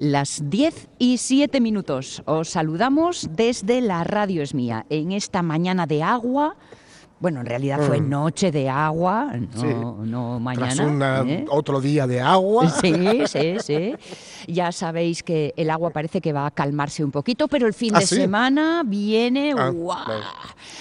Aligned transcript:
Las 0.00 0.48
10 0.48 0.88
y 0.98 1.18
7 1.18 1.60
minutos. 1.60 2.22
Os 2.24 2.48
saludamos 2.48 3.28
desde 3.36 3.82
la 3.82 4.02
Radio 4.02 4.42
Es 4.42 4.54
Mía 4.54 4.86
en 4.88 5.12
esta 5.12 5.42
mañana 5.42 5.86
de 5.86 6.02
agua 6.02 6.56
bueno, 7.20 7.40
en 7.40 7.46
realidad 7.46 7.80
fue 7.86 8.00
mm. 8.00 8.08
noche 8.08 8.50
de 8.50 8.70
agua, 8.70 9.30
no, 9.54 9.98
no 10.06 10.40
mañana. 10.40 11.22
¿eh? 11.26 11.44
otro 11.50 11.78
día 11.82 12.06
de 12.06 12.18
agua. 12.18 12.70
Sí, 12.80 12.94
sí, 13.26 13.56
sí. 13.62 13.94
Ya 14.48 14.72
sabéis 14.72 15.22
que 15.22 15.52
el 15.58 15.68
agua 15.68 15.90
parece 15.90 16.22
que 16.22 16.32
va 16.32 16.46
a 16.46 16.50
calmarse 16.50 17.04
un 17.04 17.10
poquito, 17.10 17.46
pero 17.46 17.66
el 17.66 17.74
fin 17.74 17.94
¿Ah, 17.94 17.98
de 18.00 18.06
semana 18.06 18.82
viene, 18.86 19.52
ah, 19.54 19.70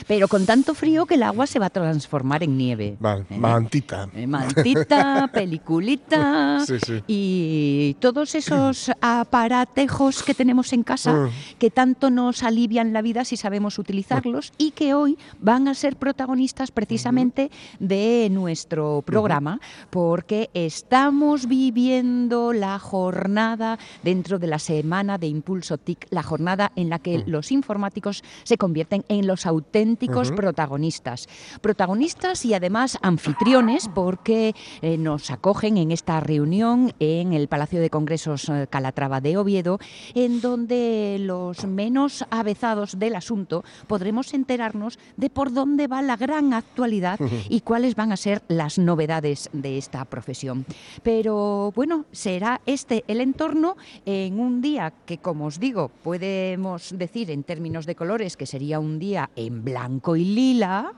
Pero 0.07 0.29
con 0.29 0.45
tanto 0.45 0.73
frío 0.73 1.05
que 1.05 1.15
el 1.15 1.23
agua 1.23 1.45
se 1.45 1.59
va 1.59 1.65
a 1.65 1.69
transformar 1.69 2.41
en 2.41 2.57
nieve. 2.57 2.95
Vale, 3.01 3.25
¿eh? 3.29 3.37
mantita. 3.37 4.07
Eh, 4.15 4.25
mantita, 4.25 5.29
peliculita. 5.33 6.63
Sí, 6.65 6.77
sí. 6.79 7.03
Y 7.05 7.97
todos 7.99 8.33
esos 8.35 8.91
aparatejos 9.01 10.23
que 10.23 10.33
tenemos 10.33 10.71
en 10.71 10.83
casa 10.83 11.13
mm. 11.13 11.29
que 11.59 11.69
tanto 11.69 12.09
nos 12.09 12.43
alivian 12.43 12.93
la 12.93 13.01
vida 13.01 13.25
si 13.25 13.35
sabemos 13.35 13.77
utilizarlos 13.77 14.53
y 14.57 14.71
que 14.71 14.93
hoy 14.93 15.17
van 15.41 15.67
a 15.67 15.73
ser 15.73 15.97
protagonistas 15.97 16.28
precisamente 16.73 17.49
de 17.79 18.29
nuestro 18.31 19.01
programa, 19.01 19.59
porque 19.89 20.49
estamos 20.53 21.47
viviendo 21.47 22.53
la 22.53 22.77
jornada 22.77 23.79
dentro 24.03 24.37
de 24.37 24.47
la 24.47 24.59
semana 24.59 25.17
de 25.17 25.27
Impulso 25.27 25.77
TIC, 25.77 26.07
la 26.11 26.23
jornada 26.23 26.71
en 26.75 26.89
la 26.89 26.99
que 26.99 27.23
los 27.25 27.51
informáticos 27.51 28.23
se 28.43 28.57
convierten 28.57 29.03
en 29.07 29.25
los 29.25 29.45
auténticos 29.45 30.31
protagonistas. 30.31 31.27
Protagonistas 31.61 32.45
y 32.45 32.53
además 32.53 32.97
anfitriones, 33.01 33.89
porque 33.93 34.53
eh, 34.81 34.97
nos 34.97 35.31
acogen 35.31 35.77
en 35.77 35.91
esta 35.91 36.19
reunión 36.19 36.93
en 36.99 37.33
el 37.33 37.47
Palacio 37.47 37.81
de 37.81 37.89
Congresos 37.89 38.49
eh, 38.49 38.67
Calatrava 38.69 39.21
de 39.21 39.37
Oviedo, 39.37 39.79
en 40.13 40.41
donde 40.41 41.17
los 41.19 41.65
menos 41.65 42.25
avezados 42.29 42.99
del 42.99 43.15
asunto 43.15 43.63
podremos 43.87 44.33
enterarnos 44.33 44.99
de 45.17 45.29
por 45.29 45.53
dónde 45.53 45.87
va 45.87 46.01
la 46.01 46.15
gran 46.19 46.53
actualidad 46.53 47.19
y 47.49 47.61
cuáles 47.61 47.95
van 47.95 48.11
a 48.11 48.17
ser 48.17 48.43
las 48.47 48.77
novedades 48.77 49.49
de 49.53 49.77
esta 49.77 50.05
profesión. 50.05 50.65
Pero 51.01 51.71
bueno, 51.75 52.05
será 52.11 52.61
este 52.65 53.03
el 53.07 53.21
entorno 53.21 53.77
en 54.05 54.39
un 54.39 54.61
día 54.61 54.93
que, 55.05 55.17
como 55.17 55.45
os 55.45 55.59
digo, 55.59 55.89
podemos 56.03 56.93
decir 56.97 57.31
en 57.31 57.43
términos 57.43 57.85
de 57.85 57.95
colores 57.95 58.37
que 58.37 58.45
sería 58.45 58.79
un 58.79 58.99
día 58.99 59.29
en 59.35 59.63
blanco 59.63 60.15
y 60.15 60.25
lila, 60.25 60.93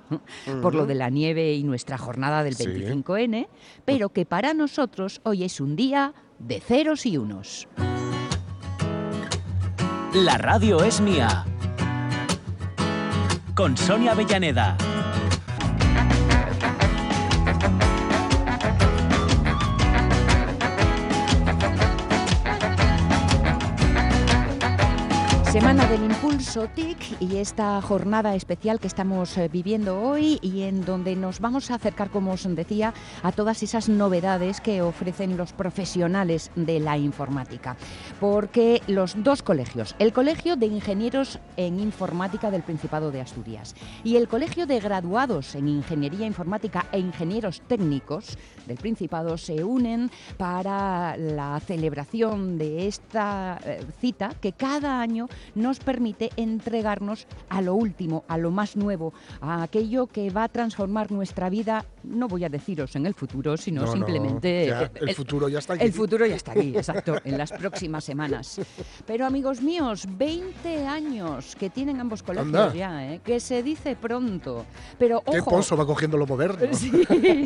por 0.62 0.76
lo 0.76 0.86
de 0.86 0.96
la 0.96 1.10
nieve 1.10 1.54
y 1.54 1.64
nuestra 1.64 1.98
jornada 1.98 2.44
del 2.44 2.56
25N, 2.56 3.48
pero 3.86 4.10
que 4.10 4.26
para 4.26 4.54
nosotros 4.54 5.22
hoy 5.24 5.44
es 5.44 5.62
un 5.62 5.76
día 5.76 6.14
de 6.40 6.60
ceros 6.60 7.06
y 7.06 7.18
unos. 7.18 7.68
La 10.14 10.38
radio 10.38 10.84
es 10.84 11.00
mía. 11.00 11.46
Con 13.56 13.78
Sonia 13.78 14.12
Avellaneda. 14.12 14.76
Semana 25.52 25.86
del 25.88 26.06
Impulso 26.06 26.70
TIC 26.70 27.20
y 27.20 27.36
esta 27.36 27.82
jornada 27.82 28.36
especial 28.36 28.80
que 28.80 28.88
estamos 28.88 29.38
eh, 29.38 29.50
viviendo 29.50 30.02
hoy 30.02 30.40
y 30.42 30.62
en 30.62 30.86
donde 30.86 31.18
nos 31.18 31.42
vamos 31.42 31.70
a 31.70 31.76
acercar, 31.76 32.10
como 32.10 32.32
os 32.32 32.48
decía, 32.56 32.94
a 33.22 33.34
todas 33.34 33.62
esas 33.62 33.90
novedades 33.90 34.62
que 34.62 34.82
ofrecen 34.82 35.36
los 35.36 35.52
profesionales 35.52 36.52
de 36.56 36.80
la 36.80 36.98
informática. 36.98 37.76
Porque 38.22 38.82
los 38.88 39.22
dos 39.22 39.44
colegios, 39.44 39.94
el 40.00 40.14
Colegio 40.14 40.56
de 40.56 40.68
Ingenieros 40.68 41.38
en 41.58 41.82
Informática 41.82 42.50
del 42.50 42.64
Principado 42.64 43.12
de 43.12 43.20
Asturias 43.20 43.76
y 44.06 44.16
el 44.16 44.30
Colegio 44.30 44.68
de 44.68 44.80
Graduados 44.80 45.56
en 45.56 45.68
Ingeniería 45.68 46.28
Informática 46.28 46.86
e 46.94 47.00
Ingenieros 47.00 47.62
Técnicos 47.68 48.38
del 48.68 48.78
Principado 48.78 49.38
se 49.38 49.64
unen 49.64 50.10
para 50.38 51.18
la 51.18 51.60
celebración 51.60 52.58
de 52.58 52.88
esta 52.88 53.60
eh, 53.66 53.84
cita 54.00 54.34
que 54.40 54.54
cada 54.54 55.02
año 55.02 55.28
nos 55.56 55.80
permite 55.80 56.30
entregarnos 56.36 57.28
a 57.50 57.62
lo 57.62 57.76
último, 57.76 58.24
a 58.28 58.38
lo 58.38 58.52
más 58.52 58.76
nuevo, 58.76 59.14
a 59.40 59.64
aquello 59.64 60.08
que 60.08 60.30
va 60.30 60.46
a 60.46 60.50
transformar 60.50 61.12
nuestra 61.12 61.50
vida, 61.50 61.86
no 62.04 62.28
voy 62.28 62.44
a 62.44 62.50
deciros 62.50 62.96
en 62.96 63.06
el 63.06 63.14
futuro, 63.14 63.58
sino 63.58 63.92
simplemente... 63.92 64.70
el, 64.96 65.16
futuro 65.16 65.50
ya 65.50 65.60
está 65.60 65.74
aquí. 65.74 65.86
El 65.86 65.94
futuro 65.94 66.26
ya 66.26 66.36
está 66.36 66.52
aquí, 66.52 66.74
exacto, 66.76 67.16
en 67.24 67.38
las 67.38 67.52
próximas 67.52 68.04
semanas. 68.04 68.60
Pero 69.06 69.26
amigos 69.26 69.62
míos, 69.62 70.06
20 70.18 70.86
años 70.86 71.56
que 71.56 71.70
tienen 71.70 72.00
ambos 72.00 72.24
colegios 72.24 72.74
ya, 72.74 73.14
¿eh? 73.14 73.22
que 73.24 73.40
se 73.40 73.64
dice 73.64 73.96
pronto. 73.96 74.66
Pero 74.98 75.22
ojo, 75.26 75.32
Qué 75.32 75.44
pozo 75.44 75.78
va 75.78 75.86
cogiendo 75.86 76.18
lo 76.18 76.28
moderno. 76.28 76.68
Sí, 76.82 76.90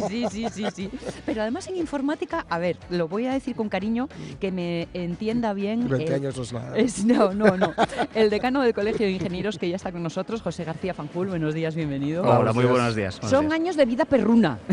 sí, 0.07 0.25
sí, 0.31 0.45
sí, 0.49 0.65
sí. 0.73 0.89
Pero 1.25 1.41
además 1.41 1.67
en 1.67 1.77
informática, 1.77 2.45
a 2.49 2.57
ver, 2.59 2.77
lo 2.89 3.07
voy 3.07 3.25
a 3.25 3.33
decir 3.33 3.55
con 3.55 3.69
cariño, 3.69 4.09
que 4.39 4.51
me 4.51 4.88
entienda 4.93 5.53
bien. 5.53 5.88
20 5.88 6.13
años 6.13 6.38
no 6.38 6.43
es 6.43 6.53
nada. 6.53 6.75
no, 7.05 7.33
no, 7.33 7.57
no. 7.57 7.73
el 8.13 8.29
decano 8.29 8.61
del 8.61 8.73
Colegio 8.73 9.05
de 9.05 9.13
Ingenieros 9.13 9.57
que 9.57 9.69
ya 9.69 9.75
está 9.75 9.91
con 9.91 10.03
nosotros, 10.03 10.41
José 10.41 10.63
García 10.63 10.93
Fanjul. 10.93 11.27
Buenos 11.27 11.53
días, 11.53 11.75
bienvenido. 11.75 12.23
Hola, 12.23 12.53
muy 12.53 12.66
buenos 12.66 12.95
días. 12.95 13.19
Son 13.23 13.51
años 13.51 13.75
de 13.75 13.85
vida 13.85 14.05
perruna. 14.05 14.59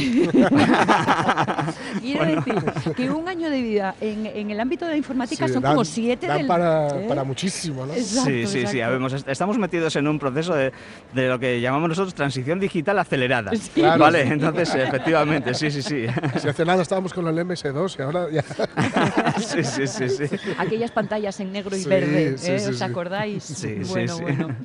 Quiero 2.01 2.25
decir 2.25 2.55
que 2.97 3.11
un 3.11 3.29
año 3.29 3.51
de 3.51 3.61
vida 3.61 3.95
en, 4.01 4.51
el 4.51 4.61
ámbito 4.61 4.85
de 4.85 4.93
la 4.93 4.97
informática 4.97 5.49
son 5.49 5.63
como 5.63 5.85
siete 5.85 6.27
dan 6.27 6.47
para, 6.47 6.89
¿eh? 6.89 7.07
para, 7.09 7.25
muchísimo, 7.25 7.87
¿no? 7.87 7.95
sí, 7.95 8.47
sí, 8.47 8.67
sí. 8.67 8.81
estamos 9.27 9.59
metidos 9.59 9.97
en 9.97 10.07
un 10.09 10.19
proceso 10.19 10.55
de, 10.55 10.73
de, 11.13 11.29
lo 11.29 11.39
que 11.39 11.61
llamamos 11.61 11.89
nosotros 11.89 12.15
transición 12.15 12.59
digital 12.61 12.99
acelerada. 12.99 13.53
vale, 13.99 14.23
entonces 14.23 14.75
efectivamente, 14.75 15.55
sí, 15.55 15.71
sí, 15.71 15.83
sí. 15.83 16.07
Si 16.41 16.49
hace 16.49 16.65
nada 16.65 16.83
estábamos 16.83 17.13
con 17.13 17.27
el 17.27 17.35
MS2 17.35 17.99
y 17.99 18.03
ahora 18.03 18.31
ya. 18.31 18.43
sí, 19.41 19.65
sí, 19.65 19.87
sí, 19.87 20.09
sí. 20.09 20.37
Aquellas 20.59 20.91
pantallas 20.91 21.39
en 21.41 21.53
negro 21.53 21.77
y 21.77 21.85
verde, 21.85 22.37
¿eh? 22.43 22.69
¿os 22.69 22.83
acordáis? 22.83 23.43
Sí, 23.43 23.81
bueno, 23.89 24.17
sí, 24.17 24.23
bueno. 24.23 24.57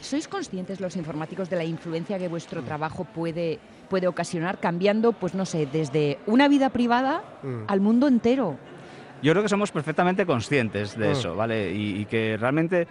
¿Sois 0.00 0.28
conscientes 0.28 0.80
los 0.80 0.96
informáticos 0.96 1.50
de 1.50 1.56
la 1.56 1.64
influencia 1.64 2.18
que 2.18 2.28
vuestro 2.28 2.62
trabajo 2.62 3.04
puede, 3.04 3.58
puede 3.88 4.06
ocasionar 4.06 4.58
cambiando, 4.60 5.12
pues 5.12 5.34
no 5.34 5.44
sé, 5.44 5.66
desde 5.66 6.18
una 6.26 6.48
vida 6.48 6.70
privada 6.70 7.22
mm. 7.42 7.64
al 7.66 7.80
mundo 7.80 8.06
entero? 8.06 8.56
Yo 9.22 9.32
creo 9.32 9.42
que 9.42 9.48
somos 9.48 9.70
perfectamente 9.70 10.26
conscientes 10.26 10.98
de 10.98 11.08
mm. 11.08 11.12
eso, 11.12 11.36
¿vale? 11.36 11.72
Y, 11.72 12.04
que 12.06 12.36
realmente 12.36 12.86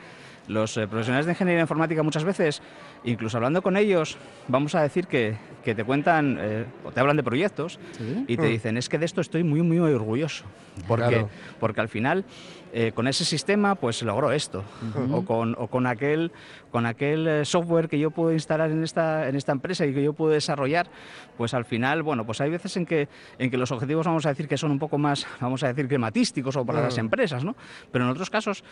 los 0.47 0.75
eh, 0.77 0.87
profesionales 0.87 1.25
de 1.25 1.33
ingeniería 1.33 1.61
informática 1.61 2.03
muchas 2.03 2.23
veces, 2.23 2.61
incluso 3.03 3.37
hablando 3.37 3.61
con 3.61 3.77
ellos, 3.77 4.17
vamos 4.47 4.75
a 4.75 4.81
decir 4.81 5.07
que, 5.07 5.35
que 5.63 5.75
te 5.75 5.83
cuentan 5.83 6.37
eh, 6.39 6.65
o 6.83 6.91
te 6.91 6.99
hablan 6.99 7.17
de 7.17 7.23
proyectos 7.23 7.79
y 8.27 8.37
te 8.37 8.47
mm. 8.47 8.49
dicen, 8.49 8.77
es 8.77 8.89
que 8.89 8.97
de 8.97 9.05
esto 9.05 9.21
estoy 9.21 9.43
muy, 9.43 9.61
muy 9.61 9.79
orgulloso. 9.79 10.45
Porque, 10.87 11.25
porque 11.59 11.81
al 11.81 11.89
final 11.89 12.23
eh, 12.71 12.93
con 12.93 13.07
ese 13.07 13.25
sistema 13.25 13.75
pues 13.75 14.01
logró 14.03 14.31
esto. 14.31 14.63
o, 15.11 15.25
con, 15.25 15.53
o, 15.57 15.67
con, 15.67 15.85
aquel, 15.85 16.31
con 16.71 16.85
aquel 16.85 17.45
software 17.45 17.89
que 17.89 17.99
yo 17.99 18.11
puedo 18.11 18.31
instalar 18.31 18.71
en 18.71 18.81
esta, 18.83 19.27
en 19.27 19.35
esta 19.35 19.51
empresa 19.51 19.85
y 19.85 19.93
que 19.93 20.01
yo 20.01 20.13
puedo 20.13 20.31
desarrollar, 20.31 20.87
pues 21.37 21.53
al 21.53 21.65
final, 21.65 22.03
bueno, 22.03 22.25
pues 22.25 22.39
hay 22.39 22.49
veces 22.49 22.77
en 22.77 22.85
que, 22.85 23.09
en 23.37 23.51
que 23.51 23.57
los 23.57 23.71
objetivos 23.71 24.05
vamos 24.05 24.25
a 24.25 24.29
decir 24.29 24.47
que 24.47 24.57
son 24.57 24.71
un 24.71 24.79
poco 24.79 24.97
más, 24.97 25.27
vamos 25.41 25.61
a 25.63 25.67
decir, 25.67 25.87
climatísticos 25.87 26.55
o 26.55 26.65
para 26.65 26.81
las 26.81 26.97
empresas, 26.97 27.43
¿no? 27.43 27.55
Pero 27.91 28.05
en 28.05 28.11
otros 28.11 28.29
casos 28.29 28.63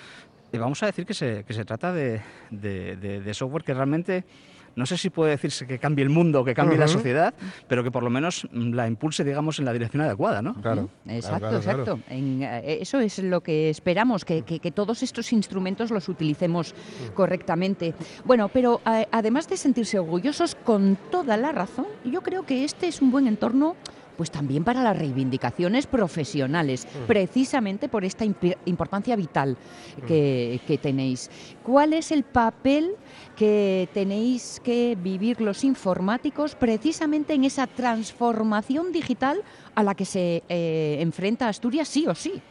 vamos 0.57 0.81
a 0.83 0.87
decir 0.87 1.05
que 1.05 1.13
se, 1.13 1.43
que 1.43 1.53
se 1.53 1.65
trata 1.65 1.93
de, 1.93 2.21
de, 2.49 2.95
de 2.95 3.33
software 3.33 3.63
que 3.63 3.73
realmente 3.73 4.25
no 4.75 4.85
sé 4.85 4.97
si 4.97 5.09
puede 5.09 5.31
decirse 5.31 5.67
que 5.67 5.79
cambie 5.79 6.03
el 6.03 6.09
mundo, 6.09 6.43
que 6.45 6.53
cambie 6.53 6.77
la 6.77 6.87
sociedad, 6.87 7.33
pero 7.67 7.83
que 7.83 7.91
por 7.91 8.01
lo 8.01 8.09
menos 8.09 8.47
la 8.53 8.87
impulse, 8.87 9.23
digamos, 9.23 9.59
en 9.59 9.65
la 9.65 9.73
dirección 9.73 10.01
adecuada, 10.01 10.41
¿no? 10.41 10.53
Claro. 10.55 10.89
Exacto, 11.05 11.57
exacto. 11.57 11.99
Eh, 12.09 12.77
eso 12.81 12.99
es 12.99 13.19
lo 13.19 13.41
que 13.41 13.69
esperamos, 13.69 14.23
que, 14.23 14.41
todos 14.73 15.03
estos 15.03 15.33
instrumentos 15.33 15.91
los 15.91 16.07
utilicemos 16.07 16.73
correctamente. 17.13 17.93
Bueno, 18.23 18.49
pero 18.49 18.81
además 18.85 19.49
de 19.49 19.57
sentirse 19.57 19.99
orgullosos 19.99 20.55
con 20.55 20.97
toda 21.11 21.35
la 21.35 21.51
razón, 21.51 21.87
yo 22.05 22.21
creo 22.21 22.43
que 22.43 22.63
este 22.63 22.87
es 22.87 23.01
un 23.01 23.11
buen 23.11 23.27
entorno 23.27 23.75
pues 24.19 24.31
también 24.31 24.65
para 24.65 24.83
las 24.83 24.99
reivindicaciones 24.99 25.87
profesionales, 25.87 26.85
mm. 26.85 27.07
precisamente 27.07 27.87
por 27.87 28.03
esta 28.03 28.25
importancia 28.25 29.15
vital 29.15 29.55
que, 30.05 30.59
que, 30.67 30.77
tenéis. 30.77 31.31
¿Cuál 31.63 31.93
es 31.93 32.11
el 32.11 32.23
papel 32.23 32.97
que 33.37 33.87
tenéis 33.93 34.59
que 34.61 34.97
vivir 35.01 35.39
los 35.39 35.63
informáticos 35.63 36.55
precisamente 36.55 37.33
en 37.33 37.45
esa 37.45 37.65
transformación 37.65 38.91
digital 38.91 39.41
a 39.73 39.83
la 39.83 39.95
que 39.95 40.03
se 40.03 40.43
eh, 40.49 40.97
enfrenta 40.99 41.47
Asturias 41.47 41.87
sí 41.87 42.05
o 42.05 42.13
sí. 42.13 42.41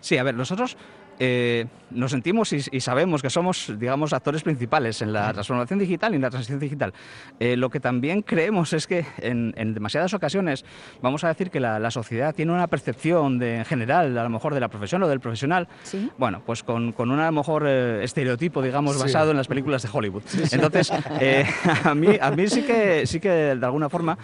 Sí, 0.00 0.18
a 0.18 0.24
ver, 0.24 0.34
nosotros 0.34 0.76
eh, 1.20 1.66
nos 1.94 2.10
sentimos 2.10 2.52
y, 2.52 2.80
sabemos 2.80 3.22
que 3.22 3.30
somos, 3.30 3.72
digamos, 3.78 4.12
actores 4.12 4.42
principales 4.42 5.02
en 5.02 5.12
la 5.12 5.32
transformación 5.32 5.78
digital 5.78 6.12
y 6.12 6.16
en 6.16 6.22
la 6.22 6.30
transición 6.30 6.58
digital. 6.58 6.92
Eh, 7.38 7.56
lo 7.56 7.70
que 7.70 7.80
también 7.80 8.22
creemos 8.22 8.72
es 8.72 8.86
que 8.86 9.04
en, 9.18 9.52
demasiadas 9.74 10.14
ocasiones 10.14 10.64
vamos 11.00 11.24
a 11.24 11.28
decir 11.28 11.50
que 11.50 11.60
la, 11.60 11.90
sociedad 11.90 12.34
tiene 12.34 12.52
una 12.52 12.68
percepción 12.68 13.38
de, 13.38 13.56
en 13.56 13.64
general, 13.64 14.16
a 14.16 14.22
lo 14.22 14.30
mejor 14.30 14.54
de 14.54 14.60
la 14.60 14.68
profesión 14.68 15.02
o 15.02 15.08
del 15.08 15.20
profesional, 15.20 15.68
bueno, 16.16 16.42
pues 16.44 16.62
con, 16.62 16.92
con 16.92 17.10
un 17.10 17.20
a 17.20 17.26
lo 17.26 17.32
mejor 17.32 17.64
eh, 17.66 18.02
estereotipo, 18.02 18.62
digamos, 18.62 18.98
basado 18.98 19.30
en 19.30 19.36
las 19.36 19.46
películas 19.46 19.82
de 19.82 19.88
Hollywood. 19.92 20.22
Entonces, 20.50 20.90
a, 21.84 21.94
mí, 21.94 22.08
a 22.20 22.30
mí 22.30 22.48
sí 22.48 22.62
que, 22.62 23.06
sí 23.06 23.20
que 23.20 23.28
de 23.28 23.66
alguna 23.66 23.88
forma 23.88 24.16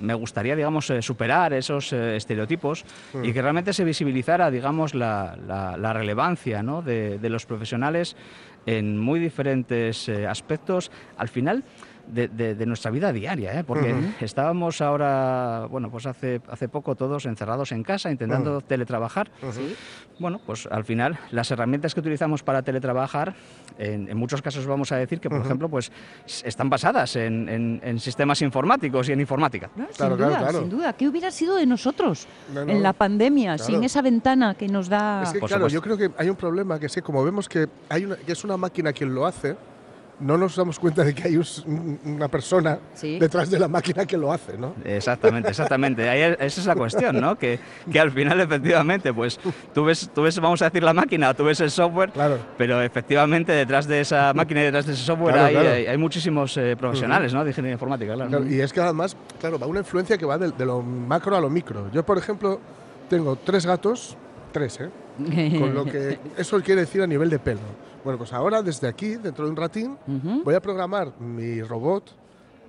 me 0.00 0.14
gustaría, 0.14 0.56
digamos, 0.56 0.92
superar 1.00 1.52
esos 1.52 1.92
estereotipos 1.92 2.84
y 3.22 3.28
mm. 3.28 3.32
que 3.32 3.42
realmente 3.42 3.72
se 3.72 3.84
visibilizara, 3.84 4.50
digamos, 4.50 4.94
la, 4.94 5.36
la, 5.46 5.76
la 5.76 5.92
relevancia 5.92 6.22
¿no? 6.62 6.71
De, 6.80 7.18
de, 7.18 7.28
los 7.28 7.44
profesionales 7.44 8.16
en 8.64 8.96
muy 8.98 9.20
diferentes 9.20 10.08
eh, 10.08 10.26
aspectos. 10.26 10.90
Al 11.18 11.28
final, 11.28 11.64
de, 12.06 12.66
nuestra 12.66 12.90
vida 12.90 13.12
diaria, 13.12 13.58
¿eh? 13.58 13.64
porque 13.64 13.94
estábamos 14.20 14.80
ahora, 14.80 15.66
bueno, 15.70 15.90
pues 15.90 16.06
hace, 16.06 16.40
hace 16.48 16.68
poco 16.68 16.94
todos 16.94 17.26
encerrados 17.26 17.72
en 17.72 17.82
casa 17.82 18.10
intentando 18.10 18.60
teletrabajar. 18.60 19.30
Bueno, 20.18 20.40
pues 20.44 20.66
al 20.70 20.84
final 20.84 21.18
las 21.30 21.50
herramientas 21.50 21.94
que 21.94 22.00
utilizamos 22.00 22.42
para 22.42 22.62
teletrabajar, 22.62 23.34
en, 23.78 24.16
muchos 24.16 24.42
casos 24.42 24.66
vamos 24.66 24.92
a 24.92 24.96
decir 24.96 25.20
que, 25.20 25.28
por 25.28 25.40
ejemplo, 25.40 25.68
pues 25.68 25.90
están 26.44 26.70
basadas 26.70 27.16
en, 27.16 27.98
sistemas 27.98 28.42
informáticos 28.42 29.08
y 29.08 29.12
en 29.12 29.20
informática. 29.20 29.70
sin, 29.90 30.08
duda, 30.16 30.52
sin 30.52 30.68
duda, 30.68 30.92
¿qué 30.92 31.08
hubiera 31.08 31.30
sido 31.30 31.56
de 31.56 31.66
nosotros 31.66 32.26
en 32.54 32.82
la 32.82 32.92
pandemia 32.92 33.58
sin 33.58 33.84
esa 33.84 34.02
ventana 34.02 34.54
que 34.54 34.68
nos 34.68 34.88
da? 34.88 35.22
Es 35.22 35.32
que, 35.32 35.40
claro, 35.40 35.68
yo 35.68 35.80
creo 35.80 35.96
que 35.96 36.10
hay 36.16 36.28
un 36.28 36.36
problema 36.36 36.78
que 36.78 36.86
es 36.86 36.94
que 36.94 37.02
como 37.02 37.24
vemos 37.24 37.48
que, 37.48 37.68
hay 37.88 38.04
una, 38.04 38.16
que 38.16 38.32
es 38.32 38.44
una 38.44 38.56
máquina 38.56 38.92
quien 38.92 39.14
lo 39.14 39.26
hace, 39.26 39.56
no 40.22 40.38
nos 40.38 40.56
damos 40.56 40.78
cuenta 40.78 41.04
de 41.04 41.14
que 41.14 41.24
hay 41.24 41.40
una 42.04 42.28
persona 42.28 42.78
detrás 43.00 43.50
de 43.50 43.58
la 43.58 43.68
máquina 43.68 44.06
que 44.06 44.16
lo 44.16 44.32
hace, 44.32 44.56
¿no? 44.56 44.74
Exactamente, 44.84 45.50
exactamente. 45.50 46.34
esa 46.44 46.60
es 46.60 46.66
la 46.66 46.74
cuestión, 46.74 47.20
¿no? 47.20 47.36
Que, 47.36 47.58
que, 47.90 48.00
al 48.00 48.10
final, 48.12 48.40
efectivamente, 48.40 49.12
pues 49.12 49.38
tú 49.74 49.84
ves, 49.84 50.10
tú 50.14 50.22
ves, 50.22 50.38
vamos 50.38 50.62
a 50.62 50.66
decir, 50.66 50.82
la 50.82 50.94
máquina, 50.94 51.34
tú 51.34 51.44
ves 51.44 51.60
el 51.60 51.70
software, 51.70 52.10
claro. 52.10 52.38
pero 52.56 52.80
efectivamente 52.80 53.52
detrás 53.52 53.86
de 53.86 54.00
esa 54.00 54.32
máquina 54.32 54.60
y 54.60 54.64
detrás 54.64 54.86
de 54.86 54.92
ese 54.92 55.02
software 55.02 55.38
hay, 55.38 55.86
hay, 55.86 55.98
muchísimos 55.98 56.56
eh, 56.56 56.76
profesionales, 56.78 57.34
¿no? 57.34 57.42
De 57.44 57.50
ingeniería 57.50 57.74
informática, 57.74 58.14
claro. 58.14 58.46
Y 58.46 58.60
es 58.60 58.72
que 58.72 58.80
además, 58.80 59.16
claro, 59.40 59.58
va 59.58 59.66
una 59.66 59.80
influencia 59.80 60.16
que 60.16 60.24
va 60.24 60.38
de, 60.38 60.52
de 60.52 60.66
lo 60.66 60.82
macro 60.82 61.36
a 61.36 61.40
lo 61.40 61.50
micro. 61.50 61.90
Yo, 61.92 62.04
por 62.04 62.18
ejemplo, 62.18 62.60
tengo 63.08 63.36
tres 63.36 63.66
gatos, 63.66 64.16
tres, 64.52 64.80
¿eh? 64.80 64.90
Con 65.58 65.74
lo 65.74 65.84
que 65.84 66.18
eso 66.36 66.60
quiere 66.62 66.82
decir 66.82 67.02
a 67.02 67.06
nivel 67.06 67.28
de 67.28 67.38
pelo. 67.38 67.60
Bueno, 68.04 68.18
pues 68.18 68.32
ahora 68.32 68.62
desde 68.62 68.88
aquí, 68.88 69.16
dentro 69.16 69.44
de 69.44 69.50
un 69.50 69.56
ratín, 69.56 69.96
voy 70.44 70.54
a 70.54 70.60
programar 70.60 71.18
mi 71.20 71.62
robot 71.62 72.10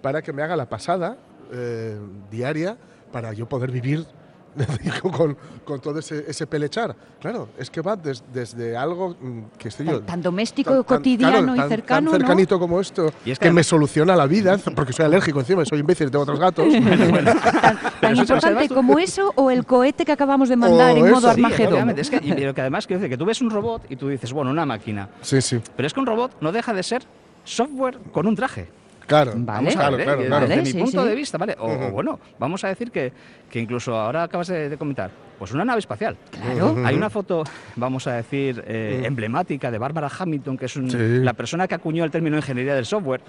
para 0.02 0.22
que 0.22 0.32
me 0.32 0.44
haga 0.44 0.56
la 0.56 0.70
pasada 0.70 1.18
eh, 1.52 1.98
diaria 2.30 2.78
para 3.12 3.34
yo 3.34 3.48
poder 3.48 3.72
vivir 3.72 4.06
con, 5.02 5.38
con, 5.64 5.80
todo 5.80 6.00
ese, 6.00 6.26
ese, 6.28 6.48
pelechar. 6.48 6.96
Claro, 7.20 7.50
es 7.58 7.70
que 7.70 7.82
va 7.82 7.96
desde 7.96 8.78
algo 8.78 9.16
mm, 9.20 9.40
que 9.58 9.68
estoy 9.70 9.88
yo. 9.88 10.02
Tan, 10.02 10.22
doméstico, 10.22 10.84
cotidiano 10.84 11.56
y 11.56 11.70
cercano. 11.70 12.12
Tan 12.12 12.20
cercanito 12.20 12.60
como 12.60 12.80
esto, 12.80 13.12
y 13.26 13.32
es 13.32 13.40
que, 13.40 13.52
me 13.52 13.64
soluciona 13.64 14.16
la 14.16 14.28
vida, 14.28 14.58
porque 14.76 14.94
soy 14.94 15.06
alérgico 15.06 15.40
encima, 15.40 15.66
soy 15.66 15.80
imbécil, 15.80 16.12
tengo 16.12 16.24
otros 16.24 16.40
gatos. 16.40 16.68
tan, 18.02 18.16
importante 18.16 18.70
como 18.70 19.00
eso 19.00 19.32
o 19.36 19.52
el 19.52 19.66
cohete 19.66 20.06
que 20.06 20.12
acabamos 20.12 20.50
de 20.50 20.56
mandar 20.56 20.98
en 20.98 21.10
modo 21.10 21.30
Armagedón. 21.30 21.90
es 21.98 22.10
que, 22.10 22.20
que 22.20 22.62
además, 22.62 22.88
quiero 22.88 23.02
decir, 23.02 23.12
que 23.12 23.18
tú 23.18 23.26
ves 23.26 23.42
un 23.42 23.50
robot 23.50 23.84
y 23.90 23.96
tú 23.96 24.10
dices, 24.10 24.32
bueno, 24.34 24.52
una 24.52 24.66
máquina. 24.66 25.10
Sí, 25.22 25.42
sí. 25.42 25.60
Pero 25.76 25.88
es 25.88 25.94
que 25.94 26.00
un 26.00 26.06
robot 26.06 26.38
no 26.42 26.52
deja 26.52 26.74
de 26.74 26.84
ser 26.84 27.04
software 27.44 27.98
con 28.12 28.28
un 28.28 28.36
traje. 28.36 28.83
Claro, 29.08 29.34
vale, 29.36 29.72
claro, 29.72 29.98
claro, 29.98 30.26
claro. 30.26 30.48
Desde 30.48 30.74
mi 30.74 30.82
punto 30.82 31.06
de 31.06 31.16
vista, 31.16 31.38
¿vale? 31.38 31.56
O, 31.60 31.92
bueno, 31.92 32.20
vamos 32.40 32.64
a 32.64 32.70
decir 32.70 32.92
que, 32.92 33.12
que 33.50 33.60
incluso 33.60 33.96
ahora 33.96 34.24
acabas 34.24 34.48
de, 34.48 34.76
comentar, 34.78 35.12
pues 35.38 35.52
una 35.52 35.66
nave 35.66 35.80
espacial. 35.80 36.18
Claro. 36.32 36.76
Hay 36.86 36.96
una 36.96 37.10
foto, 37.10 37.44
vamos 37.76 38.08
a 38.08 38.14
decir, 38.14 38.64
eh, 38.68 39.04
emblemática 39.06 39.72
de 39.72 39.78
Barbara 39.78 40.10
Hamilton, 40.18 40.58
que 40.58 40.66
es 40.66 40.76
la 40.76 41.34
persona 41.34 41.68
que 41.68 41.76
acuñó 41.76 42.04
el 42.04 42.12
término 42.12 42.38
ingeniería 42.38 42.76
del 42.76 42.86
software. 42.86 43.22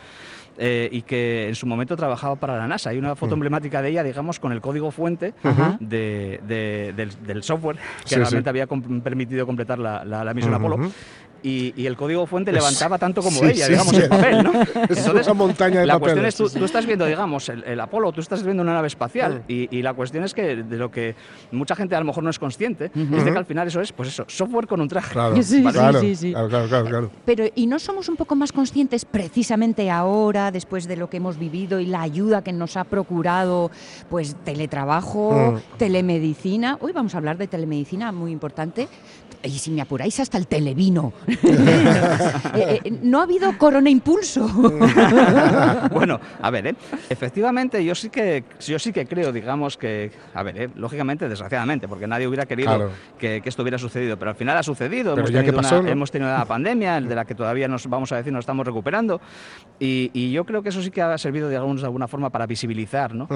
Eh, 0.56 0.88
y 0.92 1.02
que 1.02 1.48
en 1.48 1.56
su 1.56 1.66
momento 1.66 1.96
trabajaba 1.96 2.36
para 2.36 2.56
la 2.56 2.68
NASA. 2.68 2.90
Hay 2.90 2.98
una 2.98 3.16
foto 3.16 3.34
emblemática 3.34 3.82
de 3.82 3.90
ella, 3.90 4.04
digamos, 4.04 4.38
con 4.38 4.52
el 4.52 4.60
código 4.60 4.92
fuente 4.92 5.34
de, 5.80 6.40
del, 6.46 7.42
software 7.42 7.76
que 8.08 8.14
realmente 8.14 8.50
había 8.50 8.66
permitido 8.66 9.46
completar 9.46 9.80
la, 9.80 10.04
la, 10.04 10.32
misión 10.32 10.54
Apolo 10.54 10.78
y, 11.44 11.86
el 11.86 11.96
código 11.96 12.26
fuente 12.26 12.50
levantaba 12.52 12.98
tanto 12.98 13.22
como 13.22 13.44
ella, 13.44 13.68
digamos, 13.68 13.92
el 13.92 14.08
papel, 14.08 14.42
¿no? 14.42 14.52
es 14.88 15.06
una 15.06 15.34
montaña 15.34 15.80
de 15.80 15.86
La 15.86 15.98
cuestión 15.98 16.24
es, 16.24 16.34
tú, 16.34 16.48
tú, 16.48 16.64
estás 16.64 16.86
viendo, 16.86 17.04
digamos, 17.04 17.50
el, 17.50 17.78
Apolo, 17.80 18.12
tú 18.12 18.22
estás 18.22 18.42
viendo 18.42 18.62
una 18.62 18.72
nave 18.72 18.86
espacial 18.86 19.44
y, 19.46 19.82
la 19.84 19.92
cuestión 19.92 20.24
es 20.24 20.32
que 20.32 20.56
de 20.56 20.76
lo 20.78 20.90
que 20.90 21.14
mucha 21.52 21.76
gente 21.76 21.94
a 21.94 21.98
lo 21.98 22.06
mejor 22.06 22.24
no 22.24 22.30
es 22.30 22.38
consciente 22.38 22.90
es 22.94 23.24
de 23.24 23.32
que 23.32 23.38
al 23.38 23.44
final 23.44 23.68
eso 23.68 23.82
es, 23.82 23.92
pues 23.92 24.08
eso, 24.08 24.24
software 24.28 24.66
con 24.66 24.80
un 24.80 24.88
traje. 24.88 25.12
Claro, 25.12 25.36
sí, 25.42 25.62
sí, 26.00 26.16
sí, 26.16 26.32
claro, 26.32 26.48
claro, 26.48 26.86
claro, 26.86 27.10
Pero, 27.26 27.44
¿y 27.54 27.66
no 27.66 27.78
somos 27.78 28.08
un 28.08 28.16
poco 28.16 28.34
más 28.34 28.50
conscientes 28.50 29.04
precisamente 29.04 29.90
ahora, 29.90 30.50
después 30.50 30.88
de 30.88 30.96
lo 30.96 31.10
que 31.10 31.18
hemos 31.18 31.38
vivido 31.38 31.78
y 31.80 31.86
la 31.86 32.00
ayuda 32.00 32.42
que 32.42 32.52
nos 32.52 32.78
ha 32.78 32.84
procurado, 32.84 33.70
pues, 34.08 34.36
teletrabajo, 34.44 35.60
telemedicina? 35.76 36.78
Hoy 36.80 36.92
vamos 36.92 37.14
a 37.14 37.18
hablar 37.18 37.36
de 37.36 37.46
telemedicina, 37.46 38.12
muy 38.12 38.32
importante. 38.32 38.88
Y 39.42 39.58
si 39.58 39.70
me 39.70 39.82
apuráis 39.82 40.18
hasta 40.20 40.38
el 40.38 40.46
televino. 40.46 41.12
Eh, 42.54 42.80
eh, 42.84 42.98
no 43.02 43.20
ha 43.20 43.24
habido 43.24 43.56
corona 43.58 43.90
impulso. 43.90 44.46
bueno, 45.92 46.20
a 46.40 46.50
ver, 46.50 46.68
¿eh? 46.68 46.74
efectivamente 47.10 47.84
yo 47.84 47.94
sí 47.94 48.10
que 48.10 48.44
yo 48.60 48.78
sí 48.78 48.92
que 48.92 49.06
creo, 49.06 49.32
digamos 49.32 49.76
que, 49.76 50.12
a 50.34 50.42
ver, 50.42 50.62
¿eh? 50.62 50.70
lógicamente, 50.76 51.28
desgraciadamente, 51.28 51.88
porque 51.88 52.06
nadie 52.06 52.28
hubiera 52.28 52.46
querido 52.46 52.90
que, 53.18 53.42
esto 53.44 53.62
hubiera 53.62 53.78
sucedido, 53.78 54.16
pero 54.18 54.30
al 54.30 54.36
final 54.36 54.56
ha 54.56 54.62
sucedido. 54.62 55.14
hemos, 55.16 55.32
tenido 55.32 55.58
una, 55.58 55.90
hemos 55.90 56.10
tenido 56.10 56.30
una 56.32 56.44
pandemia 56.44 57.00
de 57.00 57.14
la 57.14 57.24
que 57.24 57.34
todavía 57.34 57.66
nos 57.66 57.88
vamos 57.88 58.12
a 58.12 58.16
decir 58.16 58.32
nos 58.32 58.42
estamos 58.42 58.66
recuperando 58.66 59.20
y, 59.78 60.32
yo 60.34 60.44
creo 60.44 60.62
que 60.62 60.70
eso 60.70 60.82
sí 60.82 60.90
que 60.90 61.02
ha 61.02 61.16
servido 61.18 61.48
de, 61.48 61.58
de 61.58 61.84
alguna 61.84 62.08
forma 62.08 62.30
para 62.30 62.46
visibilizar 62.46 63.14
¿no? 63.14 63.28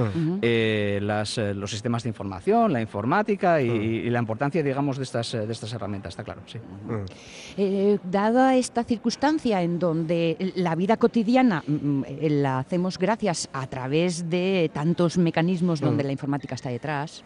Las, 0.42 1.38
los 1.38 1.70
sistemas 1.70 2.02
de 2.02 2.08
información, 2.08 2.72
la 2.72 2.80
informática 2.80 3.60
y, 3.60 3.68
y, 3.68 4.10
la 4.10 4.18
importancia, 4.18 4.62
digamos, 4.62 4.96
de 4.96 5.04
estas, 5.04 5.32
de 5.32 5.52
estas 5.52 5.72
herramientas 5.72 6.12
está 6.12 6.24
claro, 6.24 6.42
sí. 6.46 6.58
Mm. 6.58 7.88
Eh, 7.88 7.99
dada 8.05 8.56
esta 8.56 8.85
circunstancia 8.85 9.62
en 9.62 9.79
donde 9.79 10.52
la 10.56 10.75
vida 10.75 10.99
cotidiana 10.99 11.62
mm, 11.67 11.73
mm, 11.73 12.05
la 12.43 12.58
hacemos 12.58 12.99
gracias 12.99 13.49
a 13.52 13.67
través 13.67 14.29
de 14.29 14.70
tantos 14.75 15.17
mecanismos 15.17 15.81
donde 15.81 16.05
la 16.05 16.12
informática 16.12 16.55
está 16.55 16.69
detrás, 16.69 17.25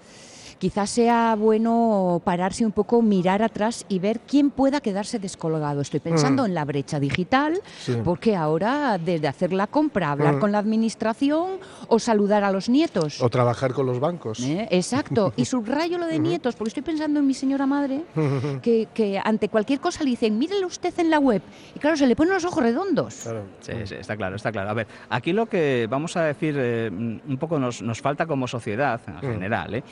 quizás 0.62 0.90
sea 0.90 1.34
bueno 1.36 2.22
pararse 2.24 2.64
un 2.64 2.70
poco, 2.70 3.02
mirar 3.02 3.42
atrás 3.42 3.84
y 3.88 3.98
ver 3.98 4.20
quién 4.20 4.52
pueda 4.52 4.80
quedarse 4.80 5.18
descolgado. 5.18 5.80
Estoy 5.80 5.98
pensando 5.98 6.44
mm. 6.44 6.46
en 6.46 6.54
la 6.54 6.64
brecha 6.64 7.00
digital, 7.00 7.60
porque 8.04 8.36
ahora 8.36 8.96
desde 8.96 9.26
hacer 9.26 9.52
la 9.52 9.66
compra, 9.66 10.12
hablar 10.12 10.36
mm. 10.36 10.38
con 10.38 10.52
la 10.52 10.58
administración 10.58 11.58
o 11.88 11.98
saludar 11.98 12.44
a 12.44 12.52
los 12.52 12.68
nietos. 12.68 13.20
O 13.20 13.28
trabajar 13.28 13.72
con 13.72 13.86
los 13.86 13.98
bancos. 13.98 14.38
¿Eh? 14.38 14.68
Exacto. 14.70 15.32
Y 15.34 15.46
subrayo 15.46 15.98
lo 15.98 16.06
de 16.06 16.18
nietos, 16.30 16.54
porque 16.54 16.68
estoy 16.68 16.84
pensando 16.84 17.18
en 17.18 17.26
mi 17.26 17.34
señora 17.34 17.66
madre, 17.66 18.04
que, 18.62 19.20
ante 19.24 19.48
cualquier 19.48 19.80
cosa 19.80 20.04
le 20.04 20.10
dicen, 20.10 20.38
mírelo 20.38 20.68
usted 20.68 20.96
en 21.00 21.10
la 21.10 21.18
web. 21.18 21.42
Y 21.74 21.80
claro, 21.80 21.96
se 21.96 22.06
le 22.06 22.14
ponen 22.14 22.34
los 22.34 22.44
ojos 22.44 22.62
redondos. 22.62 23.14
Sí, 23.62 23.72
sí, 23.84 23.96
está 23.96 24.16
claro, 24.16 24.36
está 24.36 24.52
claro. 24.52 24.70
A 24.70 24.74
ver, 24.74 24.86
aquí 25.10 25.32
lo 25.32 25.46
que 25.46 25.88
vamos 25.90 26.16
a 26.16 26.22
decir, 26.22 26.54
eh, 26.56 26.88
un 26.88 27.36
poco 27.40 27.58
nos, 27.58 27.82
nos, 27.82 28.00
falta 28.00 28.26
como 28.26 28.46
sociedad 28.46 29.00
en 29.08 29.16
mm. 29.16 29.32
general, 29.32 29.74
¿eh? 29.74 29.82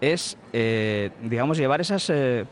es 0.00 0.15
eh, 0.52 1.10
digamos, 1.22 1.58
llevar 1.58 1.80
esas 1.80 2.10
eh, 2.10 2.44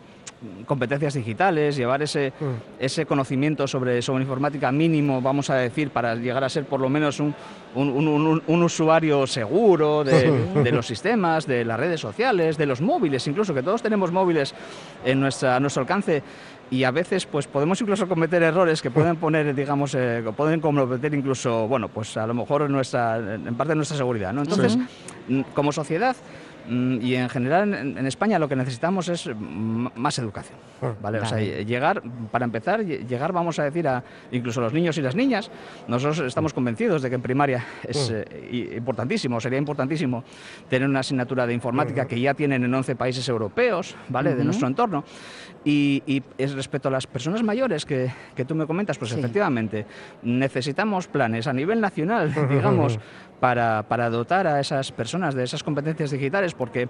competencias 0.66 1.14
digitales, 1.14 1.76
llevar 1.76 2.02
ese, 2.02 2.32
mm. 2.38 2.82
ese 2.82 3.06
conocimiento 3.06 3.66
sobre, 3.66 4.02
sobre 4.02 4.22
informática 4.22 4.70
mínimo, 4.72 5.20
vamos 5.20 5.50
a 5.50 5.56
decir, 5.56 5.90
para 5.90 6.14
llegar 6.14 6.44
a 6.44 6.48
ser 6.48 6.64
por 6.64 6.80
lo 6.80 6.88
menos 6.88 7.20
un, 7.20 7.34
un, 7.74 8.62
usuario 8.62 9.26
seguro 9.26 10.04
de, 10.04 10.72
los 10.72 10.86
sistemas, 10.86 11.46
de 11.46 11.64
las 11.64 11.78
redes 11.78 12.00
sociales, 12.00 12.56
de 12.56 12.66
los 12.66 12.80
móviles, 12.80 13.26
incluso 13.26 13.54
que 13.54 13.62
todos 13.62 13.82
tenemos 13.82 14.12
móviles 14.12 14.54
en 15.04 15.20
nuestra, 15.20 15.56
a 15.56 15.60
nuestro 15.60 15.82
alcance 15.82 16.22
y 16.70 16.84
a 16.84 16.90
veces 16.90 17.26
pues 17.26 17.46
podemos 17.46 17.80
incluso 17.80 18.08
cometer 18.08 18.42
errores 18.42 18.80
que 18.80 18.90
pueden 18.90 19.16
poner, 19.16 19.54
digamos, 19.54 19.94
eh, 19.94 20.24
pueden 20.36 20.60
comprometer 20.60 21.14
incluso, 21.14 21.68
bueno, 21.68 21.88
pues 21.88 22.16
a 22.16 22.26
lo 22.26 22.34
mejor 22.34 22.68
nuestra, 22.70 23.18
en 23.18 23.54
parte 23.54 23.72
de 23.72 23.76
nuestra 23.76 23.96
seguridad, 23.96 24.32
¿no? 24.32 24.42
Entonces, 24.42 24.78
mm, 25.28 25.42
como 25.54 25.72
sociedad, 25.72 26.16
y 26.68 27.14
en 27.14 27.28
general 27.28 27.74
en, 27.74 28.06
España 28.06 28.38
lo 28.38 28.48
que 28.48 28.56
necesitamos 28.56 29.08
es 29.08 29.30
más 29.36 30.18
educación. 30.18 30.58
¿vale? 31.00 31.20
O 31.20 31.26
sea, 31.26 31.38
llegar, 31.38 32.02
para 32.30 32.44
empezar, 32.44 32.84
llegar, 32.84 33.32
vamos 33.32 33.58
a 33.58 33.64
decir, 33.64 33.86
a 33.88 34.02
incluso 34.30 34.60
los 34.60 34.72
niños 34.72 34.96
y 34.98 35.02
las 35.02 35.14
niñas, 35.14 35.50
nosotros 35.88 36.20
estamos 36.20 36.52
convencidos 36.52 37.02
de 37.02 37.08
que 37.08 37.14
en 37.16 37.22
primaria 37.22 37.64
es 37.82 38.10
eh, 38.10 38.74
importantísimo, 38.76 39.40
sería 39.40 39.58
importantísimo 39.58 40.24
tener 40.68 40.88
una 40.88 41.00
asignatura 41.00 41.46
de 41.46 41.54
informática 41.54 42.06
que 42.06 42.20
ya 42.20 42.34
tienen 42.34 42.64
en 42.64 42.74
11 42.74 42.96
países 42.96 43.28
europeos, 43.28 43.96
¿vale? 44.08 44.34
De 44.34 44.44
nuestro 44.44 44.68
entorno. 44.68 45.04
Y, 45.64 46.22
es 46.36 46.52
respecto 46.52 46.88
a 46.88 46.90
las 46.90 47.06
personas 47.06 47.42
mayores 47.42 47.86
que, 47.86 48.12
que 48.34 48.44
tú 48.44 48.54
me 48.54 48.66
comentas, 48.66 48.98
pues 48.98 49.12
efectivamente, 49.12 49.86
necesitamos 50.22 51.06
planes 51.06 51.46
a 51.46 51.52
nivel 51.54 51.80
nacional, 51.80 52.34
digamos, 52.50 52.98
para, 53.40 53.84
para 53.84 54.10
dotar 54.10 54.46
a 54.46 54.60
esas 54.60 54.92
personas 54.92 55.34
de 55.34 55.44
esas 55.44 55.62
competencias 55.62 56.10
digitales, 56.10 56.52
porque, 56.54 56.88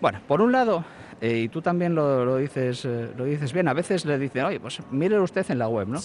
bueno, 0.00 0.20
por 0.28 0.42
un 0.42 0.52
lado, 0.52 0.84
eh, 1.20 1.42
y 1.44 1.48
tú 1.48 1.62
también 1.62 1.94
lo, 1.94 2.36
dices, 2.36 2.84
eh, 2.84 3.10
lo 3.16 3.24
dices 3.24 3.52
bien. 3.52 3.68
A 3.68 3.72
veces 3.72 4.04
le 4.04 4.18
dicen, 4.18 4.44
oye, 4.44 4.60
pues 4.60 4.80
mire 4.90 5.18
usted 5.18 5.46
en 5.50 5.58
la 5.58 5.68
web, 5.68 5.88
¿no? 5.88 5.98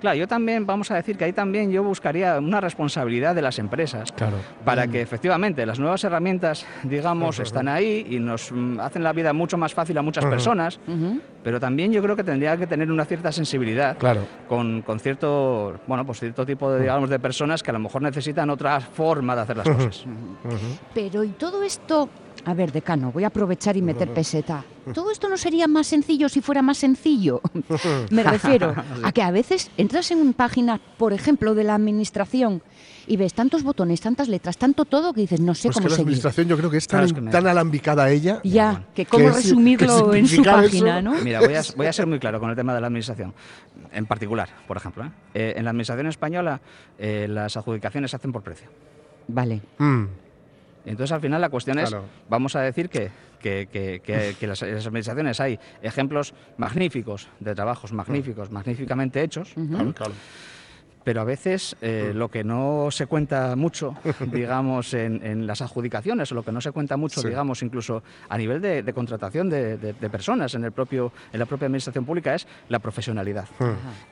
Claro, 0.00 0.16
yo 0.16 0.26
también, 0.26 0.66
vamos 0.66 0.90
a 0.90 0.96
decir 0.96 1.16
que 1.16 1.24
ahí 1.24 1.32
también 1.32 1.70
yo 1.70 1.82
buscaría 1.84 2.38
una 2.38 2.60
responsabilidad 2.60 3.34
de 3.34 3.42
las 3.42 3.58
empresas 3.58 4.10
claro. 4.12 4.36
para 4.64 4.88
que 4.88 5.00
efectivamente 5.00 5.64
las 5.64 5.78
nuevas 5.78 6.02
herramientas, 6.02 6.66
digamos, 6.82 7.38
están 7.38 7.68
ahí 7.68 8.06
y 8.10 8.18
nos 8.18 8.50
mm, 8.50 8.80
hacen 8.80 9.04
la 9.04 9.12
vida 9.12 9.32
mucho 9.32 9.56
más 9.56 9.72
fácil 9.72 9.96
a 9.98 10.02
muchas 10.02 10.24
personas, 10.24 10.80
pero 11.44 11.60
también 11.60 11.92
yo 11.92 12.02
creo 12.02 12.16
que 12.16 12.24
tendría 12.24 12.56
que 12.56 12.66
tener 12.66 12.90
una 12.90 13.04
cierta 13.04 13.30
sensibilidad 13.30 13.96
claro. 13.98 14.22
con, 14.48 14.82
con, 14.82 14.98
cierto, 14.98 15.80
bueno, 15.86 16.04
pues 16.04 16.20
cierto 16.20 16.44
tipo 16.44 16.72
de, 16.72 16.80
digamos, 16.80 17.08
de 17.08 17.18
personas 17.18 17.62
que 17.62 17.70
a 17.70 17.74
lo 17.74 17.78
mejor 17.78 18.02
necesitan 18.02 18.50
otra 18.50 18.80
forma 18.80 19.36
de 19.36 19.42
hacer 19.42 19.56
las 19.56 19.68
cosas. 19.68 20.04
Pero 20.94 21.22
¿y 21.22 21.30
todo 21.30 21.62
esto 21.62 22.08
a 22.44 22.54
ver, 22.54 22.72
decano, 22.72 23.12
voy 23.12 23.24
a 23.24 23.28
aprovechar 23.28 23.76
y 23.76 23.82
meter 23.82 24.08
¿Todo 24.42 25.10
esto 25.10 25.28
no 25.28 25.36
sería 25.36 25.68
más 25.68 25.86
sencillo 25.86 26.28
si 26.28 26.40
fuera 26.40 26.62
más 26.62 26.78
sencillo? 26.78 27.40
Me 28.10 28.22
refiero 28.22 28.74
a 29.02 29.12
que 29.12 29.22
a 29.22 29.30
veces 29.30 29.70
entras 29.76 30.10
en 30.10 30.18
una 30.18 30.32
página, 30.32 30.80
por 30.98 31.12
ejemplo, 31.12 31.54
de 31.54 31.64
la 31.64 31.74
administración 31.74 32.62
y 33.06 33.16
ves 33.16 33.34
tantos 33.34 33.62
botones, 33.62 34.00
tantas 34.00 34.28
letras, 34.28 34.56
tanto 34.56 34.84
todo 34.84 35.12
que 35.12 35.22
dices, 35.22 35.40
no 35.40 35.54
sé 35.54 35.68
pues 35.68 35.76
cómo 35.76 35.88
que 35.88 35.94
la 35.94 36.00
administración 36.00 36.48
yo 36.48 36.56
creo 36.56 36.70
que 36.70 36.76
es 36.76 36.86
tan, 36.86 37.46
alambicada 37.46 38.10
ella. 38.10 38.40
Ya, 38.44 38.84
que 38.94 39.06
cómo 39.06 39.30
resumirlo 39.30 40.14
en 40.14 40.26
su 40.26 40.42
página, 40.42 41.02
¿no? 41.02 41.14
Mira, 41.22 41.40
voy 41.40 41.54
a, 41.54 41.62
voy 41.76 41.86
a, 41.86 41.92
ser 41.92 42.06
muy 42.06 42.18
claro 42.18 42.38
con 42.40 42.50
el 42.50 42.56
tema 42.56 42.74
de 42.74 42.80
la 42.80 42.86
administración. 42.86 43.34
En 43.92 44.06
particular, 44.06 44.48
por 44.68 44.76
ejemplo, 44.76 45.04
¿eh? 45.04 45.10
Eh, 45.34 45.54
en 45.56 45.64
la 45.64 45.70
administración 45.70 46.06
española 46.06 46.60
eh, 46.98 47.26
las 47.28 47.56
adjudicaciones 47.56 48.10
se 48.10 48.16
hacen 48.16 48.32
por 48.32 48.42
precio. 48.42 48.68
Vale. 49.26 49.60
Mm. 49.78 50.04
Entonces, 50.84 51.12
al 51.12 51.20
final, 51.20 51.40
la 51.40 51.50
cuestión 51.50 51.78
es, 51.78 51.94
vamos 52.28 52.56
a 52.56 52.60
decir 52.60 52.88
que, 52.88 53.10
que, 53.40 54.36
las, 54.42 54.62
administraciones 54.62 55.40
hay 55.40 55.58
ejemplos 55.82 56.34
magníficos 56.56 57.28
de 57.40 57.54
trabajos 57.54 57.92
magníficos, 57.92 58.50
magníficamente 58.50 59.22
hechos 59.22 59.54
pero 61.10 61.22
a 61.22 61.24
veces 61.24 61.74
eh, 61.80 62.12
lo 62.14 62.28
que 62.28 62.44
no 62.44 62.86
se 62.92 63.08
cuenta 63.08 63.56
mucho, 63.56 63.96
digamos, 64.30 64.94
en, 64.94 65.44
las 65.44 65.60
adjudicaciones, 65.60 66.30
o 66.30 66.36
lo 66.36 66.44
que 66.44 66.52
no 66.52 66.60
se 66.60 66.70
cuenta 66.70 66.96
mucho, 66.96 67.20
digamos, 67.20 67.64
incluso 67.64 68.04
a 68.28 68.38
nivel 68.38 68.60
de, 68.60 68.92
contratación 68.92 69.50
de, 69.50 69.76
personas 70.08 70.54
en, 70.54 70.62
el 70.62 70.70
propio, 70.70 71.10
en 71.32 71.40
la 71.40 71.46
propia 71.46 71.66
administración 71.66 72.04
pública, 72.04 72.36
es 72.36 72.46
la 72.68 72.78
profesionalidad. 72.78 73.48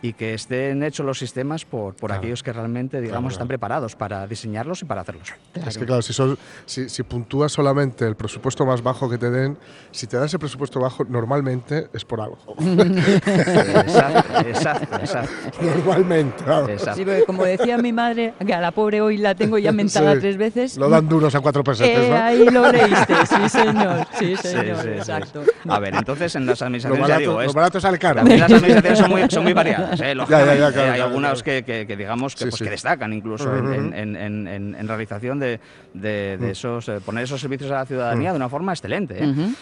Y 0.02 0.14
que 0.14 0.34
estén 0.34 0.82
hechos 0.82 1.06
los 1.06 1.20
sistemas 1.20 1.64
por, 1.64 1.94
por 1.94 2.10
aquellos 2.10 2.42
que 2.42 2.52
realmente, 2.52 3.00
digamos, 3.00 3.34
están 3.34 3.46
preparados 3.46 3.94
para 3.94 4.26
diseñarlos 4.26 4.82
y 4.82 4.84
para 4.84 5.02
hacerlos. 5.02 5.34
Es 5.54 5.78
que, 5.78 5.86
claro, 5.86 6.02
si, 6.02 6.12
son, 6.12 6.36
si, 6.66 6.88
si 6.88 7.04
puntúas 7.04 7.52
solamente 7.52 8.08
el 8.08 8.16
presupuesto 8.16 8.66
más 8.66 8.82
bajo 8.82 9.08
que 9.08 9.18
te 9.18 9.30
den, 9.30 9.56
si 9.92 10.08
te 10.08 10.16
dan 10.16 10.26
ese 10.26 10.40
presupuesto 10.40 10.80
bajo, 10.80 11.04
normalmente 11.04 11.90
es 11.92 12.04
por 12.04 12.20
algo. 12.20 12.38
exacto, 12.58 14.40
exacto, 14.40 14.96
exacto. 14.96 15.32
Normalmente, 15.62 16.42
claro. 16.42 16.66
Sí, 16.94 17.04
como 17.26 17.44
decía 17.44 17.78
mi 17.78 17.92
madre, 17.92 18.34
que 18.44 18.54
a 18.54 18.60
la 18.60 18.70
pobre 18.70 19.00
hoy 19.00 19.18
la 19.18 19.34
tengo 19.34 19.58
ya 19.58 19.72
mentada 19.72 20.18
tres 20.18 20.36
veces. 20.36 20.76
Lo 20.76 20.88
dan 20.88 21.08
duros 21.08 21.34
a 21.34 21.40
cuatro 21.40 21.64
pesetas, 21.64 22.04
eh, 22.04 22.10
¿no? 22.10 22.16
Ahí 22.16 22.44
lo 22.46 22.72
leíste, 22.72 23.14
sí 23.26 23.48
señor, 23.48 24.06
sí 24.18 24.36
señor, 24.36 24.88
exacto. 24.88 25.42
A 25.68 25.78
ver, 25.78 25.94
entonces 25.94 26.34
en 26.36 26.46
las 26.46 26.60
administraciones, 26.62 27.00
lo 27.00 27.08
barato, 27.08 27.40
ya 27.40 27.46
lo 27.46 27.52
barato 27.52 27.80
sale 27.80 27.98
caro. 27.98 28.22
Las 28.24 28.42
administraciones 28.52 28.98
son 28.98 29.10
muy, 29.10 29.22
son 29.28 29.44
muy 29.44 29.52
variadas, 29.52 30.00
¿eh? 30.00 30.14
Lógicamente, 30.14 30.80
hay 30.80 31.00
algunas 31.00 31.42
que, 31.42 31.62
que, 31.64 31.96
digamos 31.96 32.34
que, 32.34 32.46
pues, 32.46 32.62
que 32.62 32.70
destacan 32.70 33.12
incluso 33.12 33.54
en, 33.56 33.94
en, 33.94 34.16
en, 34.16 34.74
en, 34.74 34.88
realización 34.88 35.38
de, 35.38 35.60
de, 35.94 36.36
de 36.38 36.50
esos, 36.50 36.88
eh, 36.88 37.00
poner 37.04 37.24
esos 37.24 37.40
servicios 37.40 37.70
a 37.70 37.74
la 37.74 37.86
ciudadanía 37.86 38.30
de 38.30 38.36
una 38.36 38.48
forma 38.48 38.72
excelente. 38.72 39.22
¿eh? 39.22 39.52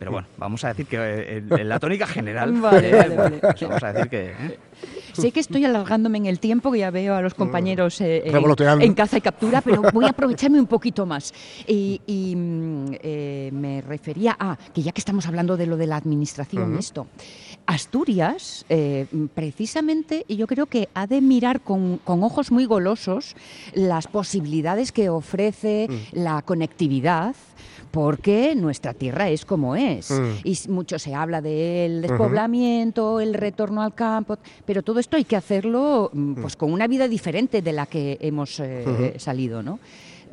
Pero 0.00 0.12
bueno, 0.12 0.28
vamos 0.38 0.64
a 0.64 0.68
decir 0.68 0.86
que 0.86 0.96
eh, 0.96 1.44
en, 1.50 1.68
la 1.68 1.78
tónica 1.78 2.06
general, 2.06 2.52
vale, 2.52 2.88
eh, 2.88 2.96
vale, 2.96 3.16
vale. 3.16 3.38
Pues 3.38 3.60
vamos 3.60 3.82
a 3.82 3.92
decir 3.92 4.08
que... 4.08 4.32
¿eh? 5.20 5.26
Sé 5.28 5.32
que 5.32 5.40
estoy 5.40 5.64
alargándome 5.64 6.18
en 6.18 6.26
el 6.26 6.38
tiempo, 6.38 6.72
que 6.72 6.80
ya 6.80 6.90
veo 6.90 7.14
a 7.14 7.22
los 7.22 7.34
compañeros 7.34 8.00
en, 8.00 8.94
caza 8.94 9.18
y 9.18 9.20
captura, 9.20 9.60
pero 9.60 9.82
voy 9.92 10.04
a 10.04 10.08
aprovecharme 10.10 10.60
un 10.60 10.66
poquito 10.66 11.06
más. 11.06 11.32
Y, 11.66 12.34
mm, 12.36 13.50
me 13.52 13.82
refería 13.86 14.36
a 14.38 14.56
que 14.74 14.82
ya 14.82 14.92
que 14.92 15.00
estamos 15.00 15.26
hablando 15.26 15.56
de 15.56 15.66
lo 15.66 15.76
de 15.76 15.86
la 15.86 15.96
administración, 15.96 16.76
esto, 16.78 17.06
Asturias, 17.66 18.64
precisamente, 19.34 20.24
y 20.28 20.36
yo 20.36 20.46
creo 20.46 20.66
que 20.66 20.88
ha 20.94 21.06
de 21.06 21.20
mirar 21.20 21.60
con, 21.60 21.98
con, 21.98 22.22
ojos 22.22 22.50
muy 22.50 22.66
golosos 22.66 23.36
las 23.74 24.06
posibilidades 24.06 24.92
que 24.92 25.08
ofrece 25.08 25.88
mm. 25.88 26.18
la 26.18 26.42
conectividad 26.42 27.34
porque 27.90 28.54
nuestra 28.54 28.94
tierra 28.94 29.28
es 29.28 29.44
como 29.44 29.76
es. 29.76 30.10
Mm. 30.10 30.30
Y 30.44 30.58
mucho 30.68 30.98
se 30.98 31.14
habla 31.14 31.40
del 31.40 32.02
despoblamiento, 32.02 33.20
el 33.20 33.34
retorno 33.34 33.82
al 33.82 33.94
campo, 33.94 34.38
pero 34.64 34.82
todo 34.82 35.00
esto 35.00 35.16
hay 35.16 35.24
que 35.24 35.36
hacerlo 35.36 36.10
mm, 36.12 36.34
pues, 36.34 36.56
con 36.56 36.72
una 36.72 36.86
vida 36.86 37.08
diferente 37.08 37.62
de 37.62 37.72
la 37.72 37.86
que 37.86 38.18
hemos 38.20 38.60
eh, 38.60 39.14
salido, 39.18 39.62
¿no? 39.62 39.80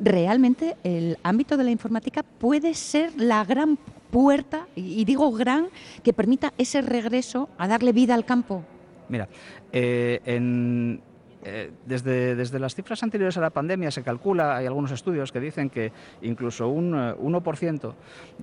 Realmente 0.00 0.76
el 0.84 1.18
ámbito 1.24 1.56
de 1.56 1.64
la 1.64 1.70
informática 1.70 2.22
puede 2.22 2.74
ser 2.74 3.12
la 3.16 3.44
gran 3.44 3.78
puerta, 4.10 4.68
y 4.76 5.04
digo 5.04 5.30
gran, 5.32 5.68
que 6.02 6.12
permita 6.12 6.54
ese 6.56 6.82
regreso 6.82 7.48
a 7.58 7.66
darle 7.66 7.92
vida 7.92 8.14
al 8.14 8.24
campo. 8.24 8.62
Mira, 9.08 9.28
eh, 9.72 10.20
en, 10.24 11.00
eh, 11.44 11.70
desde, 11.86 12.34
desde, 12.34 12.58
las 12.58 12.74
cifras 12.74 13.02
anteriores 13.02 13.36
a 13.36 13.40
la 13.40 13.50
pandemia 13.50 13.90
se 13.90 14.02
calcula, 14.02 14.56
hay 14.56 14.66
algunos 14.66 14.90
estudios 14.90 15.30
que 15.30 15.40
dicen 15.40 15.70
que 15.70 15.92
incluso 16.22 16.68
un 16.68 16.92
1% 16.92 17.94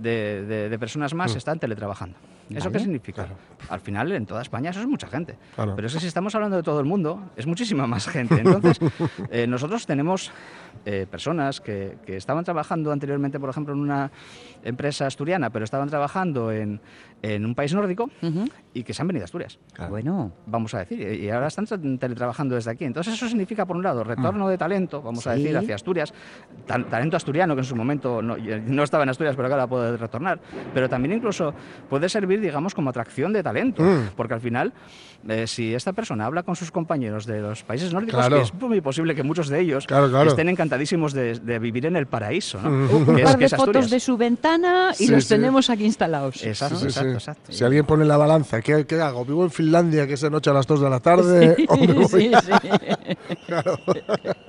eh, 0.03 0.67
de, 0.69 0.79
personas 0.79 1.13
más 1.13 1.33
mm. 1.33 1.37
están 1.37 1.59
teletrabajando. 1.59 2.17
¿Eso 2.49 2.71
qué 2.71 2.79
significa? 2.79 3.27
Al 3.69 3.79
final, 3.79 4.11
en 4.11 4.25
toda 4.25 4.41
España 4.41 4.69
eso 4.69 4.81
es 4.81 4.87
mucha 4.87 5.07
gente. 5.07 5.37
Pero 5.55 5.87
es 5.87 5.93
que 5.93 5.99
si 5.99 6.07
estamos 6.07 6.33
hablando 6.35 6.57
de 6.57 6.63
todo 6.63 6.79
el 6.79 6.85
mundo, 6.85 7.31
es 7.35 7.47
muchísima 7.47 7.87
más 7.87 8.07
gente. 8.07 8.35
Entonces, 8.35 8.79
eh, 9.31 9.47
nosotros 9.47 9.85
tenemos 9.85 10.31
personas 11.09 11.61
que, 11.61 11.97
estaban 12.07 12.43
trabajando 12.43 12.91
anteriormente, 12.91 13.39
por 13.39 13.49
ejemplo, 13.49 13.73
en 13.73 13.79
una 13.79 14.11
empresa 14.63 15.07
asturiana, 15.07 15.49
pero 15.49 15.65
estaban 15.65 15.89
trabajando 15.89 16.51
en, 16.51 16.79
en 17.21 17.45
un 17.45 17.55
país 17.55 17.73
nórdico 17.73 18.09
y 18.73 18.83
que 18.83 18.93
se 18.93 19.01
han 19.01 19.07
venido 19.07 19.23
a 19.23 19.25
Asturias. 19.25 19.59
Bueno. 19.89 20.31
Vamos 20.45 20.73
a 20.73 20.79
decir, 20.79 21.01
y 21.01 21.29
ahora 21.29 21.47
están 21.47 21.65
teletrabajando 21.97 22.55
desde 22.55 22.71
aquí. 22.71 22.85
Entonces 22.85 23.13
eso 23.13 23.27
significa, 23.27 23.65
por 23.65 23.75
un 23.75 23.83
lado, 23.83 24.03
retorno 24.03 24.47
de 24.47 24.57
talento, 24.57 25.01
vamos 25.01 25.25
a 25.27 25.33
decir, 25.33 25.55
hacia 25.57 25.75
Asturias, 25.75 26.13
talento 26.67 27.17
asturiano 27.17 27.55
que 27.55 27.61
en 27.61 27.65
su 27.65 27.75
momento 27.75 28.21
no, 28.21 28.83
estaba 28.83 29.03
en 29.03 29.09
Asturias, 29.09 29.35
pero 29.35 29.47
que 29.47 29.53
ahora 29.53 29.67
puede 29.67 29.97
retornar, 29.97 30.39
pero 30.73 30.89
también 30.89 31.17
incluso 31.17 31.53
puede 31.89 32.09
servir, 32.09 32.35
digamos, 32.42 32.74
como 32.74 32.89
atracción 32.89 33.34
de 33.34 33.44
talento, 33.44 33.84
mm. 33.84 34.10
porque 34.15 34.34
al 34.34 34.42
final, 34.42 34.74
eh, 35.27 35.48
si 35.48 35.74
esta 35.74 35.94
persona 35.94 36.25
habla 36.25 36.44
con 36.44 36.56
sus 36.56 36.72
compañeros 36.72 37.25
de 37.25 37.42
los 37.42 37.63
países 37.63 37.94
nórdicos, 37.94 38.25
es 38.32 38.54
muy 38.54 38.82
posible 38.82 39.15
que 39.15 39.24
muchos 39.24 39.50
de 39.50 39.62
ellos 39.62 39.86
estén 40.27 40.50
encantadísimos 40.50 41.13
de, 41.13 41.60
vivir 41.60 41.86
en 41.86 41.96
el 41.96 42.08
paraíso. 42.08 42.60
¿no? 42.62 42.98
Un 42.98 43.06
par 43.24 43.38
de 43.38 43.50
fotos 43.50 43.89
de 43.89 44.00
su 44.00 44.18
ventana 44.18 44.94
y 45.00 45.08
los 45.08 45.27
tenemos 45.27 45.70
aquí 45.70 45.86
instalados. 45.86 46.44
Exacto, 46.44 46.84
exacto, 46.84 47.13
exacto. 47.13 47.51
Si 47.51 47.63
alguien 47.63 47.86
pone 47.86 48.06
la 48.06 48.18
balanza, 48.18 48.62
¿qué, 48.62 48.86
¿qué, 48.86 49.00
hago? 49.00 49.25
¿Vivo 49.25 49.44
en 49.44 49.51
Finlandia, 49.51 50.08
que 50.08 50.13
es 50.13 50.22
de 50.22 50.30
noche 50.30 50.50
a 50.50 50.54
las 50.54 50.68
2 50.68 50.82
de 50.82 50.89
la 50.89 51.00
tarde? 51.00 51.56
Sí, 51.56 51.68
sí, 52.10 52.32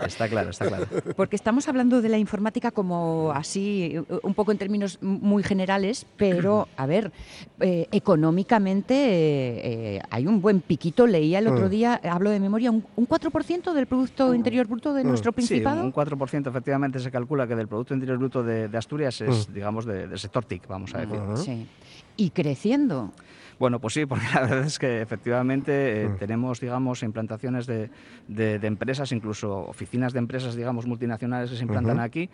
Está 0.07 0.29
claro, 0.29 0.51
está 0.51 0.67
claro. 0.67 0.87
Porque 1.17 1.37
estamos 1.37 1.69
hablando 1.69 2.01
de 2.03 2.09
la 2.09 2.19
informática 2.19 2.71
como 2.71 3.33
así, 3.35 3.97
un 4.23 4.35
poco 4.35 4.53
en 4.53 4.59
términos 4.59 4.99
muy 5.01 5.43
generales, 5.43 6.07
pero, 6.17 6.69
a 6.77 6.87
ver, 6.87 7.13
eh, 7.61 7.76
económicamente 7.93 8.95
eh, 8.95 10.01
hay 10.11 10.27
un 10.27 10.41
buen 10.41 10.61
piquito. 10.61 11.07
Leía 11.07 11.39
el 11.39 11.49
otro 11.49 11.67
mm. 11.67 11.71
día, 11.71 12.01
hablo 12.11 12.31
de 12.31 12.41
memoria, 12.41 12.71
un, 12.71 12.83
4% 12.97 13.73
del 13.73 13.87
Producto 13.87 14.35
Interior 14.35 14.67
Bruto 14.67 14.93
de 14.93 15.05
mm. 15.05 15.09
nuestro 15.09 15.33
Principado. 15.33 15.81
Sí, 15.81 15.87
un 15.87 15.93
4% 15.93 16.49
efectivamente 16.49 16.99
se 17.01 17.11
calcula 17.11 17.47
que 17.47 17.55
del 17.55 17.69
Producto 17.69 17.95
Interior 17.95 18.19
Bruto 18.19 18.43
de, 18.43 18.71
Asturias 18.77 19.21
es, 19.21 19.49
mm. 19.49 19.53
digamos, 19.53 19.85
del 19.85 20.19
sector 20.19 20.45
TIC, 20.45 20.67
vamos 20.69 20.95
a 20.95 20.99
decir. 20.99 21.21
Sí. 21.37 21.67
Y 22.17 22.31
creciendo. 22.31 23.13
Bueno, 23.59 23.81
pues 23.81 23.95
sí, 23.95 24.07
porque 24.07 24.25
la 24.35 24.43
verdad 24.43 24.65
es 24.65 24.79
que 24.79 25.01
efectivamente 25.01 26.03
eh, 26.03 26.09
mm. 26.09 26.17
tenemos, 26.17 26.61
digamos, 26.61 27.03
implantaciones 27.03 27.67
de, 27.67 27.91
empresas, 28.63 29.13
incluso 29.13 29.57
oficinas 29.67 30.13
de 30.13 30.19
empresas, 30.19 30.55
digamos, 30.55 30.87
multinacionales 30.87 31.51
que 31.51 31.57
se 31.57 31.63
implantan 31.63 32.01
aquí 32.01 32.29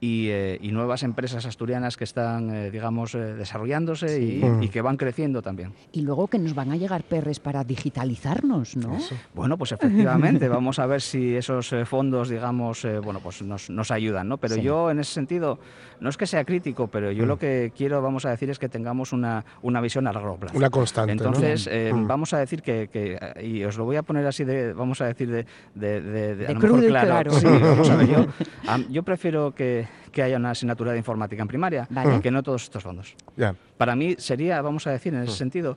eh, 0.00 0.58
y, 0.60 0.72
nuevas 0.72 1.02
empresas 1.02 1.46
asturianas 1.46 1.96
que 1.96 2.04
están, 2.04 2.50
eh, 2.50 2.70
digamos, 2.70 3.12
desarrollándose 3.12 4.18
mm. 4.18 4.62
y, 4.62 4.68
que 4.68 4.80
van 4.82 4.96
creciendo 4.96 5.42
también. 5.42 5.72
Y 5.92 6.02
luego 6.02 6.26
que 6.26 6.38
nos 6.38 6.54
van 6.54 6.72
a 6.72 6.76
llegar 6.76 7.04
perres 7.04 7.38
para 7.38 7.62
digitalizarnos, 7.62 8.76
¿no? 8.76 8.98
Bueno, 9.34 9.56
pues 9.56 9.72
efectivamente, 9.72 10.48
vamos 10.48 10.78
a 10.78 10.86
ver 10.86 11.00
si 11.00 11.36
esos 11.36 11.74
fondos, 11.84 12.28
digamos, 12.28 12.86
bueno, 13.02 13.20
pues 13.20 13.42
nos, 13.42 13.90
ayudan, 13.90 14.28
¿no? 14.28 14.38
Pero 14.38 14.56
yo 14.56 14.90
en 14.90 14.98
ese 14.98 15.12
sentido, 15.12 15.58
no 16.00 16.08
es 16.08 16.16
que 16.16 16.26
sea 16.26 16.44
crítico, 16.44 16.88
pero 16.88 17.12
yo 17.12 17.26
lo 17.26 17.36
mm. 17.36 17.38
que 17.38 17.72
quiero, 17.76 18.02
vamos 18.02 18.24
a 18.24 18.30
decir, 18.30 18.50
es 18.50 18.58
que 18.58 18.68
tengamos 18.68 19.12
una, 19.12 19.44
una 19.62 19.80
visión 19.80 20.06
a 20.06 20.12
largo 20.12 20.36
plazo 20.36 20.70
constante. 20.70 21.12
Entonces, 21.12 21.68
eh, 21.70 21.92
mm. 21.92 22.06
vamos 22.06 22.32
a 22.32 22.38
decir 22.38 22.62
que, 22.62 23.18
y 23.42 23.64
os 23.64 23.76
lo 23.76 23.84
voy 23.84 23.96
a 23.96 24.02
poner 24.02 24.26
así 24.26 24.44
de, 24.44 24.72
vamos 24.72 25.00
a 25.00 25.06
decir 25.06 25.30
de, 25.30 25.46
de, 25.74 26.00
de, 26.34 26.54
crudo 26.56 26.86
claro. 26.86 27.32
Sí, 27.32 27.46
vamos 27.46 27.90
a 27.90 27.96
ver, 27.96 28.08
yo, 28.08 28.26
yo 28.90 29.02
prefiero 29.02 29.54
que, 29.54 29.86
que, 30.14 30.22
haya 30.22 30.36
una 30.36 30.50
asignatura 30.50 30.92
de 30.92 30.98
informática 30.98 31.42
en 31.42 31.48
primaria, 31.48 31.88
que 32.22 32.30
no 32.30 32.42
todos 32.42 32.64
estos 32.64 32.82
fondos. 32.82 33.14
Para 33.76 33.96
mí 33.96 34.14
sería, 34.18 34.62
vamos 34.62 34.86
a 34.86 34.90
decir, 34.90 35.14
en 35.14 35.22
ese 35.22 35.32
mm. 35.32 35.36
sentido, 35.36 35.76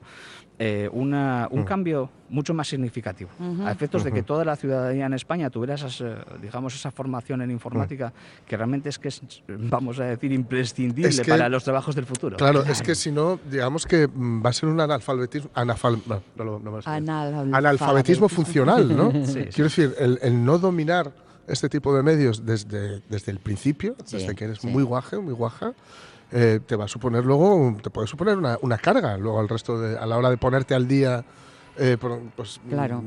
eh, 0.60 0.88
una, 0.92 1.46
un 1.50 1.60
mm. 1.60 1.64
cambio 1.64 2.10
mucho 2.30 2.52
más 2.52 2.68
significativo, 2.68 3.30
a 3.64 3.70
efectos 3.70 4.02
de 4.02 4.12
que 4.12 4.22
toda 4.22 4.44
la 4.44 4.56
ciudadanía 4.56 5.06
en 5.06 5.14
España 5.14 5.50
tuviera 5.50 5.74
esas, 5.74 6.00
eh, 6.00 6.16
digamos, 6.42 6.74
esa 6.74 6.90
formación 6.90 7.42
en 7.42 7.50
informática 7.50 8.12
que 8.46 8.56
realmente 8.56 8.88
es 8.88 8.98
que 8.98 9.08
es, 9.08 9.22
vamos 9.46 10.00
a 10.00 10.04
decir, 10.04 10.32
imprescindible 10.32 11.24
para 11.24 11.48
los 11.48 11.64
trabajos 11.64 11.94
del 11.94 12.06
futuro. 12.06 12.36
Claro, 12.36 12.64
es 12.64 12.82
que 12.82 12.94
si 12.94 13.12
no, 13.12 13.38
digamos 13.50 13.86
que 13.86 14.08
mm, 14.08 14.44
va 14.44 14.50
a 14.50 14.52
ser 14.52 14.68
un 14.68 14.80
analfabetismo, 14.80 15.50
analfabetismo 15.54 18.28
funcional, 18.28 18.96
¿no? 18.96 19.10
Quiero 19.10 19.64
decir, 19.64 19.94
el, 19.98 20.18
el, 20.22 20.44
no 20.44 20.58
dominar 20.58 21.12
este 21.48 21.68
tipo 21.68 21.94
de 21.94 22.02
medios 22.02 22.44
desde, 22.44 23.00
desde 23.08 23.32
el 23.32 23.38
principio, 23.38 23.96
desde 24.10 24.34
que 24.34 24.44
eres 24.44 24.64
muy 24.64 24.82
guaje, 24.82 25.18
muy 25.18 25.34
guaja, 25.34 25.72
eh, 26.30 26.60
te 26.66 26.76
va 26.76 26.84
a 26.84 26.88
suponer 26.88 27.24
luego, 27.24 27.76
te 27.82 27.90
puede 27.90 28.06
suponer 28.06 28.36
una, 28.36 28.58
una, 28.60 28.76
carga 28.76 29.16
luego 29.16 29.40
al 29.40 29.48
resto 29.48 29.80
de, 29.80 29.96
a 29.96 30.04
la 30.04 30.18
hora 30.18 30.28
de 30.28 30.36
ponerte 30.36 30.74
al 30.74 30.86
día, 30.86 31.24
eh, 31.78 31.96
pues, 32.36 32.60
claro. 32.68 33.02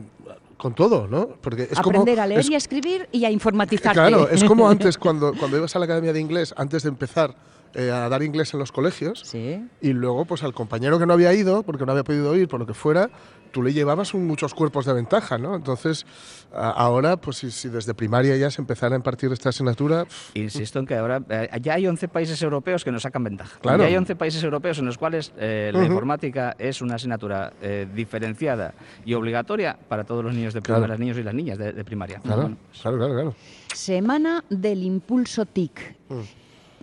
con 0.57 0.73
todo, 0.73 1.07
¿no? 1.07 1.27
Porque 1.27 1.67
es 1.71 1.77
Aprender 1.77 2.19
a 2.19 2.25
leer 2.25 2.43
y 2.49 2.55
a 2.55 2.57
escribir 2.57 3.07
y 3.11 3.25
a 3.25 3.29
informatizarte. 3.29 3.99
Claro, 3.99 4.27
es 4.27 4.43
como 4.43 4.67
antes 4.69 4.97
cuando, 4.97 5.33
cuando 5.37 5.57
ibas 5.57 5.75
a 5.75 5.79
la 5.79 5.85
academia 5.85 6.13
de 6.13 6.19
inglés, 6.19 6.53
antes 6.57 6.81
de 6.81 6.89
empezar 6.89 7.35
eh, 7.75 7.91
a 7.91 8.09
dar 8.09 8.23
inglés 8.23 8.53
en 8.53 8.59
los 8.59 8.71
colegios, 8.71 9.21
¿Sí? 9.25 9.63
y 9.81 9.93
luego 9.93 10.25
pues 10.25 10.43
al 10.43 10.53
compañero 10.53 10.99
que 10.99 11.05
no 11.05 11.13
había 11.13 11.33
ido, 11.33 11.63
porque 11.63 11.85
no 11.85 11.91
había 11.91 12.03
podido 12.03 12.35
ir, 12.35 12.47
por 12.47 12.59
lo 12.59 12.65
que 12.65 12.73
fuera, 12.73 13.09
tú 13.51 13.61
le 13.61 13.73
llevabas 13.73 14.13
muchos 14.13 14.53
cuerpos 14.53 14.85
de 14.85 14.93
ventaja, 14.93 15.37
¿no? 15.37 15.55
Entonces, 15.55 16.05
ahora, 16.53 17.17
pues 17.17 17.37
si, 17.37 17.69
desde 17.69 17.93
primaria 17.93 18.35
ya 18.37 18.49
se 18.49 18.61
empezara 18.61 18.95
a 18.95 18.97
impartir 18.97 19.31
esta 19.31 19.49
asignatura... 19.49 20.05
Insisto 20.33 20.79
en 20.79 20.85
que 20.85 20.95
ahora 20.95 21.21
eh, 21.29 21.49
ya 21.61 21.75
hay 21.75 21.87
11 21.87 22.07
países 22.07 22.41
europeos 22.41 22.83
que 22.83 22.91
nos 22.91 23.03
sacan 23.03 23.23
ventaja. 23.23 23.59
Claro. 23.59 23.83
Ya 23.83 23.89
hay 23.89 23.95
11 23.95 24.15
países 24.15 24.43
europeos 24.43 24.79
en 24.79 24.85
los 24.85 24.97
cuales 24.97 25.33
eh, 25.37 25.71
la 25.73 25.83
informática 25.83 26.55
es 26.57 26.81
una 26.81 26.95
asignatura 26.95 27.53
eh, 27.61 27.87
diferenciada 27.93 28.73
y 29.05 29.13
obligatoria 29.13 29.77
para 29.87 30.03
todos 30.03 30.23
los 30.23 30.33
niños 30.33 30.53
de 30.53 30.61
primaria, 30.61 30.87
los 30.87 30.99
niños 30.99 31.17
y 31.17 31.23
las 31.23 31.33
niñas 31.33 31.57
de, 31.57 31.83
primaria. 31.83 32.19
Claro, 32.19 32.55
claro, 32.81 32.97
claro, 32.97 33.35
Semana 33.73 34.43
del 34.49 34.83
Impulso 34.83 35.45
TIC. 35.45 35.95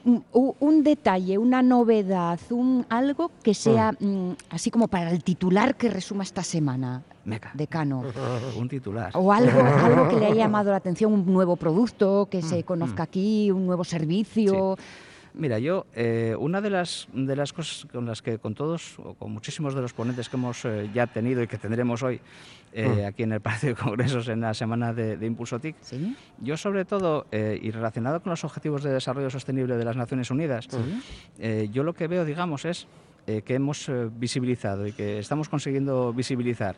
Mm 0.04 0.18
un, 0.60 0.82
detalle, 0.82 1.38
una 1.38 1.62
novedad, 1.62 2.38
un 2.50 2.86
algo 2.88 3.30
que 3.42 3.54
sea 3.54 3.92
mm. 3.92 4.04
Mm, 4.06 4.36
así 4.50 4.70
como 4.70 4.88
para 4.88 5.10
el 5.10 5.22
titular 5.22 5.76
que 5.76 5.88
resuma 5.88 6.22
esta 6.22 6.42
semana. 6.42 7.02
Meca. 7.24 7.50
Decano. 7.54 8.04
un 8.58 8.68
titular. 8.68 9.10
O 9.14 9.32
algo, 9.32 9.60
algo 9.84 10.08
que 10.08 10.16
le 10.16 10.26
haya 10.26 10.44
llamado 10.44 10.70
la 10.70 10.76
atención, 10.76 11.12
un 11.12 11.26
nuevo 11.26 11.56
producto 11.56 12.28
que 12.30 12.42
se 12.42 12.60
mm, 12.60 12.62
conozca 12.62 13.02
aquí, 13.04 13.50
un 13.50 13.66
nuevo 13.66 13.84
servicio. 13.84 14.76
Mira, 15.34 15.58
yo, 15.58 15.86
eh, 15.94 16.34
una 16.38 16.60
de 16.60 16.70
las, 16.70 17.08
de 17.12 17.36
las 17.36 17.52
cosas 17.52 17.86
con 17.90 18.06
las 18.06 18.22
que 18.22 18.38
con 18.38 18.54
todos, 18.54 18.98
o 18.98 19.14
con 19.14 19.32
muchísimos 19.32 19.74
de 19.74 19.82
los 19.82 19.92
ponentes 19.92 20.28
que 20.28 20.36
hemos 20.36 20.64
eh, 20.64 20.90
ya 20.94 21.06
tenido 21.06 21.42
y 21.42 21.46
que 21.46 21.58
tendremos 21.58 22.02
hoy 22.02 22.20
eh, 22.72 23.04
aquí 23.04 23.22
en 23.22 23.32
el 23.32 23.40
Palacio 23.40 23.70
de 23.70 23.74
Congresos 23.74 24.28
en 24.28 24.40
la 24.40 24.54
semana 24.54 24.92
de, 24.92 25.24
Impulso 25.26 25.58
TIC, 25.58 25.76
yo 26.38 26.56
sobre 26.56 26.84
todo, 26.84 27.26
y 27.32 27.70
relacionado 27.70 28.20
con 28.20 28.30
los 28.30 28.44
Objetivos 28.44 28.82
de 28.82 28.92
Desarrollo 28.92 29.30
Sostenible 29.30 29.76
de 29.76 29.84
las 29.84 29.96
Naciones 29.96 30.30
Unidas, 30.30 30.68
yo 31.70 31.82
lo 31.82 31.94
que 31.94 32.08
veo, 32.08 32.24
digamos, 32.24 32.64
es 32.64 32.86
que 33.26 33.54
hemos 33.54 33.90
visibilizado 34.18 34.86
y 34.86 34.92
que 34.92 35.18
estamos 35.18 35.48
consiguiendo 35.48 36.12
visibilizar 36.12 36.76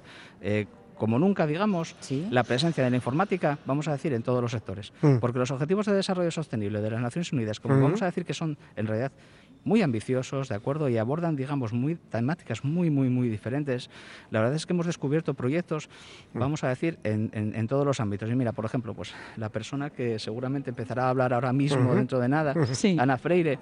como 1.01 1.19
nunca, 1.19 1.47
digamos, 1.47 1.97
la 2.31 2.45
presencia 2.45 2.85
de 2.85 2.91
la 2.91 2.97
informática, 2.97 3.59
vamos 3.65 3.89
a 3.89 3.93
decir, 3.93 4.13
en 4.13 4.23
todos 4.23 4.43
los 4.43 4.53
sectores. 4.53 4.93
Mm. 5.01 5.17
Porque 5.17 5.39
los 5.39 5.51
Objetivos 5.51 5.87
de 5.87 5.95
Desarrollo 5.95 6.31
Sostenible 6.31 6.83
de 6.83 6.91
las 6.91 7.01
Naciones 7.01 7.33
Unidas, 7.33 7.59
como 7.59 7.77
mm. 7.77 7.83
vamos 7.83 8.03
a 8.03 8.05
decir 8.05 8.27
que 8.27 8.35
son 8.35 8.59
en 8.77 8.87
realidad 8.87 9.11
muy 9.65 9.83
ambiciosos, 9.83 10.49
¿de 10.49 10.55
acuerdo? 10.55 10.89
Y 10.89 10.99
abordan, 10.99 11.37
digamos, 11.37 11.73
muy 11.73 11.97
temáticas 11.97 12.65
muy, 12.65 12.91
muy, 12.91 13.09
muy 13.09 13.29
diferentes. 13.29 13.91
La 14.31 14.41
verdad 14.41 14.57
es 14.57 14.67
que 14.67 14.73
hemos 14.73 14.87
descubierto 14.87 15.35
proyectos, 15.35 15.89
mm. 16.33 16.39
vamos 16.39 16.65
a 16.65 16.69
decir, 16.69 16.99
en, 17.05 17.67
todos 17.69 17.87
los 17.87 18.01
ámbitos. 18.01 18.31
Y 18.31 18.35
mira, 18.35 18.53
por 18.53 18.65
ejemplo, 18.65 18.95
pues 18.95 19.15
la 19.37 19.49
persona 19.49 19.91
que 19.91 20.19
seguramente 20.19 20.71
empezará 20.71 21.05
a 21.05 21.11
hablar 21.11 21.33
ahora 21.33 21.53
mismo, 21.53 21.95
dentro 21.95 22.19
de 22.19 22.29
nada, 22.29 22.55
Ana 22.99 23.19
Freire, 23.19 23.59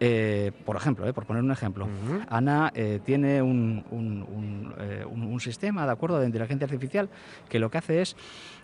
eh, 0.00 0.50
por 0.64 0.76
ejemplo, 0.76 1.06
eh, 1.06 1.12
por 1.12 1.24
poner 1.24 1.42
un 1.42 1.52
ejemplo, 1.52 1.88
Ana 2.28 2.72
eh, 2.74 3.00
tiene 3.04 3.40
un, 3.42 3.84
un, 3.90 5.40
sistema 5.40 5.84
de 5.84 5.92
acuerdo 5.92 6.20
de 6.20 6.26
inteligencia 6.26 6.64
artificial 6.64 7.08
que 7.48 7.58
lo 7.58 7.70
que 7.70 7.78
hace 7.78 8.00
es 8.00 8.16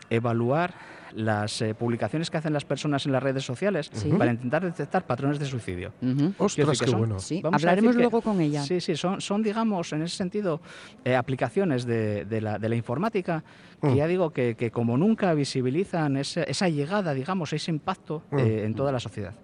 evaluar 0.09 0.75
las 1.15 1.65
publicaciones 1.79 2.31
que 2.31 2.37
hacen 2.37 2.53
las 2.53 2.65
personas 2.65 3.07
en 3.07 3.13
las 3.13 3.23
redes 3.23 3.45
sociales 3.45 3.91
para 4.19 4.33
intentar 4.33 4.65
detectar 4.65 5.07
patrones 5.07 5.39
de 5.39 5.47
suicidio. 5.47 5.93
Ostras, 6.39 6.81
qué 6.81 6.91
bueno. 6.91 7.17
hablaremos 7.53 7.97
luego 7.97 8.21
con 8.21 8.41
ella. 8.41 8.63
Sí, 8.63 8.81
sí, 8.81 8.97
son, 8.97 9.21
son 9.21 9.43
digamos, 9.43 9.93
en 9.93 10.03
ese 10.03 10.17
sentido, 10.17 10.61
aplicaciones 11.17 11.85
de, 11.85 12.27
la, 12.41 12.59
de, 12.59 12.69
la, 12.69 12.75
informática 12.75 13.43
que 13.81 13.89
mm. 13.89 13.95
ya 13.95 14.07
digo 14.07 14.31
que, 14.31 14.71
como 14.73 14.97
nunca 14.97 15.33
visibilizan 15.35 16.17
esa, 16.17 16.69
llegada, 16.69 17.15
digamos, 17.15 17.53
ese 17.53 17.71
impacto 17.71 18.23
mm. 18.31 18.39
en 18.39 18.75
toda 18.75 18.93
la 18.93 19.01
sociedad. 19.01 19.35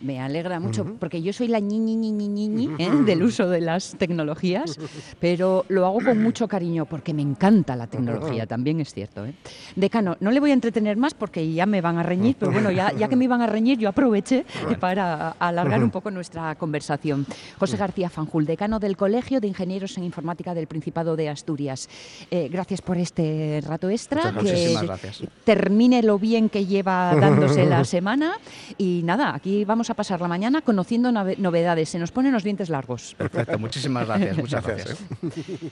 Me, 0.00 0.20
alegra 0.20 0.60
mucho 0.60 0.84
porque 0.98 1.20
yo 1.20 1.32
soy 1.32 1.48
la 1.48 1.60
ñi, 1.60 1.78
ñi, 1.78 1.96
ñi, 1.96 2.10
ñi, 2.12 2.48
ñi 2.48 2.70
¿eh? 2.78 2.90
del 3.04 3.22
uso 3.22 3.48
de 3.48 3.60
las 3.60 3.96
tecnologías, 3.98 4.78
pero 5.20 5.66
lo 5.68 5.84
hago 5.84 6.00
con 6.02 6.22
mucho 6.22 6.48
cariño 6.48 6.86
porque 6.86 7.12
me 7.12 7.22
encanta 7.22 7.76
la 7.76 7.86
tecnología, 7.86 8.46
también 8.46 8.80
es 8.80 8.94
cierto. 8.94 9.26
¿eh? 9.26 9.34
Decano, 9.76 10.16
no 10.20 10.30
le 10.30 10.40
voy 10.40 10.50
a 10.50 10.54
entretener 10.54 10.96
más 10.96 11.12
porque 11.12 11.52
ya 11.52 11.66
me 11.66 11.80
van 11.80 11.98
a 11.98 12.02
reñir, 12.02 12.36
pero 12.38 12.50
bueno, 12.52 12.70
ya, 12.70 12.92
ya 12.92 13.08
que 13.08 13.16
me 13.16 13.24
iban 13.24 13.42
a 13.42 13.46
reñir, 13.46 13.78
yo 13.78 13.88
aproveché 13.88 14.46
para 14.80 15.30
alargar 15.32 15.82
un 15.82 15.90
poco 15.90 16.10
nuestra 16.10 16.54
conversación. 16.54 17.26
José 17.58 17.76
García 17.76 18.08
Fanjul, 18.08 18.46
decano 18.46 18.78
del 18.78 18.96
Colegio 18.96 19.40
de 19.40 19.48
Ingenieros 19.48 19.98
en 19.98 20.04
Informática 20.04 20.54
del 20.54 20.66
Principado 20.66 21.16
de 21.16 21.28
Asturias. 21.28 21.88
Eh, 22.30 22.48
gracias 22.50 22.80
por 22.80 22.96
este 22.96 23.62
rato 23.66 23.90
extra. 23.90 24.32
que 24.40 24.76
gracias. 24.82 25.22
termine 25.44 26.02
lo 26.02 26.18
bien 26.18 26.48
que 26.48 26.64
lleva 26.66 27.14
dándose 27.16 27.66
la 27.66 27.84
semana 27.84 28.38
y 28.78 29.02
nada, 29.04 29.34
aquí 29.34 29.64
vamos 29.64 29.73
a 29.90 29.94
pasar 29.94 30.20
la 30.20 30.28
mañana 30.28 30.62
conociendo 30.62 31.10
novedades. 31.12 31.88
Se 31.88 31.98
nos 31.98 32.10
ponen 32.12 32.32
los 32.32 32.44
dientes 32.44 32.68
largos. 32.68 33.14
Perfecto, 33.16 33.58
muchísimas 33.58 34.06
gracias. 34.06 34.36
Muchas 34.36 34.64
gracias. 34.64 35.00
¿eh? 35.00 35.70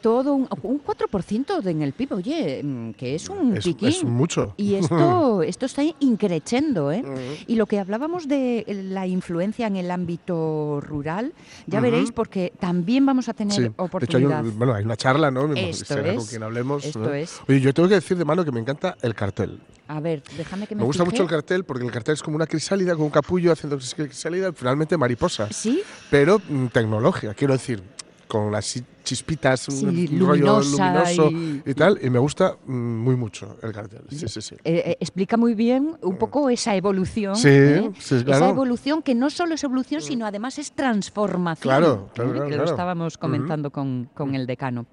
Todo 0.00 0.34
un, 0.34 0.48
un 0.62 0.82
4% 0.82 1.66
en 1.66 1.82
el 1.82 1.92
PIB, 1.92 2.12
oye, 2.12 2.62
mm, 2.62 2.92
que 2.92 3.14
es 3.14 3.28
un 3.28 3.56
es, 3.56 3.64
piquín. 3.64 3.88
Es 3.88 4.04
mucho. 4.04 4.54
Y 4.56 4.74
esto, 4.74 5.42
esto 5.42 5.66
está 5.66 5.82
increchendo, 6.00 6.92
¿eh? 6.92 7.02
Y 7.46 7.56
lo 7.56 7.66
que 7.66 7.78
hablábamos 7.78 8.28
de 8.28 8.64
la 8.90 9.06
influencia 9.06 9.66
en 9.66 9.76
el 9.76 9.90
ámbito 9.90 10.80
rural, 10.80 11.32
ya 11.66 11.80
veréis, 11.80 12.12
porque 12.12 12.52
también 12.58 13.04
vamos 13.06 13.28
a 13.28 13.34
tener 13.34 13.72
oportunidad. 13.76 14.44
hay, 14.44 14.50
bueno, 14.50 14.74
hay 14.74 14.84
una 14.84 14.96
charla, 14.96 15.30
¿no? 15.30 15.52
Esto 15.54 15.98
es, 15.98 16.16
con 16.16 16.26
quien 16.26 16.42
hablemos. 16.42 16.84
Esto 16.84 17.12
es. 17.12 17.40
Oye, 17.48 17.60
yo 17.60 17.72
tengo 17.74 17.88
que 17.88 17.96
decir 17.96 18.16
de 18.16 18.24
mano 18.24 18.44
que 18.44 18.52
me 18.52 18.60
encanta 18.60 18.96
el 19.02 19.14
cartel. 19.14 19.60
A 19.88 20.00
ver, 20.00 20.22
déjame 20.36 20.66
que 20.66 20.74
me 20.74 20.80
Me 20.80 20.86
gusta 20.86 21.04
mucho 21.04 21.22
el 21.22 21.28
cartel 21.28 21.64
porque 21.64 21.84
el 21.84 21.90
cartel 21.90 22.12
es 22.12 22.22
como 22.22 22.36
una 22.36 22.46
crisálida 22.46 22.94
con 22.94 23.04
un 23.04 23.10
capullo 23.10 23.52
haciendo 23.52 23.78
crisálida, 23.78 24.52
finalmente 24.52 24.98
mariposa. 24.98 25.48
Sí. 25.50 25.82
Pero 26.10 26.40
mm, 26.46 26.66
tecnología, 26.66 27.32
quiero 27.32 27.54
decir 27.54 27.82
con 28.28 28.52
las 28.52 28.82
chispitas, 29.02 29.68
un 29.68 30.20
rollo 30.20 30.60
luminoso 30.60 31.30
y... 31.64 31.74
tal, 31.74 31.98
y 32.02 32.10
me 32.10 32.18
gusta 32.18 32.56
mm, 32.66 32.72
muy 32.72 33.16
mucho 33.16 33.56
el 33.62 33.72
cartel. 33.72 34.02
Sí, 34.10 34.28
sí, 34.28 34.42
sí. 34.42 34.54
Eh, 34.64 34.82
eh, 34.84 34.96
explica 35.00 35.38
muy 35.38 35.54
bien 35.54 35.96
un 36.02 36.14
mm. 36.14 36.18
poco 36.18 36.50
esa 36.50 36.76
evolución. 36.76 37.34
Sí, 37.34 37.48
¿eh? 37.48 37.90
sí 37.98 38.22
claro. 38.22 38.44
Esa 38.44 38.50
evolución 38.50 39.02
que 39.02 39.14
no 39.14 39.30
solo 39.30 39.54
es 39.54 39.64
evolución, 39.64 40.02
sino 40.02 40.26
además 40.26 40.58
es 40.58 40.72
transformación. 40.72 41.62
Claro, 41.62 42.10
claro, 42.12 42.32
claro. 42.32 42.50
Que 42.50 42.56
lo 42.56 42.64
estábamos 42.64 43.16
comentando 43.16 43.70
con, 43.70 44.10
con 44.14 44.34
el 44.34 44.46
decano. 44.46 44.86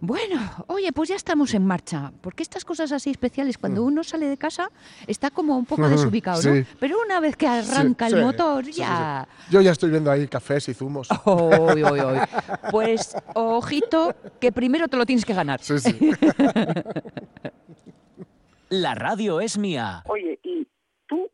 Bueno, 0.00 0.38
oye, 0.66 0.92
pues 0.92 1.08
ya 1.08 1.16
estamos 1.16 1.54
en 1.54 1.64
marcha, 1.66 2.12
porque 2.20 2.42
estas 2.42 2.64
cosas 2.64 2.92
así 2.92 3.10
especiales, 3.10 3.56
cuando 3.56 3.82
Mm. 3.82 3.86
uno 3.86 4.04
sale 4.04 4.26
de 4.26 4.36
casa, 4.36 4.70
está 5.06 5.30
como 5.30 5.56
un 5.56 5.64
poco 5.64 5.88
desubicado, 5.88 6.42
¿no? 6.42 6.64
Pero 6.78 6.96
una 7.04 7.20
vez 7.20 7.36
que 7.36 7.46
arranca 7.46 8.08
Sí, 8.08 8.14
el 8.14 8.20
sí, 8.20 8.24
motor, 8.26 8.64
sí, 8.66 8.72
sí, 8.74 8.78
ya... 8.80 9.26
sí. 9.46 9.52
Yo 9.52 9.60
ya 9.62 9.70
estoy 9.72 9.90
viendo 9.90 10.10
ahí 10.10 10.28
cafés 10.28 10.68
y 10.68 10.74
zumos. 10.74 11.08
Oy, 11.24 11.82
oy, 11.82 12.00
oy. 12.00 12.18
Pues, 12.70 13.16
ojito, 13.34 14.14
que 14.40 14.52
primero 14.52 14.88
te 14.88 14.96
lo 14.98 15.06
tienes 15.06 15.24
que 15.24 15.32
ganar. 15.34 15.60
Sí, 15.62 15.78
sí. 15.78 15.98
La 18.70 18.94
radio 18.94 19.40
es 19.40 19.56
mía. 19.58 20.02
Oye, 20.06 20.38
y 20.42 20.66
tú, 21.06 21.30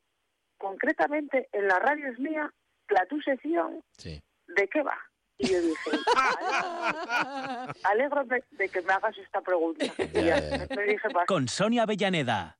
concretamente, 0.58 1.48
en 1.52 1.66
la 1.68 1.78
radio 1.78 2.08
es 2.12 2.18
mía, 2.18 2.52
la 2.90 3.06
tu 3.06 3.20
sección, 3.22 3.80
Sí. 3.96 4.22
¿de 4.48 4.68
qué 4.68 4.82
va? 4.82 4.94
Y 5.40 5.48
yo 5.48 5.60
dije, 5.62 5.90
alegro, 6.38 7.72
alegro 7.84 8.24
de, 8.24 8.44
de 8.52 8.68
que 8.68 8.82
me 8.82 8.92
hagas 8.92 9.16
esta 9.18 9.40
pregunta. 9.40 9.84
Y 9.84 10.22
ya, 10.22 10.38
Ya, 10.38 10.66
ya. 10.66 10.76
me 10.76 10.82
dije, 10.84 11.08
"Pas- 11.08 11.26
Con 11.26 11.48
Sonia 11.48 11.82
Avellaneda. 11.84 12.58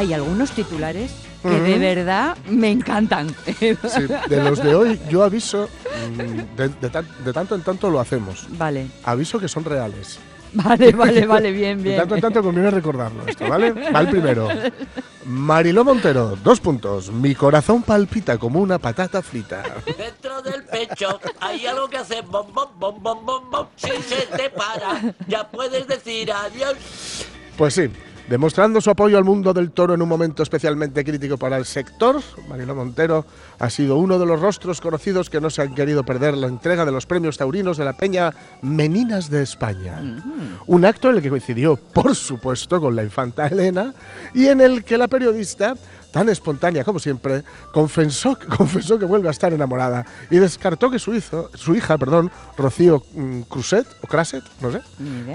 Hay 0.00 0.14
algunos 0.14 0.50
titulares 0.52 1.10
que 1.42 1.60
de 1.60 1.78
verdad 1.78 2.34
me 2.48 2.70
encantan. 2.70 3.34
Sí, 3.46 3.76
de 4.30 4.42
los 4.42 4.62
de 4.62 4.74
hoy, 4.74 4.98
yo 5.10 5.22
aviso, 5.22 5.68
mm, 6.16 6.56
de, 6.56 6.68
de 6.80 6.88
tan- 6.88 7.06
de 7.22 7.32
tanto 7.34 7.54
en 7.54 7.60
tanto 7.62 7.90
lo 7.90 8.00
hacemos. 8.00 8.46
Vale, 8.56 8.86
Aviso 9.04 9.38
que 9.38 9.46
son 9.46 9.62
reales. 9.62 10.18
vale, 10.54 10.92
vale, 10.92 11.26
vale, 11.26 11.52
bien, 11.52 11.76
De 11.82 11.90
bien. 11.90 11.96
tanto 11.98 12.14
en 12.14 12.20
tanto 12.22 12.42
conviene 12.42 12.70
recordarlo 12.70 13.26
esto, 13.26 13.46
¿vale? 13.46 13.72
Va 13.94 14.00
el 14.00 14.08
primero. 14.08 14.48
Mariló 15.26 15.84
Montero, 15.84 16.34
dos 16.42 16.60
puntos. 16.60 17.12
Mi 17.12 17.34
corazón 17.34 17.82
palpita 17.82 18.38
como 18.38 18.58
una 18.60 18.78
patata 18.78 19.20
frita. 19.20 19.62
Dentro 19.98 20.40
del 20.40 20.64
pecho 20.64 21.20
hay 21.40 21.66
algo 21.66 21.90
que 21.90 21.98
hace 21.98 22.22
bom 22.22 22.46
bom 22.54 22.70
bom 22.78 23.02
bom 23.02 23.26
bom 23.26 23.50
bom. 23.50 23.66
Si 23.76 23.90
se 24.02 24.24
te 24.34 24.48
para, 24.48 25.14
ya 25.28 25.46
puedes 25.46 25.86
decir 25.86 26.32
adiós. 26.32 27.26
Pues 27.58 27.74
sí, 27.74 27.90
demostrando 28.30 28.80
su 28.80 28.88
apoyo 28.90 29.18
al 29.18 29.24
mundo 29.24 29.52
del 29.52 29.72
toro 29.72 29.92
en 29.92 30.02
un 30.02 30.08
momento 30.08 30.44
especialmente 30.44 31.04
crítico 31.04 31.36
para 31.36 31.56
el 31.56 31.64
sector, 31.64 32.22
Mariló 32.48 32.76
Montero 32.76 33.26
ha 33.58 33.68
sido 33.68 33.96
uno 33.96 34.20
de 34.20 34.24
los 34.24 34.40
rostros 34.40 34.80
conocidos 34.80 35.28
que 35.28 35.40
no 35.40 35.50
se 35.50 35.62
han 35.62 35.74
querido 35.74 36.04
perder 36.04 36.36
la 36.36 36.46
entrega 36.46 36.84
de 36.84 36.92
los 36.92 37.06
premios 37.06 37.36
taurinos 37.36 37.76
de 37.76 37.84
la 37.84 37.94
Peña 37.94 38.32
Meninas 38.62 39.30
de 39.30 39.42
España. 39.42 40.00
Un 40.68 40.84
acto 40.84 41.10
en 41.10 41.16
el 41.16 41.22
que 41.22 41.28
coincidió, 41.28 41.74
por 41.74 42.14
supuesto, 42.14 42.80
con 42.80 42.94
la 42.94 43.02
infanta 43.02 43.48
Elena 43.48 43.94
y 44.32 44.46
en 44.46 44.60
el 44.60 44.84
que 44.84 44.96
la 44.96 45.08
periodista 45.08 45.74
tan 46.10 46.28
espontánea 46.28 46.84
como 46.84 46.98
siempre, 46.98 47.42
confesó, 47.72 48.36
confesó 48.56 48.98
que 48.98 49.04
vuelve 49.04 49.28
a 49.28 49.30
estar 49.30 49.52
enamorada 49.52 50.06
y 50.30 50.36
descartó 50.36 50.90
que 50.90 50.98
su, 50.98 51.14
hijo, 51.14 51.50
su 51.54 51.74
hija, 51.74 51.98
perdón, 51.98 52.30
Rocío 52.56 53.02
mm, 53.14 53.42
Cruset, 53.42 53.86
o 54.02 54.06
Craset, 54.06 54.44
no 54.60 54.72
sé, 54.72 54.80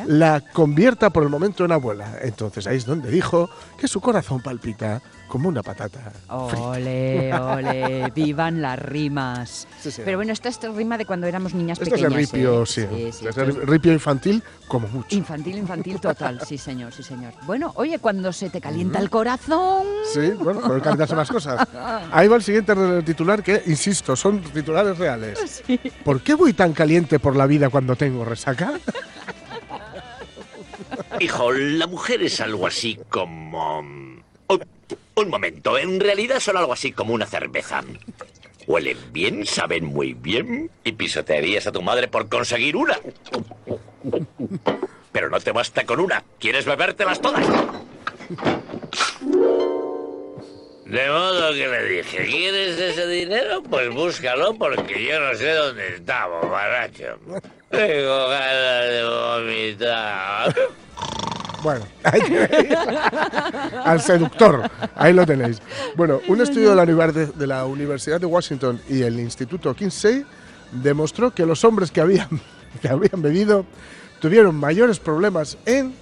la 0.08 0.42
convierta 0.54 1.10
por 1.10 1.24
el 1.24 1.30
momento 1.30 1.66
en 1.66 1.72
abuela. 1.72 2.20
Entonces 2.22 2.68
ahí 2.68 2.78
es 2.78 2.86
donde 2.86 3.10
dijo 3.10 3.50
que 3.78 3.88
su 3.88 4.02
corazón 4.02 4.42
palpita 4.42 5.02
como 5.28 5.50
una 5.50 5.64
patata. 5.64 6.12
Ole, 6.30 7.34
ole, 7.34 8.12
vivan 8.14 8.62
las 8.62 8.80
rimas. 8.80 9.68
Sí, 9.82 9.92
sí. 9.92 10.02
Pero 10.06 10.18
bueno, 10.18 10.34
esta 10.34 10.50
es 10.50 10.60
rima 10.62 10.98
de 10.98 11.06
cuando 11.06 11.28
éramos 11.28 11.54
niñas 11.54 11.80
Esto 11.80 11.96
es 11.96 12.02
pequeñas. 12.02 12.32
ripio, 12.32 12.64
¿eh? 12.64 12.66
sí. 12.66 12.86
sí, 13.12 13.28
es 13.28 13.36
ripio 13.36 13.94
infantil 13.94 14.44
como 14.68 14.88
mucho. 14.88 15.16
Infantil, 15.16 15.58
infantil 15.58 16.00
total, 16.00 16.42
sí 16.46 16.58
señor, 16.58 16.94
sí 16.94 17.04
señor. 17.04 17.34
Bueno, 17.46 17.72
oye, 17.76 18.00
cuando 18.00 18.32
se 18.34 18.50
te 18.50 18.62
calienta 18.62 19.00
el 19.00 19.10
corazón... 19.10 19.86
Sí, 20.14 20.32
bueno, 20.32 20.62
pueden 20.62 20.82
calentarse 20.82 21.16
más 21.16 21.30
cosas. 21.30 21.68
Ahí 22.12 22.28
va 22.28 22.36
el 22.36 22.44
siguiente 22.44 22.74
titular 23.04 23.44
que, 23.44 23.62
insisto, 23.68 24.16
son 24.16 24.42
titulares 24.42 24.98
reales. 24.98 25.64
¿Por 26.04 26.22
qué 26.22 26.34
voy 26.34 26.54
tan 26.54 26.74
caliente 26.74 27.20
por 27.20 27.36
la 27.36 27.46
vida 27.46 27.70
cuando 27.70 27.96
tengo 27.96 28.26
resaca? 28.26 28.74
Hijo, 31.20 31.52
la 31.52 31.88
mujer 31.88 32.22
es 32.24 32.42
algo 32.42 32.68
así 32.68 33.00
como... 33.10 33.84
Un, 35.16 35.30
momento, 35.30 35.78
en 35.78 36.00
realidad 36.00 36.40
son 36.40 36.58
algo 36.58 36.74
así 36.74 36.92
como 36.92 37.14
una 37.14 37.26
cerveza. 37.26 37.84
Huelen 38.68 38.98
bien, 39.12 39.46
saben 39.46 39.86
muy 39.86 40.14
bien 40.14 40.70
y 40.84 40.92
pisotearías 40.94 41.68
a 41.68 41.72
tu 41.72 41.82
madre 41.82 42.08
por 42.08 42.28
conseguir 42.28 42.76
una. 42.76 43.00
Pero 45.12 45.30
no 45.30 45.40
te 45.40 45.52
basta 45.52 45.86
con 45.86 46.00
una, 46.00 46.24
quieres 46.40 46.66
bebértelas 46.66 47.22
todas. 47.22 47.48
De 50.86 51.10
modo 51.10 51.52
que 51.54 51.68
le 51.68 51.84
dije, 51.86 52.26
¿quieres 52.26 52.80
ese 52.80 53.08
dinero? 53.08 53.64
Pues 53.64 53.90
búscalo 53.90 54.54
porque 54.54 55.04
yo 55.04 55.20
no 55.20 55.34
sé 55.34 55.52
dónde 55.54 55.96
está, 55.96 56.28
bobaracho. 56.28 57.18
Tengo 57.70 58.28
ganas 58.30 58.90
de 58.90 59.04
vomitar. 59.04 60.56
Bueno, 61.66 61.84
ahí 62.04 62.22
tenéis. 62.22 62.78
al 63.86 64.00
seductor. 64.00 64.70
Ahí 64.94 65.14
lo 65.14 65.26
tenéis. 65.26 65.60
Bueno, 65.96 66.22
un 66.28 66.40
estudio 66.40 66.76
de 66.76 66.76
la, 66.76 67.12
de 67.12 67.48
la 67.48 67.66
Universidad 67.66 68.22
de 68.22 68.28
Washington 68.28 68.80
y 68.88 69.02
el 69.02 69.20
Instituto 69.20 69.74
Kinsey 69.74 70.24
demostró 70.72 71.34
que 71.34 71.44
los 71.44 71.64
hombres 71.64 71.90
que 71.90 72.02
habían, 72.02 72.30
que 72.84 72.88
habían 72.88 73.20
bebido 73.20 73.66
tuvieron 74.20 74.54
mayores 74.54 75.00
problemas 75.00 75.58
en 75.66 75.96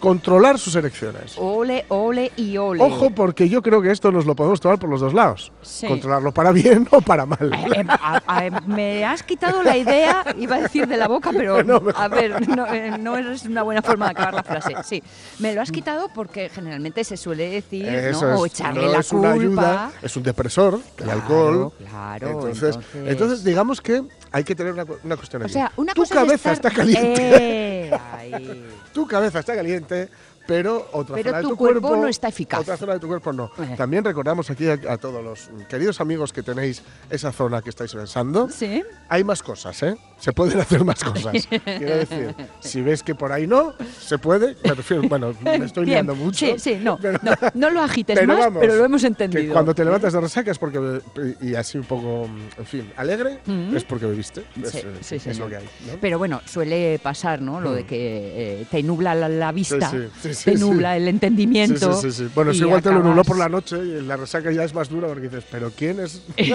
controlar 0.00 0.58
sus 0.58 0.74
erecciones. 0.76 1.34
Ole, 1.38 1.84
ole 1.88 2.32
y 2.36 2.56
ole. 2.56 2.82
Ojo, 2.82 3.10
porque 3.10 3.48
yo 3.48 3.62
creo 3.62 3.82
que 3.82 3.90
esto 3.90 4.10
nos 4.12 4.26
lo 4.26 4.34
podemos 4.36 4.60
tomar 4.60 4.78
por 4.78 4.88
los 4.90 5.00
dos 5.00 5.14
lados. 5.14 5.52
Sí. 5.62 5.86
Controlarlo 5.86 6.32
para 6.32 6.52
bien 6.52 6.86
o 6.90 7.00
para 7.00 7.26
mal. 7.26 7.50
Eh, 7.52 7.84
a- 7.88 8.22
a- 8.26 8.60
me 8.66 9.04
has 9.04 9.22
quitado 9.22 9.62
la 9.62 9.76
idea, 9.76 10.24
iba 10.38 10.56
a 10.56 10.60
decir 10.62 10.86
de 10.86 10.96
la 10.96 11.08
boca, 11.08 11.30
pero 11.32 11.62
No, 11.68 11.82
a 11.94 12.08
ver, 12.08 12.46
no, 12.48 12.66
eh, 12.66 12.96
no 12.98 13.16
es 13.16 13.44
una 13.44 13.62
buena 13.62 13.82
forma 13.82 14.06
de 14.06 14.10
acabar 14.12 14.34
la 14.34 14.42
frase. 14.42 14.74
Sí, 14.84 15.02
me 15.38 15.54
lo 15.54 15.60
has 15.62 15.70
quitado 15.72 16.08
porque 16.14 16.48
generalmente 16.48 17.04
se 17.04 17.16
suele 17.16 17.48
decir, 17.50 17.86
Eso 17.88 18.26
¿no? 18.30 18.38
o 18.40 18.46
echarle 18.46 18.86
no 18.86 18.92
la 18.92 18.98
es 19.00 19.12
una 19.12 19.32
culpa. 19.32 19.42
ayuda, 19.62 19.90
es 20.02 20.16
un 20.16 20.22
depresor, 20.22 20.74
el 20.98 21.04
Claro, 21.04 21.12
alcohol. 21.20 21.72
claro, 21.78 22.28
Entonces, 22.30 22.76
entonces- 22.76 23.08
entonces, 23.10 23.44
digamos 23.44 23.80
que 23.80 24.02
hay 24.30 24.44
que 24.44 24.54
tener 24.54 24.72
una, 24.72 24.84
una 25.04 25.16
cuestión 25.16 25.42
O 25.42 25.44
aquí. 25.46 25.54
sea, 25.54 25.72
una 25.76 25.92
tu 25.94 26.02
cosa 26.02 26.14
cabeza 26.16 26.52
estar- 26.52 26.52
está 26.52 26.70
caliente. 26.70 27.88
Eh, 27.88 27.98
ahí. 28.12 28.64
tu 28.92 29.06
cabeza 29.06 29.38
está 29.38 29.54
caliente, 29.54 29.87
gente 29.96 30.10
pero 30.48 30.88
otra 30.92 31.14
Pero 31.16 31.28
zona 31.28 31.36
de 31.36 31.42
tu 31.42 31.48
tu 31.50 31.56
cuerpo 31.58 31.80
cuerpo 31.82 32.02
no 32.02 32.08
está 32.08 32.28
eficaz. 32.28 32.60
Otra 32.60 32.78
zona 32.78 32.94
de 32.94 33.00
tu 33.00 33.06
cuerpo 33.06 33.34
no. 33.34 33.50
Eh. 33.58 33.74
También 33.76 34.02
recordamos 34.02 34.48
aquí 34.48 34.66
a, 34.66 34.78
a 34.88 34.96
todos 34.96 35.22
los 35.22 35.50
queridos 35.68 36.00
amigos 36.00 36.32
que 36.32 36.42
tenéis 36.42 36.82
esa 37.10 37.32
zona 37.32 37.60
que 37.60 37.68
estáis 37.68 37.92
pensando. 37.92 38.48
Sí. 38.48 38.82
Hay 39.10 39.24
más 39.24 39.42
cosas, 39.42 39.82
¿eh? 39.82 39.94
Se 40.18 40.32
pueden 40.32 40.58
hacer 40.58 40.84
más 40.84 41.04
cosas. 41.04 41.46
Quiero 41.64 41.96
decir, 41.98 42.34
si 42.60 42.80
ves 42.80 43.02
que 43.02 43.14
por 43.14 43.30
ahí 43.30 43.46
no, 43.46 43.74
se 44.00 44.16
puede. 44.18 44.56
Me 44.64 44.72
refiero, 44.74 45.02
bueno, 45.06 45.34
me 45.42 45.56
estoy 45.66 45.84
Bien, 45.84 46.06
liando 46.06 46.14
mucho. 46.14 46.46
Sí, 46.46 46.54
sí, 46.58 46.78
no, 46.82 46.98
pero- 46.98 47.18
no, 47.22 47.32
no 47.52 47.70
lo 47.70 47.82
agites 47.82 48.18
pero 48.18 48.26
más, 48.32 48.38
vamos, 48.38 48.60
pero 48.60 48.74
lo 48.76 48.84
hemos 48.86 49.02
que 49.02 49.06
entendido. 49.08 49.52
cuando 49.52 49.74
te 49.74 49.84
levantas 49.84 50.14
de 50.14 50.20
resaca 50.22 50.50
es 50.50 50.58
porque, 50.58 51.00
y 51.42 51.54
así 51.56 51.76
un 51.76 51.84
poco, 51.84 52.24
en 52.56 52.64
fin, 52.66 52.90
alegre, 52.96 53.40
Mm. 53.44 53.76
es 53.76 53.84
porque 53.84 54.06
bebiste. 54.06 54.44
Es, 54.62 54.70
Sí, 54.70 54.78
eh, 54.78 55.20
sí, 55.20 55.30
es 55.30 55.38
lo 55.38 55.48
que 55.48 55.56
hay. 55.56 55.64
¿no? 55.86 55.92
Pero 56.00 56.16
bueno, 56.18 56.40
suele 56.46 56.98
pasar, 57.02 57.42
¿no? 57.42 57.60
Lo 57.60 57.72
de 57.72 57.84
que 57.84 58.60
eh, 58.62 58.66
te 58.70 58.82
nubla 58.82 59.14
la, 59.14 59.28
la 59.28 59.52
vista, 59.52 59.90
Sí, 59.90 60.08
sí, 60.22 60.34
sí, 60.38 60.50
te 60.50 60.56
sí. 60.56 60.60
nubla 60.64 60.96
el 60.96 61.08
entendimiento. 61.08 61.92
sí, 61.94 62.10
sí, 62.12 62.24
sí. 62.24 62.30
Bueno, 62.34 62.52
si 62.52 62.60
y 62.60 62.62
igual 62.62 62.82
te 62.82 62.90
lo 62.90 62.96
nubló 62.96 63.10
acabas- 63.22 63.26
por 63.26 63.38
la 63.38 63.48
noche 63.48 63.76
y 63.78 64.00
la 64.02 64.16
resaca 64.16 64.50
ya 64.50 64.64
es 64.64 64.74
más 64.74 64.88
dura 64.88 65.08
porque 65.08 65.28
dices, 65.28 65.44
¿pero 65.50 65.70
quién 65.70 66.00
es? 66.00 66.22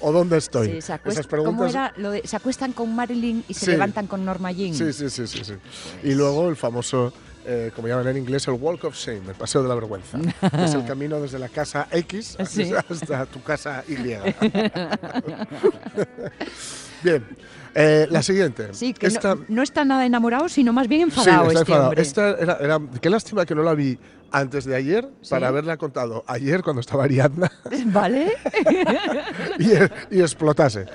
¿O 0.00 0.12
dónde 0.12 0.38
estoy? 0.38 0.66
Sí, 0.74 0.80
se 0.82 0.98
Esas 1.04 1.26
preguntas. 1.26 1.56
¿Cómo 1.56 1.66
era? 1.66 1.92
Lo 1.96 2.10
de, 2.10 2.26
se 2.26 2.36
acuestan 2.36 2.72
con 2.72 2.94
Marilyn 2.94 3.44
y 3.48 3.54
se 3.54 3.70
levantan 3.70 4.06
con 4.06 4.24
Norma 4.24 4.52
Jean. 4.52 4.74
Sí, 4.74 4.92
sí, 4.92 5.10
sí, 5.10 5.26
sí, 5.26 5.44
sí. 5.44 5.54
Y 6.02 6.14
luego 6.14 6.48
el 6.48 6.56
famoso, 6.56 7.12
eh, 7.46 7.70
como 7.74 7.88
llaman 7.88 8.08
en 8.08 8.16
inglés, 8.18 8.46
el 8.48 8.54
Walk 8.54 8.84
of 8.84 8.96
Shame, 8.96 9.28
el 9.28 9.34
paseo 9.34 9.62
de 9.62 9.68
la 9.68 9.74
vergüenza. 9.74 10.18
que 10.18 10.64
es 10.64 10.74
el 10.74 10.84
camino 10.84 11.20
desde 11.20 11.38
la 11.38 11.48
casa 11.48 11.88
X 11.90 12.36
hasta 12.88 13.26
tu 13.26 13.42
casa 13.42 13.84
Y. 13.88 13.94
Bien, 17.02 17.24
eh, 17.74 18.06
la 18.10 18.22
siguiente. 18.22 18.68
Sí, 18.72 18.94
que 18.94 19.06
Esta, 19.06 19.34
no, 19.34 19.44
no 19.48 19.62
está 19.62 19.84
nada 19.84 20.06
enamorado, 20.06 20.48
sino 20.48 20.72
más 20.72 20.88
bien 20.88 21.10
sí, 21.10 21.18
enfadado 21.20 21.48
está 21.48 21.60
este 21.60 21.60
enfadado. 21.72 21.88
hombre. 21.88 22.02
Esta 22.02 22.30
era, 22.30 22.56
era- 22.60 22.80
qué 23.00 23.10
lástima 23.10 23.44
que 23.46 23.54
no 23.54 23.62
la 23.62 23.74
vi 23.74 23.98
antes 24.30 24.64
de 24.64 24.74
ayer 24.74 25.08
para 25.30 25.46
haberla 25.48 25.76
contado 25.76 26.24
ayer 26.26 26.62
cuando 26.64 26.80
estaba 26.80 27.04
Ariadna 27.04 27.52
¿Vale? 27.86 28.32
y, 29.58 30.16
y 30.16 30.20
explotase. 30.20 30.86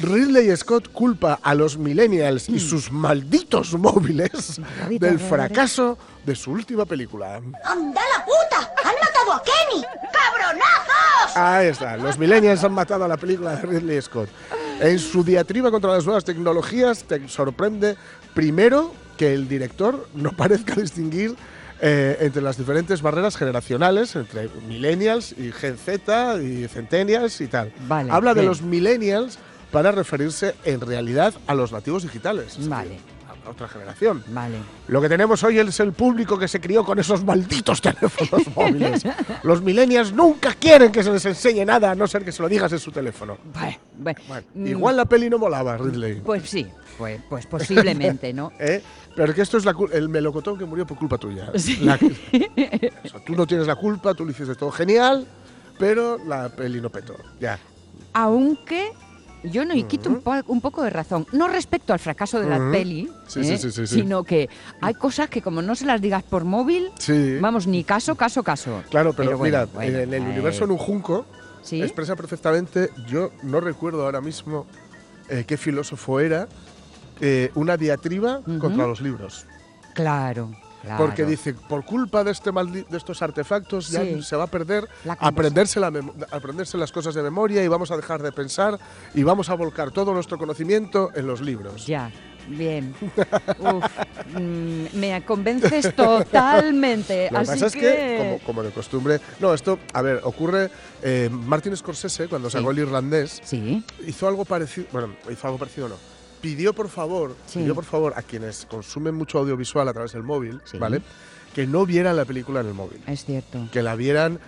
Ridley 0.00 0.56
Scott 0.56 0.90
culpa 0.92 1.38
a 1.42 1.54
los 1.54 1.76
millennials 1.76 2.48
y 2.48 2.58
sus 2.60 2.90
malditos 2.92 3.74
móviles 3.74 4.60
del 4.88 5.18
fracaso 5.18 5.98
de 6.24 6.34
su 6.36 6.52
última 6.52 6.84
película. 6.86 7.36
¡Anda 7.36 8.00
la 8.16 8.24
puta! 8.24 8.72
¡Han 8.84 8.94
matado 8.94 9.32
a 9.34 9.42
Kenny! 9.42 9.82
¡Cabronazos! 10.12 11.36
Ahí 11.36 11.66
está, 11.68 11.96
los 11.96 12.16
millennials 12.18 12.62
han 12.64 12.72
matado 12.72 13.04
a 13.04 13.08
la 13.08 13.16
película 13.16 13.56
de 13.56 13.62
Ridley 13.62 14.00
Scott. 14.00 14.28
En 14.80 14.98
su 14.98 15.24
diatriba 15.24 15.70
contra 15.70 15.92
las 15.92 16.04
nuevas 16.04 16.24
tecnologías 16.24 17.04
te 17.04 17.28
sorprende 17.28 17.96
primero 18.34 18.94
que 19.16 19.34
el 19.34 19.48
director 19.48 20.08
no 20.14 20.32
parezca 20.36 20.74
distinguir 20.76 21.34
eh, 21.80 22.16
entre 22.20 22.42
las 22.42 22.56
diferentes 22.56 23.02
barreras 23.02 23.36
generacionales, 23.36 24.14
entre 24.16 24.48
millennials 24.68 25.34
y 25.36 25.52
Gen 25.52 25.76
Z 25.76 26.42
y 26.42 26.68
centennials 26.68 27.40
y 27.40 27.48
tal. 27.48 27.72
Vale, 27.86 28.10
Habla 28.10 28.34
de 28.34 28.44
los 28.44 28.62
millennials 28.62 29.38
para 29.70 29.92
referirse 29.92 30.54
en 30.64 30.80
realidad 30.80 31.34
a 31.46 31.54
los 31.54 31.72
nativos 31.72 32.02
digitales. 32.04 32.56
es 32.58 32.68
Vale. 32.68 32.98
Otra 33.48 33.68
generación. 33.68 34.22
Vale. 34.28 34.56
Lo 34.88 35.00
que 35.00 35.08
tenemos 35.08 35.42
hoy 35.44 35.58
es 35.58 35.80
el 35.80 35.92
público 35.92 36.38
que 36.38 36.48
se 36.48 36.60
crió 36.60 36.84
con 36.84 36.98
esos 36.98 37.24
malditos 37.24 37.80
teléfonos 37.82 38.46
móviles. 38.54 39.02
Los 39.42 39.62
millennials 39.62 40.12
nunca 40.12 40.54
quieren 40.54 40.92
que 40.92 41.02
se 41.02 41.10
les 41.12 41.24
enseñe 41.24 41.64
nada 41.64 41.90
a 41.90 41.94
no 41.94 42.06
ser 42.06 42.24
que 42.24 42.32
se 42.32 42.42
lo 42.42 42.48
digas 42.48 42.72
en 42.72 42.78
su 42.78 42.90
teléfono. 42.92 43.38
Bueno, 43.96 44.18
mm, 44.54 44.66
Igual 44.66 44.96
la 44.96 45.04
peli 45.04 45.28
no 45.30 45.38
molaba, 45.38 45.76
Ridley. 45.76 46.20
Pues 46.20 46.48
sí, 46.48 46.66
pues, 46.96 47.20
pues 47.28 47.46
posiblemente, 47.46 48.32
¿no? 48.32 48.52
¿Eh? 48.58 48.82
Pero 49.16 49.34
que 49.34 49.42
esto 49.42 49.56
es 49.58 49.64
la 49.64 49.74
el 49.92 50.08
melocotón 50.08 50.56
que 50.56 50.64
murió 50.64 50.86
por 50.86 50.96
culpa 50.98 51.18
tuya. 51.18 51.50
Sí. 51.58 51.78
La- 51.82 51.94
o 51.96 53.08
sea, 53.08 53.24
tú 53.24 53.34
no 53.34 53.46
tienes 53.46 53.66
la 53.66 53.74
culpa, 53.76 54.14
tú 54.14 54.24
lo 54.24 54.30
hiciste 54.30 54.54
todo 54.54 54.70
genial, 54.70 55.26
pero 55.78 56.18
la 56.24 56.48
peli 56.48 56.80
no 56.80 56.90
petó. 56.90 57.16
Ya. 57.40 57.58
Aunque 58.12 58.92
yo 59.44 59.64
no 59.64 59.74
y 59.74 59.84
quito 59.84 60.10
un, 60.10 60.20
po- 60.22 60.32
un 60.46 60.60
poco 60.60 60.82
de 60.82 60.90
razón, 60.90 61.26
no 61.32 61.48
respecto 61.48 61.92
al 61.92 61.98
fracaso 61.98 62.40
de 62.40 62.48
la 62.48 62.70
peli, 62.72 63.08
Sí, 63.26 63.40
¿eh? 63.40 63.58
sí, 63.58 63.70
sí, 63.70 63.86
sí. 63.86 63.94
sino 64.00 64.24
que 64.24 64.48
hay 64.80 64.94
cosas 64.94 65.28
que 65.30 65.42
como 65.42 65.62
no 65.62 65.74
se 65.74 65.84
las 65.86 66.00
digas 66.00 66.22
por 66.22 66.44
móvil, 66.44 66.90
vamos, 67.40 67.66
ni 67.66 67.84
caso, 67.84 68.14
caso, 68.16 68.42
caso. 68.42 68.82
Claro, 68.90 69.12
pero, 69.12 69.38
bueno, 69.38 69.44
mira, 69.44 69.64
bueno, 69.72 69.98
en 69.98 70.14
el 70.14 70.22
universo 70.22 70.64
en 70.64 70.70
un 70.72 70.78
junco 70.78 71.24
expresa 71.70 72.16
perfectamente, 72.16 72.90
yo 73.06 73.30
no 73.42 73.60
recuerdo 73.60 74.04
ahora 74.04 74.20
mismo 74.20 74.66
eh, 75.28 75.44
qué 75.46 75.56
filósofo 75.56 76.20
era, 76.20 76.48
eh, 77.20 77.50
una 77.54 77.76
diatriba 77.76 78.40
contra 78.60 78.86
los 78.86 79.00
libros. 79.00 79.46
Claro, 79.94 80.50
claro. 80.82 81.04
Porque 81.04 81.24
dice, 81.24 81.54
por 81.54 81.84
culpa 81.84 82.24
de, 82.24 82.30
este 82.30 82.50
de 82.52 82.96
estos 82.96 83.22
artefactos 83.22 83.90
ya 83.90 84.02
se 84.22 84.36
va 84.36 84.44
a 84.44 84.48
perder 84.48 84.88
La 85.04 85.14
aprenderse, 85.14 85.80
la 85.80 85.92
aprenderse 86.30 86.78
las 86.78 86.92
cosas 86.92 87.14
de 87.14 87.22
memoria 87.22 87.62
y 87.62 87.68
vamos 87.68 87.90
a 87.90 87.96
dejar 87.96 88.22
de 88.22 88.32
pensar 88.32 88.78
y 89.14 89.22
vamos 89.22 89.50
a 89.50 89.54
volcar 89.54 89.90
todo 89.90 90.12
nuestro 90.14 90.38
conocimiento 90.38 91.10
en 91.14 91.26
los 91.26 91.40
libros. 91.40 91.86
Ya, 91.86 92.10
bien. 92.48 92.94
Uf, 93.58 93.84
mm, 94.38 94.98
me 94.98 95.22
convences 95.24 95.94
totalmente. 95.94 97.28
Lo 97.30 97.40
que 97.40 97.46
pasa 97.46 97.66
es 97.66 97.74
que, 97.74 98.16
como, 98.18 98.38
como 98.46 98.62
de 98.62 98.70
costumbre, 98.70 99.20
no, 99.40 99.54
esto, 99.54 99.78
a 99.92 100.02
ver, 100.02 100.20
ocurre, 100.24 100.70
eh, 101.02 101.28
Martin 101.30 101.76
Scorsese, 101.76 102.28
cuando 102.28 102.50
sacó 102.50 102.70
el 102.70 102.78
irlandés, 102.78 103.40
Sí, 103.44 103.82
hizo 104.06 104.28
algo 104.28 104.44
parecido, 104.44 104.86
bueno, 104.92 105.14
hizo 105.30 105.46
algo 105.46 105.58
parecido 105.58 105.88
no, 105.88 105.96
pidió 106.40 106.72
por 106.72 106.88
favor, 106.88 107.34
Sí. 107.46 107.60
pidió 107.60 107.74
por 107.74 107.84
favor 107.84 108.12
a 108.16 108.22
quienes 108.22 108.66
consumen 108.66 109.14
mucho 109.14 109.38
audiovisual 109.38 109.88
a 109.88 109.92
través 109.92 110.12
del 110.12 110.22
móvil, 110.22 110.60
Sí. 110.64 110.78
¿vale? 110.78 111.02
Que 111.54 111.66
no 111.66 111.86
vieran 111.86 112.16
la 112.16 112.24
película 112.24 112.60
en 112.60 112.66
el 112.68 112.74
móvil. 112.74 113.00
es 113.06 113.24
cierto. 113.24 113.68
que 113.72 113.82
la 113.82 113.94
vieran 113.94 114.38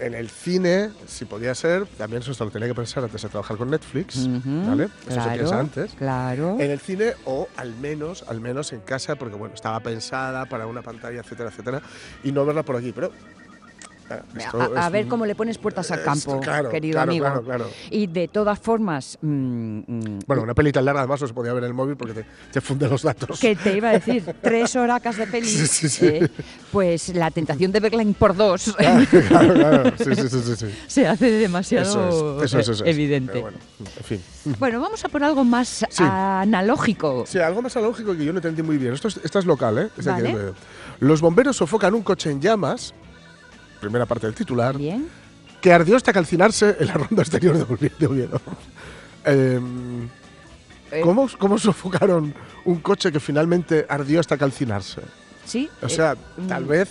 en 0.00 0.14
el 0.14 0.30
cine, 0.30 0.90
si 1.06 1.26
podía 1.26 1.54
ser, 1.54 1.86
también 1.86 2.22
eso 2.22 2.32
lo 2.44 2.50
tenía 2.50 2.66
que 2.66 2.74
pensar 2.74 3.04
antes 3.04 3.22
de 3.22 3.28
trabajar 3.28 3.56
con 3.56 3.70
Netflix, 3.70 4.26
¿vale? 4.44 4.88
Eso 5.08 5.22
se 5.22 5.30
piensa 5.30 5.60
antes. 5.60 5.92
Claro. 5.94 6.56
En 6.58 6.70
el 6.72 6.80
cine 6.80 7.12
o 7.24 7.46
al 7.56 7.74
menos, 7.76 8.24
al 8.26 8.40
menos 8.40 8.72
en 8.72 8.80
casa, 8.80 9.14
porque 9.14 9.36
bueno, 9.36 9.54
estaba 9.54 9.78
pensada 9.80 10.46
para 10.46 10.66
una 10.66 10.82
pantalla, 10.82 11.20
etcétera, 11.20 11.50
etcétera, 11.50 11.82
y 12.24 12.32
no 12.32 12.44
verla 12.44 12.64
por 12.64 12.76
aquí, 12.76 12.90
pero... 12.92 13.12
eh, 14.18 14.22
esto 14.38 14.72
A, 14.76 14.88
ver 14.90 15.06
cómo 15.08 15.26
le 15.26 15.34
pones 15.34 15.58
puertas 15.58 15.90
al 15.90 16.00
es- 16.00 16.04
campo, 16.04 16.40
claro, 16.40 16.68
querido 16.68 16.94
claro, 16.94 17.10
amigo. 17.10 17.42
claro. 17.44 17.66
Y 17.90 18.06
de 18.06 18.28
todas 18.28 18.58
formas, 18.58 19.18
mm, 19.22 19.78
mm, 19.86 20.18
Bueno, 20.26 20.42
una 20.42 20.54
peli 20.54 20.72
tan 20.72 20.84
larga 20.84 21.00
además 21.00 21.20
no 21.20 21.26
se 21.28 21.34
podía 21.34 21.52
ver 21.52 21.62
en 21.64 21.68
el 21.68 21.74
móvil 21.74 21.96
porque 21.96 22.14
te, 22.14 22.26
te 22.52 22.60
funde 22.60 22.88
los 22.88 23.02
datos. 23.02 23.38
que 23.40 23.56
te 23.56 23.76
iba 23.76 23.90
a 23.90 23.92
decir, 23.92 24.24
tres 24.42 24.74
horacas 24.76 25.16
de 25.16 25.26
peli, 25.26 25.46
Sí, 25.48 25.66
sí, 25.66 25.88
sí. 25.88 26.06
eh, 26.06 26.28
pues 26.70 27.14
la 27.14 27.30
tentación 27.30 27.72
de 27.72 27.80
verla 27.80 28.02
por 28.18 28.34
dos 28.36 28.74
claro, 29.28 29.54
claro, 29.54 29.92
sí, 29.98 30.14
sí, 30.14 30.28
sí, 30.28 30.40
sí, 30.42 30.56
sí. 30.56 30.66
se 30.86 31.06
hace 31.06 31.30
demasiado 31.30 32.42
Eso 32.42 32.58
es, 32.58 32.68
eso 32.68 32.72
es, 32.72 32.82
evidente. 32.84 33.40
Bueno, 33.40 33.58
en 33.98 34.04
fin. 34.04 34.20
Bueno, 34.58 34.80
vamos 34.80 35.04
a 35.04 35.08
por 35.08 35.22
algo 35.22 35.44
más 35.44 35.84
analógico. 35.98 37.24
Sí, 37.26 37.38
algo 37.38 37.62
más 37.62 37.76
analógico 37.76 38.16
que 38.16 38.24
yo 38.24 38.32
no 38.32 38.38
entendí 38.38 38.62
muy 38.62 38.78
bien. 38.78 38.94
Esto 38.94 39.08
es, 39.08 39.20
esta 39.22 39.38
es 39.38 39.46
local, 39.46 39.78
¿eh? 39.78 39.88
Es 39.96 40.04
de 40.04 40.12
aquí, 40.12 40.22
Vale. 40.22 40.38
de- 40.38 40.52
Los 41.00 41.20
bomberos 41.20 41.56
sofocan 41.56 41.94
un 41.94 42.02
coche 42.02 42.30
en 42.30 42.40
llamas, 42.40 42.94
primera 43.82 44.06
parte 44.06 44.26
del 44.26 44.34
titular, 44.34 44.78
Bien. 44.78 45.08
que 45.60 45.72
ardió 45.72 45.96
hasta 45.96 46.12
calcinarse 46.12 46.76
en 46.78 46.86
la 46.86 46.94
ronda 46.94 47.22
exterior 47.22 47.56
de 47.58 47.64
Ovie- 47.64 47.96
de 47.98 48.06
Oviedo. 48.06 48.40
Em, 49.24 50.08
Eh, 50.90 51.00
¿cómo, 51.02 51.26
¿Cómo 51.38 51.58
sofocaron 51.58 52.34
un 52.66 52.76
coche 52.80 53.10
que 53.10 53.18
finalmente 53.18 53.86
ardió 53.88 54.20
hasta 54.20 54.36
calcinarse? 54.36 55.00
Sí. 55.44 55.68
O 55.82 55.86
eh, 55.86 55.88
sea, 55.88 56.14
tal 56.48 56.64
mm, 56.64 56.68
vez 56.68 56.88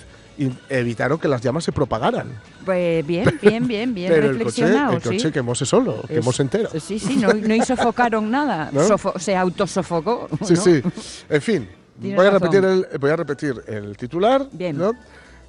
evitaron 0.70 1.20
que 1.20 1.28
las 1.28 1.40
llamas 1.42 1.64
se 1.64 1.72
propagaran. 1.72 2.28
Pues 2.66 3.06
bien, 3.06 3.38
bien, 3.40 3.68
bien, 3.68 3.94
bien 3.94 4.12
Pero 4.12 4.26
el 4.32 4.32
coche, 4.32 4.38
reflexionado, 4.64 4.94
el 4.98 5.02
coche 5.04 5.20
sí. 5.20 5.32
quemóse 5.32 5.66
solo, 5.68 6.02
quemóse 6.08 6.42
entero. 6.42 6.70
Sí, 6.80 6.98
sí, 6.98 7.16
no, 7.18 7.32
no 7.32 7.54
y 7.54 7.62
sofocaron 7.62 8.32
nada. 8.32 8.70
¿No? 8.74 8.82
Sofo- 8.82 9.20
se 9.20 9.36
autosofocó. 9.36 10.28
Sí, 10.44 10.54
¿no? 10.56 10.62
sí. 10.62 10.82
En 11.30 11.42
fin, 11.44 11.70
voy 12.00 12.26
a, 12.26 12.32
repetir 12.32 12.66
el, 12.66 12.88
voy 13.00 13.12
a 13.12 13.16
repetir 13.16 13.54
el 13.68 13.96
titular. 13.98 14.48
Bien. 14.52 14.76
¿no? 14.80 14.94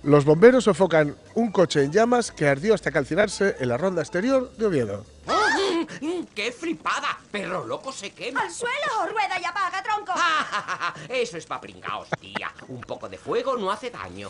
Los 0.03 0.25
bomberos 0.25 0.65
sofocan 0.65 1.17
un 1.35 1.53
coche 1.53 1.85
en 1.85 1.93
llamas 1.93 2.33
que 2.33 2.49
ardió 2.49 2.75
hasta 2.75 2.91
calcinarse 2.91 3.57
en 3.61 3.69
la 3.69 3.77
ronda 3.77 4.03
exterior 4.03 4.51
de 4.57 4.67
Oviedo. 4.67 5.07
¡Qué 6.35 6.51
flipada! 6.51 7.21
¡Perro 7.31 7.65
loco 7.65 7.93
se 7.93 8.11
quema! 8.11 8.41
¡Al 8.43 8.51
suelo! 8.51 9.07
¡Rueda 9.13 9.41
y 9.41 9.45
apaga, 9.45 9.81
tronco! 9.81 10.13
Ah, 10.17 10.93
Eso 11.09 11.37
es 11.37 11.47
pa' 11.47 11.61
pringaos, 11.61 12.09
tía. 12.21 12.53
Un 12.67 12.81
poco 12.81 13.09
de 13.09 13.17
fuego 13.17 13.57
no 13.57 13.71
hace 13.71 13.91
daño. 13.91 14.29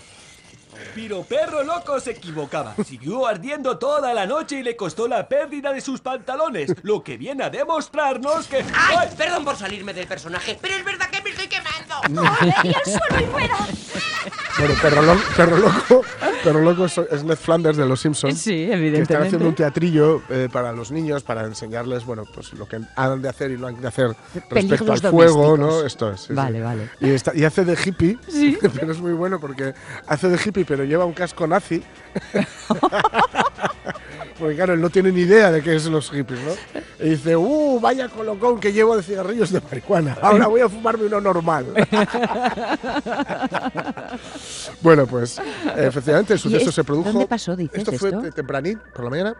Pero 0.94 1.22
perro 1.22 1.62
loco 1.64 1.98
se 2.00 2.12
equivocaba. 2.12 2.74
Siguió 2.86 3.26
ardiendo 3.26 3.78
toda 3.78 4.12
la 4.14 4.26
noche 4.26 4.60
y 4.60 4.62
le 4.62 4.76
costó 4.76 5.08
la 5.08 5.28
pérdida 5.28 5.72
de 5.72 5.80
sus 5.80 6.00
pantalones, 6.00 6.74
lo 6.82 7.02
que 7.02 7.16
viene 7.16 7.44
a 7.44 7.50
demostrarnos 7.50 8.46
que... 8.46 8.64
¡Ay! 8.74 9.08
Perdón 9.16 9.44
por 9.44 9.56
salirme 9.56 9.92
del 9.94 10.06
personaje, 10.06 10.58
pero 10.60 10.74
es 10.74 10.84
verdad 10.84 11.08
que 11.10 11.22
me 11.22 11.30
estoy 11.30 11.48
quemando. 11.48 12.22
¡Ole! 12.22 12.54
¡Y 12.64 12.68
al 12.74 12.84
suelo 12.84 13.20
y 13.20 13.26
rueda! 13.32 13.56
Bueno, 14.58 14.74
Perro, 14.82 15.02
Lo- 15.02 15.16
Perro 15.36 15.56
Loco, 15.56 16.02
Perro 16.44 16.60
Loco 16.60 16.84
es, 16.84 16.98
es 16.98 17.24
Ned 17.24 17.36
Flanders 17.36 17.76
de 17.78 17.86
Los 17.86 18.00
Simpsons. 18.00 18.38
Sí, 18.38 18.50
Que 18.50 18.64
están 18.64 18.78
evidentemente. 18.78 19.26
haciendo 19.26 19.48
un 19.48 19.54
teatrillo 19.54 20.22
eh, 20.28 20.48
para 20.52 20.72
los 20.72 20.90
niños 20.92 21.22
para 21.22 21.44
enseñarles, 21.44 22.04
bueno, 22.04 22.24
pues 22.34 22.52
lo 22.52 22.68
que 22.68 22.78
han 22.96 23.22
de 23.22 23.28
hacer 23.30 23.50
y 23.50 23.56
no 23.56 23.66
han 23.68 23.80
de 23.80 23.88
hacer 23.88 24.08
respecto 24.08 24.48
Peligros 24.54 25.04
al 25.04 25.10
fuego, 25.10 25.56
domésticos. 25.56 25.80
¿no? 25.80 25.86
Esto 25.86 26.12
es. 26.12 26.20
sí, 26.20 26.32
Vale, 26.34 26.58
sí. 26.58 26.64
vale. 26.64 26.90
Y, 27.00 27.10
está- 27.10 27.32
y 27.34 27.44
hace 27.44 27.64
de 27.64 27.78
hippie, 27.82 28.18
Sí. 28.28 28.58
pero 28.74 28.92
es 28.92 28.98
muy 29.00 29.12
bueno 29.14 29.40
porque 29.40 29.74
hace 30.06 30.28
de 30.28 30.38
hippie, 30.44 30.61
pero 30.64 30.84
lleva 30.84 31.04
un 31.04 31.12
casco 31.12 31.46
nazi. 31.46 31.82
Porque 34.38 34.56
claro, 34.56 34.72
él 34.74 34.80
no 34.80 34.90
tiene 34.90 35.12
ni 35.12 35.20
idea 35.20 35.52
de 35.52 35.62
qué 35.62 35.76
es 35.76 35.84
los 35.86 36.10
hippies, 36.10 36.40
¿no? 36.40 36.52
Y 37.06 37.10
dice, 37.10 37.36
¡uh, 37.36 37.78
vaya 37.80 38.08
colocón 38.08 38.58
que 38.58 38.72
llevo 38.72 38.96
de 38.96 39.02
cigarrillos 39.02 39.52
de 39.52 39.60
marihuana! 39.60 40.16
Ahora 40.20 40.46
voy 40.48 40.60
a 40.62 40.68
fumarme 40.68 41.04
uno 41.06 41.20
normal. 41.20 41.66
bueno, 44.80 45.06
pues 45.06 45.40
efectivamente 45.76 46.32
el 46.32 46.38
¿Y 46.38 46.42
suceso 46.42 46.70
es- 46.70 46.74
se 46.74 46.82
produjo. 46.84 47.10
dónde 47.12 47.26
pasó, 47.26 47.54
dices, 47.56 47.78
Esto 47.78 47.92
fue 47.92 48.08
esto? 48.10 48.30
tempranín, 48.32 48.80
por 48.92 49.04
la 49.04 49.10
mañana, 49.10 49.36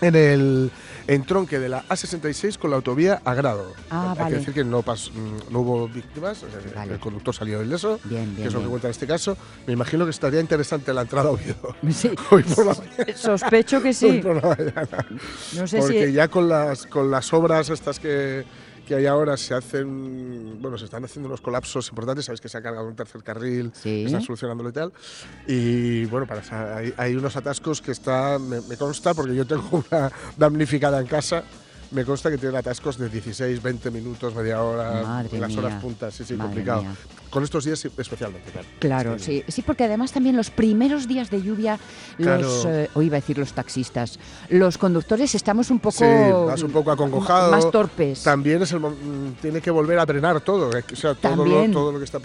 en 0.00 0.14
el 0.16 0.70
entronque 1.06 1.58
de 1.58 1.68
la 1.68 1.84
A66 1.88 2.58
con 2.58 2.70
la 2.70 2.76
autovía 2.76 3.20
Agrado. 3.24 3.72
Ah, 3.90 4.12
Hay 4.12 4.18
vale. 4.18 4.30
que 4.30 4.38
decir 4.38 4.54
que 4.54 4.64
no, 4.64 4.82
pas- 4.82 5.10
mm, 5.12 5.52
no 5.52 5.60
hubo 5.60 5.88
víctimas, 5.88 6.44
Vale. 6.74 6.94
el 6.94 7.00
conductor 7.00 7.34
salió 7.34 7.62
ileso, 7.62 7.98
Bien, 8.04 8.34
que 8.36 8.46
es 8.46 8.52
lo 8.52 8.60
que 8.60 8.66
cuenta 8.66 8.88
en 8.88 8.92
este 8.92 9.06
caso. 9.06 9.36
Me 9.66 9.72
imagino 9.72 10.04
que 10.04 10.10
estaría 10.10 10.40
interesante 10.40 10.92
la 10.92 11.02
entrada 11.02 11.28
a 11.28 11.32
Oviedo. 11.32 11.74
Sí. 11.92 12.10
Hoy 12.30 12.42
por 12.42 12.66
la 12.66 12.74
mañana. 12.74 13.16
Sospecho 13.16 13.80
que 13.82 13.88
Hoy 13.88 13.94
sí. 13.94 14.20
por 14.22 14.36
la 14.42 14.56
mañana. 14.56 15.06
No 15.56 15.66
sé 15.66 15.78
Porque 15.78 16.06
si. 16.08 16.12
ya 16.12 16.28
con 16.28 16.48
las, 16.48 16.86
con 16.86 17.10
las 17.10 17.32
obras 17.32 17.68
estas 17.70 17.98
que, 17.98 18.44
que 18.86 18.94
hay 18.94 19.06
ahora 19.06 19.36
se 19.36 19.54
hacen, 19.54 20.60
bueno, 20.60 20.76
se 20.78 20.84
están 20.86 21.04
haciendo 21.04 21.28
unos 21.28 21.40
colapsos 21.40 21.88
importantes, 21.88 22.24
sabéis 22.24 22.40
que 22.40 22.48
se 22.48 22.58
ha 22.58 22.62
cargado 22.62 22.86
un 22.88 22.96
tercer 22.96 23.22
carril, 23.22 23.70
Sí. 23.74 24.04
están 24.06 24.22
solucionándolo 24.22 24.70
y 24.70 24.72
tal. 24.72 24.92
Y 25.46 26.04
bueno, 26.06 26.26
para, 26.26 26.76
hay, 26.76 26.92
hay 26.96 27.14
unos 27.14 27.36
atascos 27.36 27.80
que 27.80 27.92
están, 27.92 28.48
me, 28.48 28.60
me 28.62 28.76
consta, 28.76 29.14
porque 29.14 29.34
yo 29.34 29.46
tengo 29.46 29.84
una 29.90 30.10
damnificada 30.36 31.00
en 31.00 31.06
casa, 31.06 31.44
me 31.92 32.04
consta 32.04 32.30
que 32.30 32.38
tienen 32.38 32.56
atascos 32.56 32.98
de 32.98 33.08
16, 33.08 33.62
20 33.62 33.90
minutos, 33.90 34.34
media 34.34 34.62
hora, 34.62 35.02
Madre 35.02 35.38
las 35.38 35.56
horas 35.56 35.80
puntas, 35.82 36.14
sí, 36.14 36.24
sí, 36.24 36.34
Madre 36.34 36.48
complicado. 36.48 36.82
mía. 36.82 36.94
Con 37.30 37.42
estos 37.44 37.64
días 37.64 37.82
especialmente, 37.82 38.50
claro. 38.50 38.66
Claro, 38.78 39.18
sí, 39.18 39.42
sí, 39.48 39.62
porque 39.62 39.84
además 39.84 40.12
también 40.12 40.36
los 40.36 40.50
primeros 40.50 41.08
días 41.08 41.30
de 41.30 41.40
lluvia, 41.42 41.78
Claro. 42.18 42.42
los, 42.42 42.64
eh, 42.66 42.90
o 42.92 43.00
iba 43.00 43.16
a 43.16 43.20
decir 43.20 43.38
los 43.38 43.54
taxistas, 43.54 44.18
los 44.50 44.76
conductores 44.76 45.34
estamos 45.34 45.70
un 45.70 45.78
poco, 45.80 45.96
Sí, 46.56 46.62
un 46.64 46.72
poco 46.72 46.90
acongojado. 46.90 47.50
más 47.50 47.70
torpes. 47.70 48.22
También 48.22 48.60
es 48.62 48.72
el 48.72 48.80
mm, 48.80 49.36
tiene 49.40 49.62
que 49.62 49.70
volver 49.70 49.98
a 49.98 50.04
drenar 50.04 50.42
todo. 50.42 50.76
eh, 50.76 50.84
O 50.92 50.96
sea, 50.96 51.14
todo 51.14 51.44
lo, 51.46 51.70
todo 51.70 51.92
lo 51.92 51.98
que 51.98 52.04
está. 52.04 52.18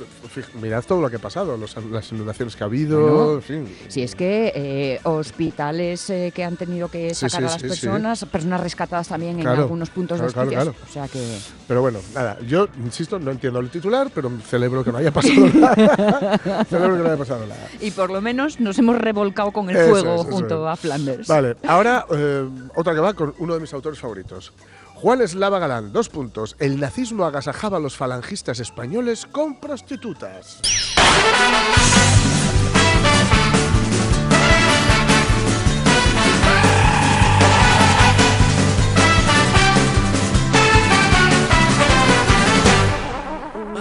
Mirad 0.62 0.84
todo 0.84 1.00
lo 1.02 1.10
que 1.10 1.16
ha 1.16 1.20
pasado, 1.20 1.56
los- 1.56 1.76
las 1.90 2.12
inundaciones 2.12 2.56
que 2.58 2.64
ha 2.64 2.68
habido. 2.68 3.00
Bueno, 3.02 3.34
en 3.36 3.42
fin. 3.42 3.76
Si 3.88 4.02
es 4.02 4.14
que 4.14 4.52
eh, 4.56 5.00
hospitales 5.04 6.10
eh, 6.10 6.32
que 6.36 6.44
han 6.44 6.58
tenido 6.58 6.90
que 6.90 7.14
sacar 7.14 7.30
sí, 7.32 7.38
a 7.38 7.42
las 7.42 7.58
personas, 7.62 8.26
personas 8.26 8.60
rescatadas 8.60 9.08
también 9.08 9.40
en 9.40 9.46
Claro, 9.58 9.64
algunos 9.64 9.90
puntos 9.90 10.18
Claro, 10.20 10.46
los 10.46 10.54
claro. 10.54 10.76
O 10.88 10.92
sea 10.92 11.08
que. 11.08 11.38
Pero 11.68 11.82
bueno, 11.82 12.00
nada, 12.16 12.38
yo 12.48 12.68
insisto, 12.84 13.20
no 13.20 13.32
entiendo 13.32 13.60
el 13.60 13.70
titular, 13.70 14.10
pero 14.14 14.32
celebro 14.48 14.84
que 14.84 14.92
no 14.92 14.98
haya 15.00 15.12
pasado 15.12 15.48
nada. 15.54 16.64
celebro 16.70 16.96
que 16.98 17.02
no 17.04 17.08
haya 17.08 17.18
pasado 17.18 17.46
nada. 17.46 17.68
Y 17.82 17.92
por 17.92 18.10
lo 18.10 18.22
menos 18.22 18.60
nos 18.60 18.78
hemos 18.80 18.98
revolcado 18.98 19.52
con 19.52 19.70
el 19.70 19.76
Eso 19.78 19.90
fuego 19.90 20.16
es, 20.22 20.28
junto 20.30 20.68
es. 20.68 20.74
a 20.74 20.76
Flanders. 20.76 21.28
Vale, 21.28 21.58
ahora 21.68 22.06
eh, 22.12 22.48
otra 22.76 22.94
que 22.94 23.00
va 23.00 23.14
con 23.14 23.34
uno 23.40 23.54
de 23.54 23.60
mis 23.60 23.74
autores 23.74 24.00
favoritos. 24.00 24.54
Juan 24.96 25.22
Eslava 25.22 25.60
Galán, 25.60 25.94
dos 25.94 26.10
puntos. 26.10 26.56
El 26.58 26.80
nazismo 26.80 27.26
agasajaba 27.26 27.78
a 27.78 27.80
los 27.80 27.96
falangistas 27.96 28.60
españoles 28.60 29.28
con 29.28 29.60
prostitutas. 29.60 30.60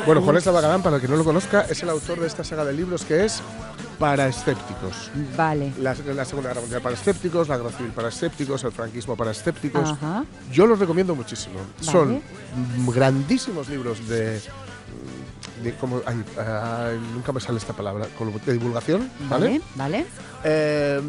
Bueno, 0.06 0.22
Juan 0.22 0.38
Galán, 0.40 0.82
para 0.82 0.96
el 0.96 1.02
que 1.02 1.08
no 1.08 1.16
lo 1.16 1.24
conozca, 1.24 1.62
es 1.62 1.82
el 1.82 1.90
autor 1.90 2.20
de 2.20 2.28
esta 2.28 2.44
saga 2.44 2.64
de 2.64 2.72
libros 2.72 3.04
que 3.04 3.24
es 3.24 3.42
Para 3.98 4.28
escépticos. 4.28 5.10
Vale. 5.36 5.72
La, 5.80 5.96
la 6.14 6.24
Segunda 6.24 6.50
Guerra 6.50 6.60
Mundial 6.60 6.80
para 6.80 6.94
escépticos, 6.94 7.48
la 7.48 7.56
Guerra 7.56 7.72
Civil 7.72 7.90
para 7.90 8.08
escépticos, 8.08 8.62
el 8.62 8.70
franquismo 8.70 9.16
para 9.16 9.32
escépticos. 9.32 9.90
Ajá. 9.90 10.24
Yo 10.52 10.66
los 10.68 10.78
recomiendo 10.78 11.16
muchísimo. 11.16 11.58
Vale. 11.58 11.90
Son 11.90 12.14
mm, 12.14 12.88
grandísimos 12.90 13.68
libros 13.68 14.06
de. 14.08 14.40
ay, 16.06 16.24
ay, 16.38 17.00
nunca 17.12 17.32
me 17.32 17.40
sale 17.40 17.58
esta 17.58 17.72
palabra. 17.72 18.06
como 18.16 18.38
De 18.38 18.52
divulgación, 18.52 19.10
¿vale? 19.28 19.46
Vale, 19.46 19.62
vale. 19.74 20.06
Eh, 20.44 21.00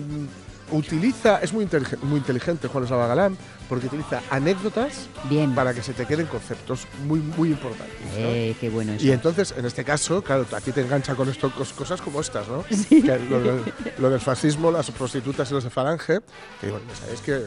utiliza, 0.72 1.40
es 1.42 1.54
muy, 1.54 1.64
inteligente, 1.64 2.06
muy 2.06 2.18
inteligente 2.20 2.68
Juan 2.68 2.84
Eslava 2.84 3.08
Galán, 3.08 3.38
porque 3.70 3.88
utiliza 3.88 4.22
anécdotas 4.30 5.08
Bien. 5.30 5.54
para 5.54 5.74
que 5.74 5.82
se 5.82 5.94
te 5.94 6.06
queden 6.06 6.26
conceptos 6.28 6.88
muy, 7.06 7.20
muy 7.20 7.50
importantes. 7.50 7.98
¿no? 8.14 8.28
Eh, 8.28 8.56
qué 8.60 8.70
bueno 8.70 8.94
eso. 8.94 9.06
Y 9.06 9.12
entonces, 9.12 9.54
en 9.58 9.66
este 9.66 9.84
caso, 9.84 10.22
claro, 10.24 10.46
a 10.56 10.62
ti 10.62 10.72
te 10.72 10.82
engancha 10.82 11.16
con 11.16 11.28
esto, 11.30 11.52
cos- 11.52 11.74
cosas 11.74 12.02
como 12.02 12.22
estas, 12.22 12.48
¿no? 12.48 12.64
Que 12.90 13.20
lo, 13.30 13.40
lo- 13.40 13.60
lo 13.98 14.10
del 14.10 14.20
fascismo, 14.22 14.72
las 14.72 14.90
prostitutas 14.92 15.50
y 15.52 15.54
los 15.54 15.64
de 15.64 15.70
Falange, 15.70 16.20
que 16.62 16.70
bueno, 16.72 16.86
sabéis 17.00 17.22
que 17.22 17.46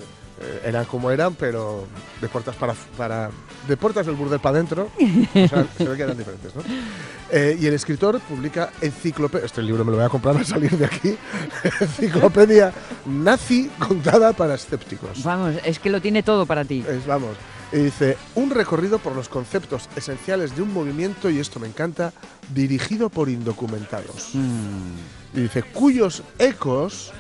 eran 0.64 0.84
como 0.86 1.10
eran, 1.10 1.34
pero 1.34 1.86
de 2.20 2.28
puertas 2.28 2.56
para, 2.56 2.74
para 2.96 3.30
de 3.68 3.76
puertas 3.76 4.06
del 4.06 4.14
burdel 4.14 4.40
para 4.40 4.56
adentro, 4.56 4.90
o 4.98 5.48
sea, 5.48 5.66
se 5.76 5.84
ve 5.84 5.96
que 5.96 6.02
eran 6.02 6.16
diferentes, 6.16 6.54
¿no? 6.54 6.62
Eh, 7.30 7.56
y 7.60 7.66
el 7.66 7.74
escritor 7.74 8.18
publica 8.20 8.72
enciclopedia, 8.80 9.46
este 9.46 9.62
libro 9.62 9.84
me 9.84 9.92
lo 9.92 9.98
voy 9.98 10.06
a 10.06 10.08
comprar 10.08 10.36
al 10.36 10.46
salir 10.46 10.76
de 10.76 10.86
aquí, 10.86 11.16
enciclopedia 11.80 12.72
nazi 13.06 13.70
contada 13.78 14.32
para 14.32 14.54
escépticos. 14.54 15.22
Vamos, 15.22 15.56
es 15.64 15.78
que 15.78 15.90
lo 15.90 16.00
tiene 16.00 16.22
todo 16.22 16.46
para 16.46 16.64
ti. 16.64 16.84
Es, 16.88 17.06
vamos. 17.06 17.36
Y 17.72 17.76
dice, 17.76 18.16
un 18.34 18.50
recorrido 18.50 18.98
por 18.98 19.14
los 19.14 19.28
conceptos 19.28 19.88
esenciales 19.94 20.56
de 20.56 20.62
un 20.62 20.72
movimiento, 20.72 21.30
y 21.30 21.38
esto 21.38 21.60
me 21.60 21.68
encanta, 21.68 22.12
dirigido 22.52 23.10
por 23.10 23.28
indocumentados. 23.28 24.30
Mm. 24.34 25.38
Y 25.38 25.42
dice, 25.42 25.62
cuyos 25.62 26.24
ecos 26.38 27.12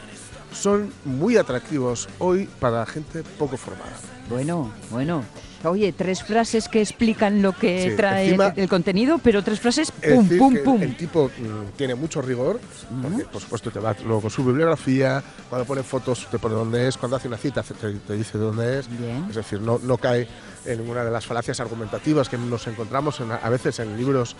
son 0.52 0.92
muy 1.04 1.36
atractivos 1.36 2.08
hoy 2.18 2.48
para 2.58 2.84
gente 2.86 3.22
poco 3.38 3.56
formada. 3.56 3.92
Bueno, 4.28 4.72
bueno. 4.90 5.24
Oye, 5.62 5.92
tres 5.92 6.22
frases 6.22 6.68
que 6.70 6.80
explican 6.80 7.42
lo 7.42 7.52
que 7.54 7.90
Sí, 7.90 7.96
trae 7.96 8.28
encima- 8.30 8.54
el 8.56 8.66
contenido, 8.66 9.18
pero 9.18 9.44
tres 9.44 9.60
frases 9.60 9.92
Es 10.00 10.14
pum, 10.14 10.22
decir, 10.24 10.38
pum, 10.38 10.54
que 10.54 10.60
pum. 10.60 10.82
el 10.82 10.96
tipo 10.96 11.26
mm, 11.28 11.76
tiene 11.76 11.94
mucho 11.94 12.22
rigor, 12.22 12.58
porque 13.02 13.24
por 13.24 13.42
supuesto 13.42 13.70
te 13.70 13.78
va 13.78 13.94
luego 14.02 14.22
con 14.22 14.30
su 14.30 14.42
bibliografía, 14.42 15.22
cuando 15.50 15.66
pone 15.66 15.82
fotos 15.82 16.26
te 16.30 16.38
pone 16.38 16.54
dónde 16.54 16.88
es, 16.88 16.96
cuando 16.96 17.16
hace 17.18 17.28
una 17.28 17.36
cita 17.36 17.62
te, 17.62 17.74
te 17.92 18.12
dice 18.14 18.38
dónde 18.38 18.78
es, 18.78 18.88
Bien. 18.88 19.26
es 19.28 19.36
decir, 19.36 19.60
no, 19.60 19.78
no 19.82 19.98
cae 19.98 20.26
en 20.64 20.78
ninguna 20.78 21.04
de 21.04 21.10
las 21.10 21.26
falacias 21.26 21.60
argumentativas 21.60 22.30
que 22.30 22.38
nos 22.38 22.66
encontramos 22.66 23.20
en- 23.20 23.32
a 23.32 23.48
veces 23.50 23.78
en 23.80 23.94
libros, 23.98 24.36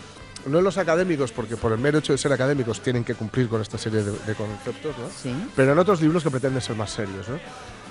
no 0.47 0.61
los 0.61 0.79
académicos, 0.79 1.33
porque 1.33 1.57
por 1.57 1.73
el 1.73 1.79
mero 1.79 1.99
hecho 1.99 2.13
de 2.13 2.19
ser 2.19 2.33
académicos 2.33 2.81
tienen 2.81 3.05
que 3.05 3.15
cumplir 3.15 3.49
con 3.49 3.61
esta 3.61 3.79
serie 3.79 4.03
de, 4.03 4.13
de 4.13 4.35
conceptos, 4.35 4.97
¿no? 4.99 5.05
Sí. 5.23 5.35
pero 5.57 5.73
en 5.73 5.79
otros 5.79 6.01
libros 6.01 6.23
que 6.23 6.31
pretenden 6.31 6.63
ser 6.63 6.77
más 6.77 6.91
serios. 6.91 7.29
¿no? 7.29 7.39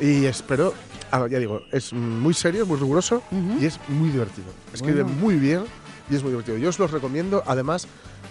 Y 0.05 0.25
espero, 0.25 0.73
ah, 1.11 1.27
ya 1.29 1.39
digo, 1.39 1.61
es 1.71 1.93
muy 1.93 2.33
serio, 2.33 2.65
muy 2.65 2.77
riguroso 2.79 3.21
y 3.59 3.65
es 3.65 3.79
muy 3.89 4.09
divertido. 4.09 4.47
Escribe 4.73 5.03
Bueno. 5.03 5.17
muy 5.19 5.35
bien 5.35 5.63
y 6.09 6.15
es 6.15 6.23
muy 6.23 6.31
divertido. 6.31 6.57
Yo 6.57 6.69
os 6.69 6.79
los 6.79 6.89
recomiendo, 6.91 7.43
además, 7.45 7.87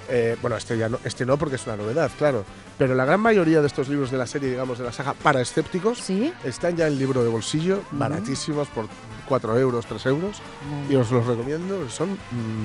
eh, 0.08 0.36
bueno, 0.40 0.56
este, 0.56 0.76
ya 0.78 0.88
no, 0.88 0.98
este 1.04 1.24
no 1.26 1.36
porque 1.36 1.56
es 1.56 1.66
una 1.66 1.76
novedad, 1.76 2.10
claro, 2.18 2.44
pero 2.78 2.94
la 2.94 3.04
gran 3.04 3.20
mayoría 3.20 3.60
de 3.60 3.66
estos 3.66 3.88
libros 3.88 4.10
de 4.10 4.18
la 4.18 4.26
serie, 4.26 4.50
digamos, 4.50 4.78
de 4.78 4.84
la 4.84 4.92
saga 4.92 5.12
para 5.14 5.40
escépticos, 5.40 5.98
¿Sí? 6.00 6.32
están 6.44 6.76
ya 6.76 6.86
en 6.88 6.98
libro 6.98 7.22
de 7.22 7.28
bolsillo, 7.28 7.82
baratísimos, 7.92 8.66
por 8.68 8.86
4 9.28 9.58
euros, 9.58 9.84
3 9.86 10.06
euros, 10.06 10.38
y 10.88 10.94
os 10.96 11.10
los 11.10 11.26
recomiendo, 11.26 11.88
son 11.90 12.16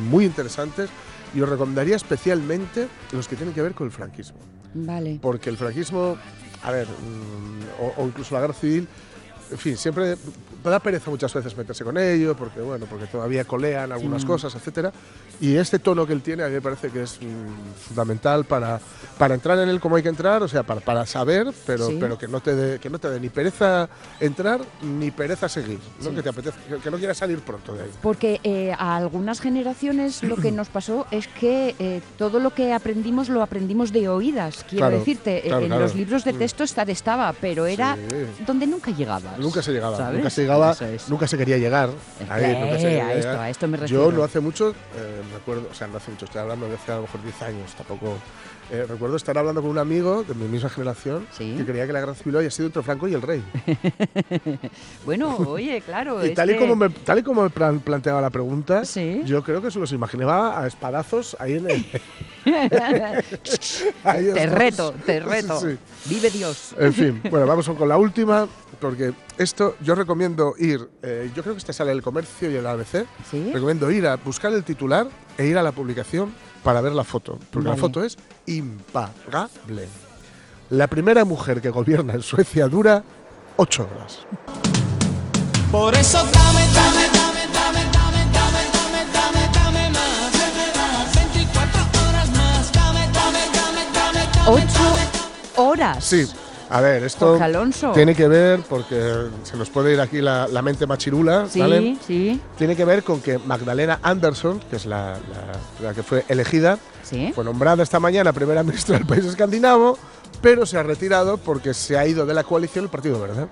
muy 0.09 0.25
interesantes 0.25 0.89
y 1.33 1.41
os 1.41 1.49
recomendaría 1.49 1.95
especialmente 1.95 2.87
los 3.11 3.27
que 3.27 3.35
tienen 3.35 3.53
que 3.53 3.61
ver 3.61 3.73
con 3.73 3.87
el 3.87 3.91
franquismo 3.91 4.37
Vale. 4.73 5.19
porque 5.21 5.49
el 5.49 5.57
franquismo, 5.57 6.17
a 6.63 6.71
ver, 6.71 6.87
mm, 6.87 7.81
o, 7.81 8.03
o 8.03 8.07
incluso 8.07 8.35
la 8.35 8.41
guerra 8.41 8.53
civil, 8.53 8.87
en 9.53 9.57
fin, 9.59 9.77
siempre 9.77 10.17
da 10.63 10.79
pereza 10.79 11.09
muchas 11.09 11.33
veces 11.33 11.55
meterse 11.57 11.83
con 11.83 11.97
ello, 11.97 12.35
porque 12.35 12.61
bueno, 12.61 12.85
porque 12.89 13.05
todavía 13.07 13.43
colean 13.45 13.91
algunas 13.91 14.23
cosas, 14.25 14.53
etcétera. 14.55 14.91
Y 15.41 15.55
este 15.57 15.79
tono 15.79 16.05
que 16.07 16.13
él 16.13 16.21
tiene 16.21 16.43
a 16.43 16.47
mí 16.47 16.53
me 16.53 16.61
parece 16.61 16.89
que 16.89 17.03
es 17.03 17.19
mm, 17.21 17.87
fundamental 17.87 18.45
para, 18.45 18.79
para 19.17 19.33
entrar 19.33 19.59
en 19.59 19.67
él 19.69 19.79
como 19.81 19.95
hay 19.97 20.03
que 20.03 20.09
entrar, 20.09 20.41
o 20.41 20.47
sea, 20.47 20.63
para, 20.63 20.79
para 20.79 21.05
saber, 21.05 21.47
pero, 21.65 21.87
Sí. 21.87 21.97
pero 21.99 22.17
que 22.17 22.27
no 22.27 22.39
te 22.39 22.55
dé 22.55 22.79
que 22.79 22.89
no 22.89 22.97
te 22.99 23.09
dé 23.09 23.19
ni 23.19 23.29
pereza 23.29 23.89
entrar 24.19 24.61
ni 24.81 25.11
pereza 25.11 25.49
seguir, 25.49 25.79
¿no? 26.01 26.09
Sí. 26.09 26.15
que 26.15 26.23
te 26.23 26.29
apetezca, 26.29 26.59
que, 26.69 26.77
que 26.77 26.91
no 26.91 26.97
quieras 26.97 27.17
salir 27.17 27.39
pronto 27.39 27.73
de 27.75 27.83
ahí. 27.83 27.89
Porque 28.01 28.39
eh, 28.43 28.71
a 28.77 28.95
algunas 28.95 29.41
generaciones 29.41 30.23
lo 30.23 30.37
que 30.37 30.51
nos 30.53 30.69
pasó 30.69 31.05
es 31.11 31.27
que 31.27 31.75
eh, 31.79 32.01
todo 32.17 32.39
lo 32.39 32.51
que 32.53 32.71
aprendimos 32.73 33.27
lo 33.27 33.41
aprendimos 33.43 33.91
de 33.91 34.07
oídas. 34.07 34.63
Quiero 34.69 34.85
Claro, 34.85 34.99
decirte, 34.99 35.39
eh, 35.39 35.49
claro, 35.49 35.61
en 35.61 35.67
claro. 35.67 35.81
los 35.83 35.95
libros 35.95 36.23
de 36.23 36.33
Mm. 36.33 36.37
texto 36.37 36.63
estar 36.63 36.89
estaba, 36.89 37.33
pero 37.33 37.65
era 37.65 37.95
Sí. 37.95 38.43
donde 38.47 38.65
nunca 38.65 38.91
llegabas. 38.91 39.37
Nunca 39.43 39.61
se 39.61 39.71
llegaba, 39.71 39.97
¿sabes? 39.97 40.15
nunca 40.17 40.29
se 40.29 40.41
llegaba, 40.41 40.71
es. 40.71 41.09
nunca 41.09 41.27
se 41.27 41.37
quería 41.37 41.57
llegar. 41.57 41.89
Ahí, 42.29 42.43
Eh, 42.45 42.57
nunca 42.61 42.75
se 42.77 42.83
quería 42.83 43.07
a 43.07 43.13
esto, 43.13 43.27
llegar. 43.29 43.43
a 43.45 43.49
esto 43.49 43.67
me 43.67 43.77
Yo 43.77 43.81
refiero. 43.83 44.11
no 44.11 44.23
hace 44.23 44.39
mucho, 44.39 44.69
eh, 44.71 45.21
recuerdo, 45.33 45.67
o 45.71 45.73
sea, 45.75 45.87
no 45.87 45.97
hace 45.97 46.11
mucho, 46.11 46.25
estoy 46.25 46.41
hablando 46.41 46.67
de 46.67 46.75
hace 46.75 46.91
a 46.91 46.95
lo 46.95 47.01
mejor 47.03 47.21
10 47.21 47.41
años, 47.43 47.71
tampoco. 47.75 48.17
Eh, 48.71 48.85
recuerdo 48.87 49.15
estar 49.15 49.37
hablando 49.37 49.61
con 49.61 49.69
un 49.71 49.77
amigo 49.77 50.23
de 50.23 50.33
mi 50.33 50.47
misma 50.47 50.69
generación 50.69 51.27
Sí. 51.37 51.53
que 51.57 51.65
creía 51.65 51.85
que 51.85 51.93
la 51.93 51.99
guerra 51.99 52.15
civil 52.15 52.37
había 52.37 52.49
sido 52.51 52.67
entre 52.67 52.81
Franco 52.83 53.07
y 53.07 53.13
el 53.13 53.21
rey. 53.21 53.43
Bueno, 55.05 55.35
oye, 55.37 55.81
claro. 55.81 56.25
y 56.25 56.33
tal 56.33 56.49
y 56.49 56.53
que- 56.53 56.59
como 56.59 56.75
me, 56.75 56.89
tal 56.89 57.19
y 57.19 57.23
como 57.23 57.43
me 57.43 57.49
plan- 57.49 57.79
planteaba 57.79 58.21
la 58.21 58.29
pregunta, 58.29 58.85
Sí. 58.85 59.21
yo 59.25 59.43
creo 59.43 59.61
que 59.61 59.69
se 59.71 59.79
los 59.79 59.91
imaginaba 59.91 60.61
a 60.61 60.67
espadazos 60.67 61.35
ahí 61.39 61.53
en 61.53 61.69
el. 61.69 61.85
ahí 64.03 64.25
Te 64.33 64.45
reto, 64.47 64.93
te 65.05 65.19
reto. 65.19 65.59
sí. 65.59 65.77
Vive 66.05 66.29
Dios. 66.29 66.75
En 66.77 66.93
fin, 66.93 67.21
bueno, 67.29 67.45
vamos 67.45 67.69
con 67.69 67.87
la 67.87 67.97
última, 67.97 68.47
porque 68.79 69.13
esto 69.37 69.75
yo 69.81 69.95
recomiendo 69.95 70.53
ir, 70.57 70.87
eh, 71.01 71.29
yo 71.35 71.41
creo 71.43 71.55
que 71.55 71.59
este 71.59 71.73
sale 71.73 71.91
el 71.91 72.01
comercio 72.01 72.49
y 72.51 72.55
el 72.55 72.65
ABC, 72.65 73.05
recomiendo 73.53 73.89
ir 73.91 74.07
a 74.07 74.15
buscar 74.17 74.53
el 74.53 74.63
titular 74.63 75.07
e 75.37 75.45
ir 75.47 75.57
a 75.57 75.63
la 75.63 75.71
publicación 75.71 76.31
para 76.63 76.81
ver 76.81 76.93
la 76.93 77.03
foto, 77.03 77.37
porque 77.51 77.67
Vale. 77.67 77.77
la 77.77 77.81
foto 77.81 78.03
es 78.03 78.17
impagable. 78.45 79.87
La 80.69 80.87
primera 80.87 81.25
mujer 81.25 81.61
que 81.61 81.69
gobierna 81.69 82.13
en 82.13 82.21
Suecia 82.21 82.67
dura 82.67 83.03
ocho 83.57 83.87
horas. 83.93 84.19
Por 85.71 85.93
eso 85.95 86.17
dame, 86.17 86.33
dame, 86.73 87.07
dame, 87.13 87.39
dame, 87.53 87.83
dame, 87.91 88.25
dame, 88.31 88.61
dame, 88.71 89.09
dame, 89.13 89.49
dame 89.53 89.91
más. 89.91 91.15
24 91.15 91.81
horas 92.09 92.29
más. 92.31 92.71
Dame, 92.71 92.99
dame, 93.11 93.39
dame, 93.53 93.81
dame, 93.93 94.27
dame. 94.45 94.63
Ocho 94.63 95.61
horas. 95.61 96.03
Sí, 96.03 96.25
a 96.75 96.81
ver, 96.81 97.03
esto 97.03 97.37
tiene 97.93 98.15
que 98.15 98.27
ver, 98.27 98.61
porque 98.67 99.27
se 99.43 99.55
nos 99.57 99.69
puede 99.69 99.93
ir 99.93 100.01
aquí 100.01 100.21
la, 100.21 100.47
la 100.47 100.61
mente 100.63 100.87
machirula, 100.87 101.47
Sí, 101.47 101.59
¿vale? 101.59 101.97
sí, 102.05 102.41
Tiene 102.57 102.75
que 102.75 102.83
ver 102.83 103.03
con 103.03 103.21
que 103.21 103.37
Magdalena 103.37 103.99
Andersson, 104.01 104.59
que 104.69 104.77
es 104.77 104.85
la, 104.87 105.11
la- 105.79 105.87
la 105.89 105.93
que 105.93 106.01
fue 106.01 106.25
elegida, 106.27 106.79
sí. 107.03 107.31
fue 107.35 107.43
nombrada 107.43 107.83
esta 107.83 107.99
mañana 107.99 108.33
primera 108.33 108.63
ministra 108.63 108.97
del 108.97 109.05
país 109.05 109.23
escandinavo, 109.25 109.97
pero 110.41 110.65
se 110.65 110.77
ha 110.77 110.83
retirado 110.83 111.37
porque 111.37 111.73
se 111.75 111.97
ha 111.97 112.07
ido 112.07 112.25
de 112.25 112.33
la 112.33 112.43
coalición 112.43 112.85
el 112.85 112.89
Partido 112.89 113.19
Verde. 113.19 113.47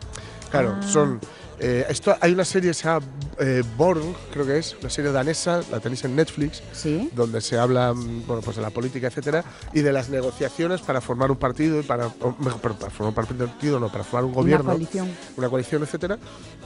Claro, 0.49 0.75
Ah. 0.79 0.83
son. 0.87 1.19
Eh, 1.61 1.85
esto, 1.89 2.15
hay 2.19 2.33
una 2.33 2.43
serie 2.45 2.71
que 2.71 2.73
se 2.73 2.83
llama 2.85 3.05
eh, 3.39 3.63
Born, 3.77 4.01
creo 4.33 4.45
que 4.45 4.57
es, 4.57 4.75
una 4.79 4.89
serie 4.89 5.11
danesa, 5.11 5.61
la 5.71 5.79
tenéis 5.79 6.03
en 6.03 6.15
Netflix, 6.15 6.61
Sí. 6.73 7.09
donde 7.15 7.39
se 7.41 7.57
habla 7.57 7.93
mm, 7.93 8.25
bueno, 8.27 8.41
pues 8.41 8.55
de 8.57 8.61
la 8.63 8.69
política, 8.71 9.07
etcétera, 9.07 9.43
y 9.73 9.81
de 9.81 9.91
las 9.93 10.09
negociaciones 10.09 10.81
para 10.81 11.01
formar 11.01 11.29
un 11.31 11.37
partido 11.37 11.79
y 11.79 11.83
para, 11.83 12.07
o 12.07 12.35
mejor, 12.39 12.73
para 12.75 12.89
formar 12.91 13.09
un 13.09 13.47
partido, 13.47 13.79
no, 13.79 13.89
para 13.91 14.03
formar 14.03 14.25
un 14.25 14.33
gobierno, 14.33 14.65
Una 14.65 14.73
coalición. 14.73 15.09
una 15.37 15.49
coalición, 15.49 15.83
etcétera. 15.83 16.17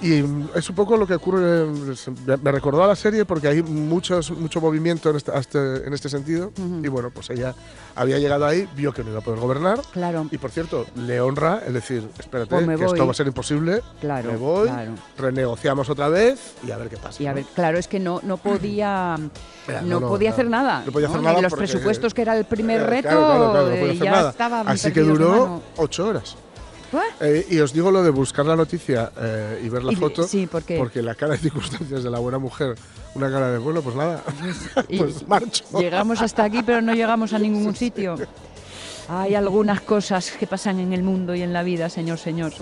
Y 0.01 0.21
mm, 0.21 0.49
es 0.55 0.69
un 0.69 0.75
poco 0.75 0.97
lo 0.97 1.05
que 1.05 1.15
ocurre, 1.15 1.95
se- 1.95 2.11
me 2.41 2.51
recordó 2.51 2.83
a 2.83 2.87
la 2.87 2.95
serie 2.95 3.25
porque 3.25 3.47
hay 3.49 3.61
muchos, 3.61 4.31
mucho 4.31 4.61
movimiento 4.61 5.09
en 5.09 5.17
este, 5.17 5.37
este- 5.37 5.87
en 5.87 5.93
este 5.93 6.09
sentido. 6.09 6.51
Y 6.83 6.87
bueno, 6.87 7.11
pues 7.13 7.29
ella 7.29 7.53
había 7.95 8.17
llegado 8.19 8.45
ahí, 8.45 8.67
vio 8.75 8.93
que 8.93 9.03
no 9.03 9.09
iba 9.11 9.19
a 9.19 9.23
poder 9.23 9.39
gobernar. 9.39 9.81
Claro. 9.93 10.27
Y 10.31 10.37
por 10.37 10.51
cierto, 10.51 10.85
le 10.95 11.19
honra 11.21 11.61
el 11.65 11.73
decir, 11.73 12.07
espérate, 12.19 12.49
Pues 12.49 12.65
que 12.79 12.85
esto 12.85 13.05
va 13.05 13.11
a 13.11 13.15
ser 13.15 13.27
imposible. 13.27 13.81
Claro, 14.01 14.31
me 14.31 14.37
voy, 14.37 14.67
claro. 14.67 14.84
Renegociamos 15.17 15.89
otra 15.89 16.07
vez 16.09 16.53
y 16.65 16.71
a 16.71 16.77
ver 16.77 16.89
qué 16.89 16.97
pasa. 16.97 17.21
Y 17.21 17.25
a 17.27 17.29
¿no? 17.31 17.35
ver, 17.35 17.45
claro, 17.53 17.77
es 17.77 17.87
que 17.87 17.99
no, 17.99 18.19
no 18.23 18.37
podía, 18.37 19.15
Ya, 19.67 19.81
no, 19.81 19.99
no, 19.99 20.07
podía 20.09 20.29
hacer 20.31 20.49
nada. 20.49 20.83
No 20.85 20.91
podía 20.91 21.07
hacer 21.07 21.21
nada 21.21 21.41
los 21.41 21.49
porque- 21.51 21.65
presupuestos, 21.67 22.13
que 22.13 22.21
era 22.21 22.37
el 22.37 22.45
primer 22.45 22.81
Eh, 22.81 22.85
reto, 22.85 23.09
claro, 23.09 23.27
claro, 23.27 23.51
claro, 23.51 23.71
eh, 23.73 23.97
ya 23.97 24.11
nada. 24.11 24.29
estaban 24.31 24.67
Así 24.67 24.91
que 24.91 25.01
duró 25.01 25.61
ocho 25.77 26.07
horas. 26.07 26.35
Eh, 27.19 27.45
y 27.49 27.59
os 27.59 27.73
digo 27.73 27.91
lo 27.91 28.01
de 28.03 28.09
buscar 28.09 28.45
la 28.45 28.55
noticia 28.55 29.11
eh, 29.19 29.61
y 29.65 29.67
ver 29.69 29.83
la 29.83 29.91
Y- 29.91 29.95
foto. 29.97 30.23
sí, 30.23 30.47
¿por? 30.47 30.77
Porque 30.77 31.01
la 31.01 31.13
cara 31.15 31.33
de 31.33 31.39
circunstancias 31.39 32.03
de 32.03 32.09
la 32.09 32.19
buena 32.19 32.37
mujer, 32.37 32.75
una 33.15 33.29
cara 33.29 33.51
de, 33.51 33.57
bueno, 33.57 33.81
pues 33.81 33.95
nada, 33.97 34.21
Y- 34.87 34.99
pues 34.99 35.27
marcho. 35.27 35.65
Llegamos 35.77 36.21
hasta 36.21 36.43
aquí, 36.45 36.63
pero 36.63 36.81
no 36.81 36.93
llegamos 36.93 37.33
a 37.33 37.39
ningún 37.39 37.75
sitio. 37.75 38.15
Hay 39.09 39.35
algunas 39.35 39.81
cosas 39.81 40.31
que 40.31 40.47
pasan 40.47 40.79
en 40.79 40.93
el 40.93 41.03
mundo 41.03 41.35
y 41.35 41.41
en 41.41 41.51
la 41.53 41.63
vida, 41.63 41.89
señor, 41.89 42.17
señor. 42.17 42.53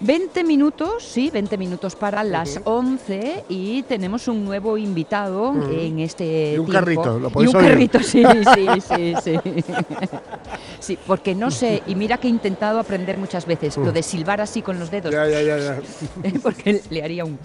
20 0.00 0.44
minutos, 0.44 1.02
sí, 1.02 1.30
20 1.32 1.56
minutos 1.56 1.94
para 1.96 2.22
las 2.24 2.60
11 2.64 3.44
y 3.48 3.82
tenemos 3.84 4.28
un 4.28 4.44
nuevo 4.44 4.76
invitado 4.76 5.54
en 5.70 6.00
este 6.00 6.54
Y 6.54 6.58
un 6.58 6.66
tiempo. 6.66 6.72
carrito, 6.72 7.18
lo 7.18 7.28
Y 7.28 7.32
podéis 7.32 7.54
un 7.54 7.60
oír. 7.60 7.68
carrito, 7.70 8.00
sí, 8.00 8.22
sí, 8.54 8.66
sí, 8.80 9.14
sí. 9.22 9.38
Sí, 10.80 10.98
porque 11.06 11.34
no 11.34 11.50
sé, 11.50 11.82
y 11.86 11.94
mira 11.94 12.18
que 12.18 12.26
he 12.26 12.30
intentado 12.30 12.78
aprender 12.78 13.16
muchas 13.16 13.46
veces, 13.46 13.76
lo 13.78 13.90
de 13.90 14.02
silbar 14.02 14.42
así 14.42 14.60
con 14.60 14.78
los 14.78 14.90
dedos. 14.90 15.12
Ya, 15.12 15.26
ya, 15.26 15.40
ya, 15.40 15.56
ya. 15.58 15.78
porque 16.42 16.82
le 16.90 17.02
haría 17.02 17.24
un... 17.24 17.38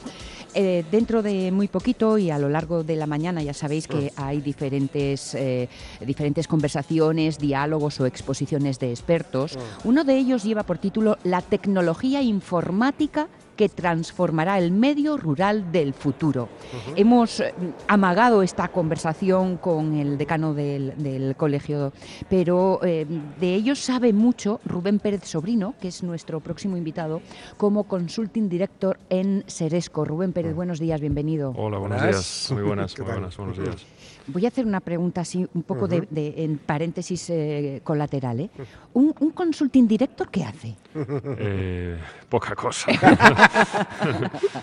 Eh, 0.55 0.83
dentro 0.91 1.21
de 1.21 1.51
muy 1.51 1.67
poquito 1.67 2.17
y 2.17 2.31
a 2.31 2.39
lo 2.39 2.49
largo 2.49 2.83
de 2.83 2.95
la 2.95 3.05
mañana 3.05 3.43
ya 3.43 3.53
sabéis 3.53 3.87
que 3.87 4.11
hay 4.15 4.41
diferentes, 4.41 5.35
eh, 5.35 5.69
diferentes 6.05 6.47
conversaciones, 6.47 7.37
diálogos 7.37 7.99
o 7.99 8.05
exposiciones 8.05 8.79
de 8.79 8.89
expertos. 8.89 9.57
Uno 9.83 10.03
de 10.03 10.17
ellos 10.17 10.43
lleva 10.43 10.63
por 10.63 10.79
título 10.79 11.17
La 11.23 11.41
tecnología 11.41 12.21
informática 12.21 13.27
que 13.59 13.67
transformará 13.67 14.57
el 14.57 14.71
medio 14.71 15.17
rural 15.17 15.69
del 15.69 15.93
futuro. 15.93 16.47
Hemos 16.95 17.41
eh, 17.41 17.53
amagado 17.89 18.41
esta 18.41 18.69
conversación 18.69 19.57
con 19.57 19.95
el 19.95 20.17
decano 20.17 20.53
del, 20.53 20.93
del 20.97 21.35
colegio, 21.35 21.91
pero 22.29 22.79
eh, 22.83 23.05
de 23.37 23.53
ellos 23.55 23.79
sabe 23.79 24.13
mucho 24.13 24.61
Rubén 24.63 24.99
Pérez 24.99 25.25
Sobrino, 25.25 25.73
que 25.81 25.89
es 25.89 26.03
nuestro 26.03 26.39
próximo 26.39 26.77
invitado, 26.77 27.21
como 27.57 27.83
consulting 27.83 28.47
director 28.47 28.97
en 29.09 29.43
Seresco. 29.47 30.05
Rubén 30.05 30.31
Pérez, 30.31 30.55
buenos 30.55 30.79
días, 30.79 31.01
bienvenido. 31.01 31.51
Hola, 31.57 31.79
buenos 31.79 31.97
Buenas. 31.99 32.15
días. 32.15 32.51
Muy 32.53 32.63
buenas, 32.63 32.93
¿Qué 32.95 33.01
muy 33.03 33.11
buenas, 33.11 33.35
buenos 33.35 33.57
días. 33.57 33.85
Voy 34.27 34.45
a 34.45 34.49
hacer 34.49 34.65
una 34.65 34.79
pregunta 34.79 35.21
así, 35.21 35.45
un 35.53 35.63
poco 35.63 35.87
de, 35.87 36.07
de- 36.11 36.45
en 36.45 36.59
paréntesis 36.59 37.29
eh, 37.31 37.81
colateral. 37.83 38.39
¿eh? 38.39 38.49
¿Un, 38.93 39.13
un 39.19 39.31
consulting 39.31 39.85
director 39.87 40.29
qué 40.29 40.43
hace? 40.45 40.75
Eh, 41.41 41.97
poca 42.29 42.55
cosa. 42.55 42.91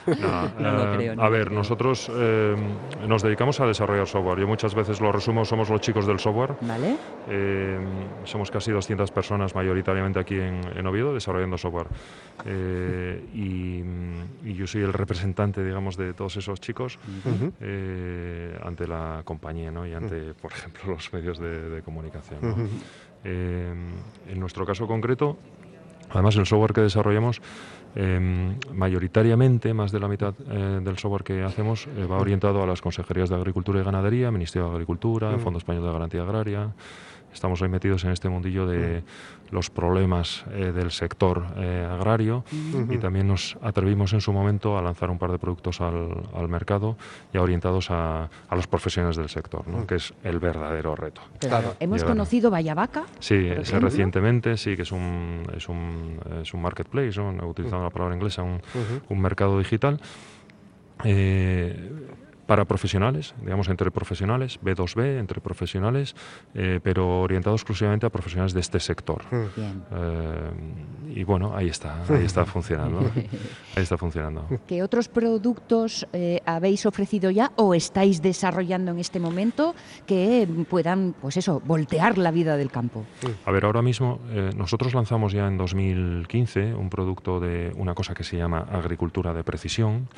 No, 0.07 0.47
eh, 0.47 0.97
creo, 0.97 1.17
no 1.17 1.23
a 1.23 1.29
ver, 1.29 1.51
nosotros 1.51 2.11
eh, 2.13 2.55
nos 3.07 3.23
dedicamos 3.23 3.61
a 3.61 3.67
desarrollar 3.67 4.07
software. 4.07 4.39
Yo 4.41 4.47
muchas 4.47 4.75
veces 4.75 5.01
lo 5.01 5.13
resumo, 5.13 5.45
somos 5.45 5.69
los 5.69 5.81
chicos 5.81 6.07
del 6.07 6.19
software. 6.19 6.55
¿Vale? 6.61 6.97
Somos 8.25 8.51
casi 8.51 8.71
200 8.71 9.11
personas 9.11 9.55
mayoritariamente 9.55 10.19
aquí 10.19 10.35
en, 10.35 10.61
en 10.77 10.87
Oviedo 10.87 11.15
desarrollando 11.15 11.59
software. 11.59 11.89
Y, 13.35 13.83
y 14.45 14.55
yo 14.55 14.67
soy 14.67 14.83
el 14.83 14.93
representante, 14.93 15.65
digamos, 15.65 15.97
de 15.97 16.13
todos 16.13 16.37
esos 16.37 16.61
chicos 16.61 16.99
ante 18.63 18.87
la 18.87 19.23
compañía 19.25 19.71
¿no? 19.71 19.87
y 19.87 19.95
ante, 19.95 20.35
por 20.35 20.53
ejemplo, 20.53 20.83
los 20.95 21.13
medios 21.13 21.39
de, 21.39 21.69
de 21.69 21.83
comunicación. 21.83 22.71
en 23.25 24.41
nuestro 24.41 24.65
caso 24.65 24.87
concreto, 24.87 25.37
además 26.11 26.37
el 26.37 26.47
software 26.47 26.73
que 26.73 26.81
desarrollamos, 26.83 27.41
eh, 27.95 28.55
mayoritariamente, 28.75 29.73
más 29.73 29.91
de 29.91 30.01
la 30.01 30.09
mitad 30.09 30.35
eh, 30.51 30.81
del 30.83 30.99
software 30.99 31.25
que 31.25 31.43
hacemos 31.43 31.87
eh, 31.87 32.07
va 32.07 32.19
orientado 32.19 32.63
a 32.63 32.67
las 32.67 32.83
consejerías 32.83 33.31
de 33.31 33.37
Agricultura 33.37 33.81
y 33.81 33.85
Ganadería, 33.85 34.31
Ministerio 34.31 34.69
de 34.69 34.75
Agricultura, 34.75 35.31
Mm. 35.33 35.41
Fondo 35.41 35.59
Español 35.59 35.85
de 35.85 35.93
Garantía 35.93 36.23
Agraria. 36.23 36.73
Estamos 37.33 37.61
hoy 37.63 37.69
metidos 37.69 38.05
en 38.05 38.13
este 38.13 38.29
mundillo 38.29 38.67
de 38.67 39.03
los 39.51 39.71
problemas 39.71 40.45
eh, 40.53 40.73
del 40.75 40.91
sector 40.91 41.47
eh, 41.57 41.87
agrario 41.89 42.45
y 42.91 42.99
también 42.99 43.29
nos 43.29 43.57
atrevimos 43.63 44.13
en 44.13 44.21
su 44.21 44.33
momento 44.33 44.77
a 44.77 44.83
lanzar 44.83 45.09
un 45.11 45.19
par 45.19 45.31
de 45.31 45.39
productos 45.39 45.81
al, 45.81 46.09
al 46.35 46.49
mercado 46.49 46.97
ya 47.33 47.41
orientados 47.43 47.91
a, 47.91 48.29
a 48.49 48.57
los 48.57 48.67
profesionales 48.67 49.17
del 49.17 49.29
sector, 49.29 49.67
¿no? 49.69 49.87
que 49.87 49.97
es 49.97 50.13
el 50.25 50.39
verdadero 50.41 50.97
reto. 50.97 51.21
Claro. 51.39 51.75
Hemos 51.81 52.01
Llegar- 52.01 52.15
conocido 52.15 52.51
Vallabaca. 52.51 53.05
Sí, 53.21 53.35
ese 53.47 53.79
recientemente, 53.79 54.57
sí, 54.57 54.75
que 54.77 54.83
es 54.83 54.93
un, 54.93 55.43
es 55.57 55.69
un, 55.69 56.19
es 56.43 56.53
un 56.53 56.63
marketplace, 56.63 57.21
¿no? 57.21 57.47
utilizando 57.47 57.85
la 57.85 57.91
palabra 57.91 58.15
inglesa, 58.17 58.43
un 58.43 59.21
mercado 59.21 59.59
digital. 59.59 60.01
eh, 61.05 61.91
para 62.47 62.65
profesionales, 62.65 63.35
digamos 63.43 63.69
entre 63.69 63.91
profesionales, 63.91 64.59
B2B, 64.63 65.19
entre 65.19 65.41
profesionales, 65.41 66.15
eh, 66.55 66.81
pero 66.83 67.21
orientado 67.21 67.57
exclusivamente 67.57 68.07
a 68.07 68.11
profesionales 68.11 68.53
de 68.55 68.61
este 68.61 68.81
sector. 68.81 69.23
Bien. 69.57 69.83
Eh, 69.93 70.51
y 71.15 71.25
bueno, 71.25 71.57
ahí 71.57 71.69
está, 71.69 72.03
ahí 72.09 72.25
está 72.25 72.45
funcionando. 72.45 73.01
Ahí 73.01 73.83
está 73.83 73.97
funcionando. 73.97 74.47
¿Qué 74.67 74.83
otros 74.83 75.09
productos 75.09 76.07
eh, 76.13 76.41
habéis 76.45 76.87
ofrecido 76.87 77.31
ya 77.31 77.53
o 77.57 77.75
estáis 77.75 78.23
desarrollando 78.23 78.91
en 78.91 78.99
este 78.99 79.19
momento 79.21 79.75
que 80.07 80.47
puedan, 80.69 81.15
pues 81.21 81.37
eso, 81.37 81.61
voltear 81.65 82.19
la 82.19 82.31
vida 82.31 82.57
del 82.57 82.71
campo? 82.71 83.05
A 83.45 83.51
ver, 83.51 83.65
ahora 83.65 83.83
mismo 83.83 84.21
eh, 84.31 84.51
nosotros 84.57 84.95
lanzamos 84.95 85.33
ya 85.33 85.47
en 85.47 85.57
2015 85.57 86.75
un 86.75 86.91
producto 86.91 87.41
de 87.41 87.73
una 87.77 87.95
cosa 87.95 88.15
que 88.15 88.25
se 88.25 88.37
llama 88.37 88.67
agricultura 88.71 89.33
de 89.33 89.43
precisión, 89.43 90.09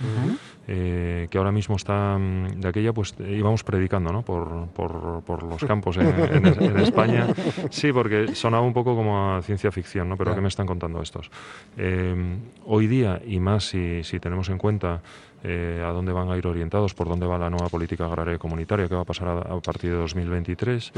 eh, 0.66 1.28
que 1.30 1.38
ahora 1.38 1.52
mismo 1.52 1.76
está 1.76 2.17
de 2.18 2.68
aquella, 2.68 2.92
pues 2.92 3.14
íbamos 3.18 3.64
predicando 3.64 4.12
¿no? 4.12 4.22
por, 4.22 4.68
por- 4.68 5.22
por 5.22 5.42
los 5.42 5.64
campos 5.64 5.96
en, 5.96 6.06
en- 6.08 6.62
en 6.62 6.76
España. 6.78 7.26
Sí, 7.70 7.92
porque 7.92 8.34
sonaba 8.34 8.64
un 8.64 8.72
poco 8.72 8.94
como 8.96 9.34
a 9.36 9.42
ciencia 9.42 9.70
ficción, 9.70 10.08
¿no? 10.08 10.16
pero 10.16 10.34
¿qué 10.34 10.40
me 10.40 10.48
están 10.48 10.66
contando 10.66 11.00
estos? 11.02 11.30
Eh, 11.76 12.36
hoy 12.66 12.86
día, 12.86 13.20
y 13.26 13.40
más 13.40 13.64
si, 13.68 14.02
si 14.04 14.20
tenemos 14.20 14.48
en 14.48 14.58
cuenta 14.58 15.00
eh, 15.44 15.82
a 15.84 15.92
dónde 15.92 16.12
van 16.12 16.30
a 16.30 16.36
ir 16.36 16.46
orientados, 16.46 16.94
por 16.94 17.08
dónde 17.08 17.26
va 17.26 17.38
la 17.38 17.48
nueva 17.50 17.68
política 17.68 18.06
agraria 18.06 18.34
y 18.34 18.38
comunitaria 18.38 18.88
que 18.88 18.94
va 18.94 19.02
a 19.02 19.04
pasar 19.04 19.28
a, 19.28 19.38
a 19.56 19.60
partir 19.60 19.90
de 19.90 19.96
2023, 19.96 20.92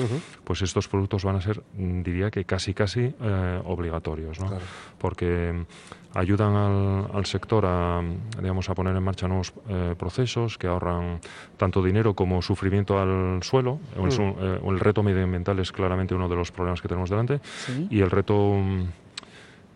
pues 0.45 0.63
estos 0.63 0.89
productos 0.89 1.25
van 1.25 1.37
a 1.37 1.41
ser, 1.41 1.63
mm, 1.77 2.03
diría 2.03 2.31
que 2.31 2.45
casi 2.45 2.73
casi 2.75 3.13
eh, 3.21 3.61
obligatorios, 3.65 4.41
¿no? 4.41 4.51
porque 4.99 5.53
mm, 5.53 6.19
ayudan 6.19 6.55
al, 6.57 7.07
al 7.17 7.27
sector 7.27 7.65
a, 7.67 8.03
digamos, 8.41 8.69
a 8.69 8.75
poner 8.75 8.97
en 8.97 9.03
marcha 9.03 9.29
nuevos 9.29 9.53
eh, 9.69 9.95
procesos 9.99 10.59
que 10.59 10.67
ahorran 10.67 11.21
tanto 11.57 11.83
dinero 11.83 12.15
como 12.15 12.43
sufrimiento 12.43 12.99
al 12.99 13.43
suelo. 13.43 13.79
El, 13.97 14.03
Mm. 14.11 14.35
eh, 14.41 14.61
el 14.67 14.81
reto 14.81 15.03
medioambiental 15.03 15.59
es 15.61 15.71
claramente 15.71 16.15
uno 16.15 16.29
de 16.29 16.37
los 16.37 16.51
problemas 16.51 16.81
que 16.81 16.89
tenemos 16.89 17.11
delante 17.11 17.41
Sí. 17.45 17.87
y 17.91 18.01
el 18.01 18.11
reto 18.11 18.57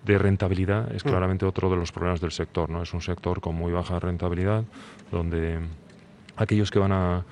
de 0.05 0.19
rentabilidad 0.19 0.93
es 0.95 1.05
Mm. 1.05 1.09
claramente 1.09 1.47
otro 1.47 1.71
de 1.71 1.77
los 1.77 1.93
problemas 1.93 2.21
del 2.21 2.31
sector. 2.33 2.69
¿no? 2.71 2.83
Es 2.83 2.93
un 2.95 3.01
sector 3.01 3.41
con 3.41 3.55
muy 3.55 3.73
baja 3.73 3.99
rentabilidad, 3.99 4.65
donde 5.11 5.59
aquellos 6.37 6.71
que 6.71 6.79
van 6.79 6.93
a, 6.93 7.25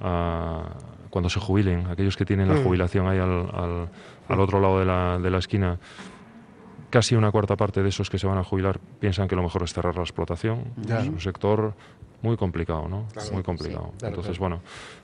a- 0.00 0.64
cuando 1.10 1.30
se 1.30 1.40
jubilen, 1.40 1.86
aquellos 1.86 2.16
que 2.16 2.24
tienen 2.26 2.48
la 2.48 2.54
Mm. 2.54 2.64
jubilación 2.64 3.08
ahí 3.08 3.18
al, 3.18 3.48
al- 3.52 3.88
al 4.28 4.40
otro 4.40 4.60
lado 4.60 4.78
de 4.78 4.84
la, 4.84 5.18
de 5.18 5.30
la 5.30 5.38
esquina, 5.38 5.78
casi 6.90 7.14
una 7.16 7.30
cuarta 7.30 7.56
parte 7.56 7.82
de 7.82 7.88
esos 7.88 8.10
que 8.10 8.18
se 8.18 8.26
van 8.26 8.38
a 8.38 8.44
jubilar 8.44 8.78
piensan 9.00 9.26
que 9.28 9.36
lo 9.36 9.42
mejor 9.42 9.62
es 9.62 9.72
cerrar 9.72 9.96
la 9.96 10.02
explotación. 10.02 10.64
Ya. 10.76 11.00
Es 11.00 11.08
un 11.08 11.20
sector 11.20 11.74
muy 12.22 12.36
complicado, 12.36 12.88
¿no? 12.88 13.06
Claro. 13.12 13.32
Muy 13.32 13.42
complicado. 13.42 13.88
Sí, 13.92 13.98
claro, 14.00 14.14
Entonces, 14.16 14.38
claro. 14.38 14.60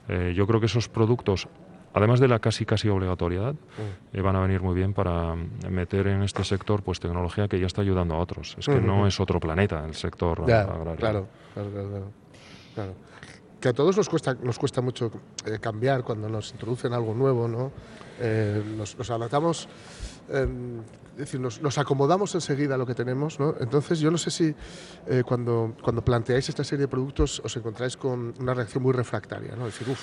bueno, 0.09 0.23
eh, 0.29 0.35
yo 0.35 0.47
creo 0.47 0.61
que 0.61 0.67
esos 0.67 0.89
productos, 0.89 1.49
además 1.95 2.21
de 2.21 2.29
la 2.29 2.39
casi 2.41 2.67
casi 2.67 2.89
obligatoriedad, 2.89 3.55
Mm. 3.55 4.17
eh, 4.17 4.21
van 4.21 4.37
a 4.37 4.41
venir 4.41 4.61
muy 4.61 4.75
bien 4.75 4.93
para 4.93 5.35
mm, 5.35 5.71
meter 5.71 6.09
en 6.09 6.23
este 6.23 6.45
sector 6.45 6.83
pues 6.83 7.01
tecnología 7.01 7.49
que 7.49 7.59
ya 7.59 7.67
está 7.67 7.81
ayudando 7.83 8.15
a 8.15 8.19
otros. 8.19 8.57
Es 8.59 8.67
que 8.67 8.81
no 8.81 9.07
es 9.07 9.19
otro 9.21 9.41
planeta 9.41 9.85
el 9.87 9.95
sector 9.95 10.45
Ya, 10.47 10.63
agrario. 10.63 10.97
claro, 10.97 11.29
claro, 11.55 11.71
claro, 11.71 12.11
claro. 12.75 12.95
Que 13.61 13.69
a 13.69 13.73
todos 13.73 13.97
nos 13.97 14.09
cuesta, 14.11 14.35
nos 14.43 14.59
cuesta 14.59 14.83
mucho 14.83 15.11
eh, 15.47 15.59
cambiar 15.59 16.03
cuando 16.05 16.29
nos 16.29 16.51
introducen 16.53 16.93
algo 16.93 17.15
nuevo, 17.15 17.49
¿no? 17.49 17.73
Eh, 18.21 18.63
nos, 18.77 18.99
nos 18.99 19.11
adaptamos, 19.11 19.69
es 20.29 21.17
decir, 21.17 21.41
nos, 21.41 21.61
nos 21.63 21.79
acomodamos 21.79 22.35
enseguida 22.35 22.75
a 22.75 22.79
lo 22.79 22.87
que 22.87 22.95
tenemos, 22.95 23.39
¿no? 23.41 23.55
Entonces 23.61 24.01
yo 24.01 24.11
no 24.11 24.19
sé 24.19 24.31
si 24.31 24.55
cuando, 25.27 25.75
cuando 25.83 26.05
planteáis 26.05 26.49
esta 26.49 26.65
serie 26.65 26.83
de 26.83 26.89
productos 26.89 27.41
os 27.45 27.57
encontráis 27.57 27.97
con 27.97 28.35
una 28.41 28.53
reacción 28.55 28.83
muy 28.83 28.93
refractaria, 28.93 29.55
¿no? 29.57 29.65
Decir, 29.67 29.89
uff, 29.89 30.01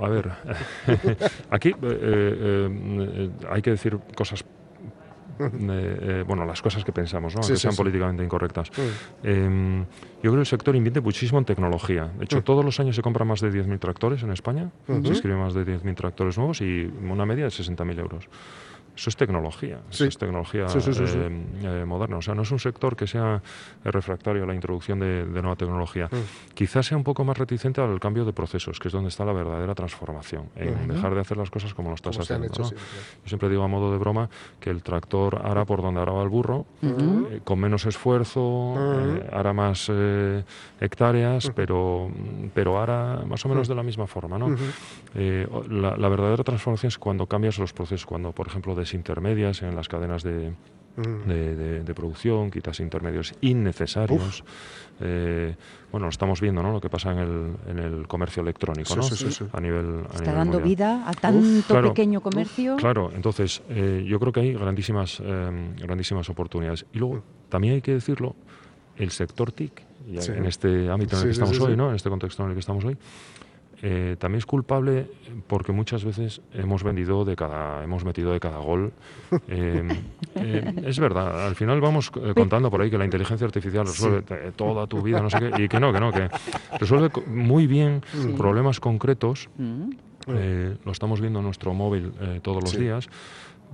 A 0.00 0.08
ver, 0.08 0.30
aquí 1.50 1.70
eh, 1.70 1.74
eh, 1.82 2.68
eh, 2.70 3.30
hay 3.50 3.62
que 3.62 3.70
decir 3.70 3.98
cosas, 4.16 4.44
eh, 5.38 5.46
eh, 5.60 6.24
bueno, 6.26 6.44
las 6.44 6.62
cosas 6.62 6.84
que 6.84 6.92
pensamos, 6.92 7.34
¿no? 7.34 7.42
Sí, 7.42 7.52
que 7.52 7.58
sean 7.58 7.72
sí. 7.72 7.78
políticamente 7.78 8.22
incorrectas. 8.22 8.70
Eh, 9.22 9.84
yo 10.16 10.20
creo 10.20 10.34
que 10.34 10.40
el 10.40 10.46
sector 10.46 10.74
invierte 10.76 11.00
muchísimo 11.00 11.38
en 11.38 11.44
tecnología. 11.44 12.10
De 12.18 12.24
hecho, 12.24 12.42
todos 12.42 12.64
los 12.64 12.78
años 12.80 12.96
se 12.96 13.02
compran 13.02 13.28
más 13.28 13.40
de 13.40 13.50
10.000 13.50 13.78
tractores 13.78 14.22
en 14.22 14.30
España, 14.30 14.70
se 14.86 15.12
escriben 15.12 15.38
más 15.38 15.54
de 15.54 15.66
10.000 15.66 15.94
tractores 15.94 16.38
nuevos 16.38 16.60
y 16.60 16.90
una 17.02 17.26
media 17.26 17.44
de 17.44 17.50
60.000 17.50 17.98
euros. 17.98 18.28
Eso 18.96 19.10
es 19.10 19.16
tecnología, 19.16 19.80
eso 19.90 20.04
es 20.04 20.16
tecnología 20.16 20.68
Sí, 20.68 20.80
sí, 20.80 20.90
eh, 21.04 21.44
eh, 21.64 21.84
moderna. 21.84 22.18
O 22.18 22.22
sea, 22.22 22.34
no 22.34 22.42
es 22.42 22.50
un 22.52 22.60
sector 22.60 22.94
que 22.94 23.06
sea 23.06 23.42
refractario 23.84 24.44
a 24.44 24.46
la 24.46 24.54
introducción 24.54 25.00
de, 25.00 25.24
de 25.26 25.42
nueva 25.42 25.56
tecnología. 25.56 26.06
Mm. 26.10 26.54
Quizás 26.54 26.86
sea 26.86 26.96
un 26.96 27.02
poco 27.02 27.24
más 27.24 27.36
reticente 27.36 27.80
al 27.80 27.98
cambio 27.98 28.24
de 28.24 28.32
procesos, 28.32 28.78
que 28.78 28.88
es 28.88 28.92
donde 28.92 29.08
está 29.08 29.24
la 29.24 29.32
verdadera 29.32 29.74
transformación, 29.74 30.48
en 30.54 30.86
dejar 30.88 31.14
de 31.14 31.20
hacer 31.20 31.36
las 31.36 31.50
cosas 31.50 31.74
como 31.74 31.88
lo 31.88 31.96
estás 31.96 32.16
Como 32.16 32.22
haciendo. 32.22 32.46
hecho 32.46 32.62
¿no? 32.62 32.68
siempre. 32.68 32.86
Yo 33.24 33.28
siempre 33.28 33.48
digo 33.48 33.62
a 33.64 33.68
modo 33.68 33.90
de 33.90 33.98
broma 33.98 34.28
que 34.60 34.70
el 34.70 34.82
tractor 34.82 35.40
hará 35.44 35.64
por 35.64 35.82
donde 35.82 36.00
araba 36.00 36.22
el 36.22 36.28
burro, 36.28 36.66
eh, 36.82 37.40
con 37.42 37.58
menos 37.58 37.86
esfuerzo, 37.86 38.74
eh, 38.76 39.28
hará 39.32 39.52
más 39.52 39.90
hectáreas, 40.80 41.50
pero, 41.54 42.10
pero 42.54 42.80
hará 42.80 43.22
más 43.26 43.44
o 43.44 43.48
menos 43.48 43.68
de 43.68 43.74
la 43.74 43.82
misma 43.82 44.06
forma. 44.06 44.38
¿no? 44.38 44.54
La, 45.14 45.96
la 45.96 46.08
verdadera 46.08 46.44
transformación 46.44 46.88
es 46.88 46.98
cuando 46.98 47.26
cambias 47.26 47.58
los 47.58 47.72
procesos, 47.72 48.06
cuando, 48.06 48.32
por 48.32 48.46
ejemplo, 48.46 48.74
desintermedias 48.88 49.62
en 49.62 49.74
las 49.74 49.88
cadenas 49.88 50.22
de, 50.22 50.52
Mm. 50.96 51.26
de, 51.28 51.56
de- 51.56 51.82
de 51.82 51.92
producción, 51.94 52.52
quitas 52.52 52.78
intermedios 52.78 53.34
innecesarios. 53.40 54.44
Eh, 55.00 55.56
bueno, 55.90 56.06
lo 56.06 56.10
estamos 56.10 56.40
viendo, 56.40 56.62
¿no? 56.62 56.70
Lo 56.70 56.80
que 56.80 56.88
pasa 56.88 57.10
en 57.10 57.18
el, 57.18 57.54
en 57.66 57.78
el 57.80 58.06
comercio 58.06 58.42
electrónico, 58.44 58.90
Sí, 58.90 58.96
¿no? 58.96 59.02
sí, 59.02 59.16
sí, 59.16 59.32
sí. 59.32 59.44
A 59.52 59.60
nivel 59.60 60.02
a 60.04 60.14
Está 60.14 60.20
nivel 60.20 60.34
dando 60.36 60.52
mundial. 60.60 60.62
vida 60.62 61.02
a 61.08 61.12
tanto 61.14 61.66
Claro. 61.66 61.88
pequeño 61.88 62.20
comercio. 62.20 62.76
Claro, 62.76 63.10
entonces 63.12 63.60
eh, 63.70 64.04
yo 64.06 64.20
creo 64.20 64.32
que 64.32 64.38
hay 64.40 64.52
grandísimas, 64.54 65.20
eh, 65.20 65.74
grandísimas 65.82 66.30
oportunidades. 66.30 66.86
Y 66.92 66.98
luego, 66.98 67.24
también 67.48 67.74
hay 67.74 67.82
que 67.82 67.94
decirlo, 67.94 68.36
el 68.96 69.10
sector 69.10 69.50
TIC, 69.50 69.82
y 70.06 70.20
Sí. 70.20 70.30
en 70.30 70.44
este 70.44 70.88
ámbito 70.90 71.16
en 71.16 71.22
Sí, 71.22 71.26
el 71.26 71.28
que 71.30 71.34
sí, 71.34 71.40
estamos 71.40 71.56
sí, 71.56 71.62
hoy, 71.64 71.70
sí. 71.72 71.76
¿no? 71.76 71.88
en 71.88 71.96
este 71.96 72.08
contexto 72.08 72.44
en 72.44 72.50
el 72.50 72.54
que 72.54 72.60
estamos 72.60 72.84
hoy, 72.84 72.96
eh, 73.86 74.16
también 74.18 74.38
es 74.38 74.46
culpable 74.46 75.06
porque 75.46 75.70
muchas 75.72 76.04
veces 76.04 76.40
hemos 76.54 76.82
vendido 76.82 77.26
de 77.26 77.36
cada, 77.36 77.84
hemos 77.84 78.02
metido 78.02 78.32
de 78.32 78.40
cada 78.40 78.56
gol. 78.58 78.92
Eh, 79.46 79.86
eh, 80.36 80.74
es 80.86 80.98
verdad, 80.98 81.46
al 81.46 81.54
final 81.54 81.82
vamos 81.82 82.10
eh, 82.16 82.32
contando 82.34 82.70
por 82.70 82.80
ahí 82.80 82.90
que 82.90 82.96
la 82.96 83.04
inteligencia 83.04 83.44
artificial 83.46 83.84
resuelve 83.86 84.24
eh, 84.30 84.52
toda 84.56 84.86
tu 84.86 85.02
vida, 85.02 85.20
no 85.20 85.28
sé 85.28 85.38
qué, 85.38 85.62
y 85.64 85.68
que 85.68 85.78
no, 85.78 85.92
que 85.92 86.00
no, 86.00 86.10
que 86.12 86.28
resuelve 86.80 87.10
muy 87.26 87.66
bien 87.66 88.00
Sí. 88.12 88.32
problemas 88.36 88.80
concretos. 88.80 89.50
Mm. 89.58 89.90
Eh, 90.28 90.76
lo 90.86 90.92
estamos 90.92 91.20
viendo 91.20 91.40
en 91.40 91.44
nuestro 91.44 91.74
móvil 91.74 92.10
eh, 92.18 92.40
todos 92.42 92.62
los 92.62 92.70
Sí. 92.70 92.78
días, 92.78 93.06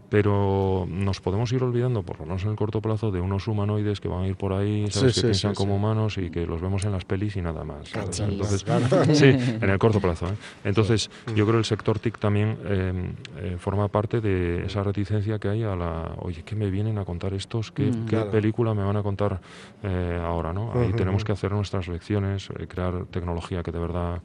pero 0.09 0.87
nos 0.89 1.21
podemos 1.21 1.53
ir 1.53 1.63
olvidando, 1.63 2.03
por 2.03 2.19
lo 2.21 2.27
menos 2.27 2.43
en 2.45 2.51
el 2.51 2.57
corto 2.57 2.81
plazo, 2.81 3.11
de 3.11 3.21
unos 3.21 3.47
humanoides 3.49 4.01
que 4.01 4.09
van 4.09 4.23
a 4.25 4.29
ir 4.29 4.37
por 4.37 4.53
ahí, 4.53 4.91
¿sabes? 4.91 5.15
Sí, 5.15 5.21
que 5.21 5.21
sí, 5.21 5.27
piensan 5.29 5.53
sí, 5.53 5.57
como 5.57 5.77
humanos 5.77 6.19
y 6.19 6.31
que 6.31 6.47
los 6.47 6.61
vemos 6.61 6.85
en 6.85 6.93
las 6.93 7.05
pelis 7.05 7.37
y 7.37 7.43
nada 7.43 7.65
más. 7.65 7.93
Entonces, 7.95 8.65
sí, 9.13 9.27
en 9.27 9.69
el 9.71 9.79
corto 9.79 10.01
plazo. 10.01 10.27
¿eh? 10.29 10.37
Entonces, 10.65 11.11
yo 11.27 11.45
creo 11.45 11.53
que 11.53 11.59
el 11.59 11.65
sector 11.65 11.99
TIC 11.99 12.19
también 12.19 12.57
eh, 12.65 13.13
eh, 13.39 13.57
forma 13.59 13.89
parte 13.89 14.21
de 14.21 14.65
esa 14.67 14.83
reticencia 14.83 15.39
que 15.39 15.49
hay 15.49 15.63
a 15.65 15.77
la, 15.77 16.13
oye, 16.19 16.43
¿qué 16.45 16.55
me 16.57 16.71
vienen 16.71 16.99
a 16.99 17.05
contar 17.05 17.35
estos? 17.35 17.71
¿Qué, 17.73 17.91
Mm. 17.91 18.05
qué 18.05 18.17
Claro. 18.17 18.31
película 18.31 18.75
me 18.75 18.83
van 18.85 18.97
a 18.97 19.03
contar 19.03 19.41
eh, 19.83 20.21
ahora? 20.23 20.53
¿no? 20.53 20.73
Ahí 20.81 20.93
tenemos 20.93 21.25
que 21.25 21.33
hacer 21.33 21.51
nuestras 21.53 21.89
lecciones, 21.89 22.49
eh, 22.59 22.67
crear 22.67 23.07
tecnología 23.11 23.63
que 23.63 23.73
de 23.73 23.79
verdad 23.79 24.21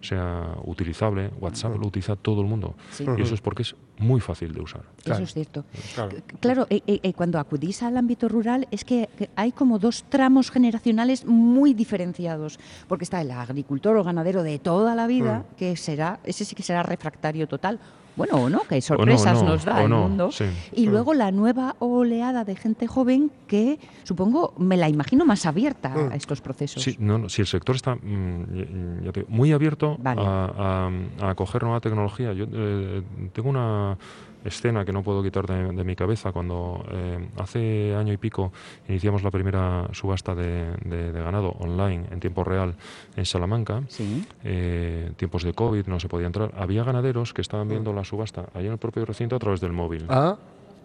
sea 0.00 0.54
utilizable. 0.64 1.30
WhatsApp 1.40 1.76
lo 1.78 1.86
utiliza 1.86 2.16
todo 2.16 2.40
el 2.40 2.46
mundo. 2.46 2.74
Y 3.16 3.22
eso 3.22 3.34
es 3.34 3.40
porque 3.40 3.62
es 3.62 3.74
muy 3.98 4.20
fácil 4.20 4.52
de 4.52 4.60
usar. 4.60 4.82
Eso 5.04 5.22
es 5.22 5.32
cierto. 5.32 5.64
Claro. 5.94 6.16
Claro, 6.40 6.66
eh, 6.70 6.82
eh, 6.86 7.00
eh, 7.02 7.12
cuando 7.14 7.38
acudís 7.38 7.82
al 7.82 7.96
ámbito 7.96 8.28
rural 8.28 8.68
es 8.70 8.84
que, 8.84 9.08
que 9.16 9.30
hay 9.36 9.52
como 9.52 9.78
dos 9.78 10.04
tramos 10.08 10.50
generacionales 10.50 11.24
muy 11.24 11.72
diferenciados, 11.74 12.58
porque 12.88 13.04
está 13.04 13.20
el 13.20 13.30
agricultor 13.30 13.96
o 13.96 14.04
ganadero 14.04 14.42
de 14.42 14.58
toda 14.58 14.94
la 14.94 15.06
vida, 15.06 15.38
Mm. 15.38 15.54
que 15.56 15.76
será, 15.76 16.20
ese 16.24 16.44
sí 16.44 16.54
que 16.54 16.62
será 16.62 16.82
refractario 16.82 17.46
total. 17.48 17.78
Bueno, 18.16 18.36
o 18.36 18.48
no, 18.48 18.60
que 18.68 18.80
sorpresas 18.80 19.42
no, 19.42 19.50
nos 19.50 19.64
da 19.64 19.82
el 19.82 19.90
no, 19.90 20.08
mundo. 20.08 20.32
sí. 20.32 20.44
Y 20.72 20.86
luego 20.86 21.12
la 21.14 21.30
nueva 21.30 21.76
oleada 21.80 22.44
de 22.44 22.56
gente 22.56 22.86
joven 22.86 23.30
que 23.46 23.78
supongo, 24.04 24.54
me 24.58 24.76
la 24.76 24.88
imagino 24.88 25.24
más 25.26 25.44
abierta 25.46 25.90
Mm. 25.90 26.12
a 26.12 26.16
estos 26.16 26.40
procesos. 26.40 26.82
Sí, 26.82 26.96
no, 26.98 27.28
si 27.28 27.42
el 27.42 27.46
sector 27.46 27.76
está 27.76 27.94
mm, 27.94 28.54
ya- 28.54 29.04
ya 29.06 29.12
te 29.12 29.20
digo, 29.20 29.30
muy 29.32 29.52
abierto 29.52 29.96
Vale. 30.00 30.22
a, 30.24 30.46
a- 30.56 31.26
a 31.26 31.30
acoger 31.30 31.62
nueva 31.62 31.80
tecnología. 31.80 32.32
Yo 32.32 32.46
eh, 32.50 33.02
tengo 33.32 33.50
una 33.50 33.98
escena 34.46 34.84
que 34.84 34.92
no 34.92 35.02
puedo 35.02 35.22
quitar 35.22 35.46
de, 35.46 35.72
de 35.72 35.84
mi 35.84 35.94
cabeza 35.96 36.32
cuando 36.32 36.84
eh, 36.90 37.28
hace 37.38 37.94
año 37.94 38.12
y 38.12 38.16
pico 38.16 38.52
iniciamos 38.88 39.22
la 39.22 39.30
primera 39.30 39.88
subasta 39.92 40.34
de, 40.34 40.72
de- 40.84 41.12
de 41.12 41.22
ganado 41.22 41.50
online 41.58 42.04
en 42.10 42.20
tiempo 42.20 42.44
real 42.44 42.74
en 43.16 43.24
Salamanca. 43.26 43.82
Sí. 43.88 44.24
eh, 44.44 45.10
tiempos 45.16 45.42
de 45.44 45.52
COVID 45.52 45.86
no 45.86 46.00
se 46.00 46.08
podía 46.08 46.26
entrar. 46.26 46.52
Había 46.56 46.84
ganaderos 46.84 47.32
que 47.34 47.42
estaban 47.42 47.68
viendo 47.68 47.92
la 47.92 48.04
subasta 48.04 48.46
ahí 48.54 48.66
en 48.66 48.72
el 48.72 48.78
propio 48.78 49.04
recinto 49.04 49.36
a 49.36 49.38
través 49.38 49.60
del 49.60 49.72
móvil. 49.72 50.06
Ah, 50.08 50.36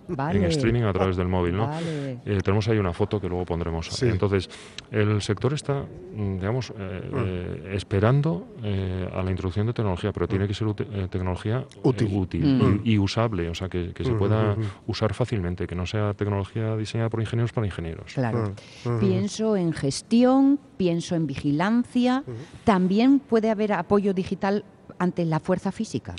Vale. 0.07 0.39
en 0.39 0.45
streaming 0.45 0.81
a 0.83 0.93
través 0.93 1.15
del 1.15 1.27
móvil, 1.27 1.55
¿no? 1.55 1.67
Vale. 1.67 2.19
Eh, 2.25 2.39
tenemos 2.43 2.67
ahí 2.67 2.77
una 2.77 2.93
foto 2.93 3.19
que 3.21 3.29
luego 3.29 3.45
pondremos. 3.45 3.87
Sí. 3.87 4.07
Entonces, 4.07 4.49
el 4.91 5.21
sector 5.21 5.53
está, 5.53 5.83
mm, 6.15 6.35
digamos, 6.37 6.71
eh, 6.77 7.09
Mm. 7.11 7.15
eh, 7.17 7.75
esperando 7.75 8.47
eh, 8.63 9.09
a 9.13 9.23
la 9.23 9.31
introducción 9.31 9.67
de 9.67 9.73
tecnología, 9.73 10.11
pero 10.11 10.27
tiene 10.27 10.47
que 10.47 10.53
ser 10.53 10.67
eh, 10.79 11.07
tecnología 11.09 11.65
Útil. 11.83 12.09
útil 12.13 12.45
Mm. 12.45 12.81
y, 12.83 12.93
y 12.93 12.99
usable, 12.99 13.49
o 13.49 13.55
sea, 13.55 13.69
que, 13.69 13.91
que 13.93 14.03
se 14.03 14.11
Mm, 14.11 14.17
pueda 14.17 14.55
mm, 14.55 14.59
mm. 14.59 14.63
usar 14.87 15.13
fácilmente, 15.13 15.65
que 15.67 15.75
no 15.75 15.85
sea 15.85 16.13
tecnología 16.13 16.75
diseñada 16.75 17.09
por 17.09 17.21
ingenieros 17.21 17.51
para 17.53 17.65
ingenieros. 17.67 18.13
Claro. 18.13 18.53
Mm, 18.85 18.89
mm. 18.89 18.99
Pienso 18.99 19.55
en 19.55 19.73
gestión, 19.73 20.59
pienso 20.77 21.15
en 21.15 21.27
vigilancia. 21.27 22.23
También 22.63 23.19
puede 23.19 23.49
haber 23.49 23.73
apoyo 23.73 24.13
digital 24.13 24.63
ante 24.99 25.25
la 25.25 25.39
fuerza 25.39 25.71
física. 25.71 26.15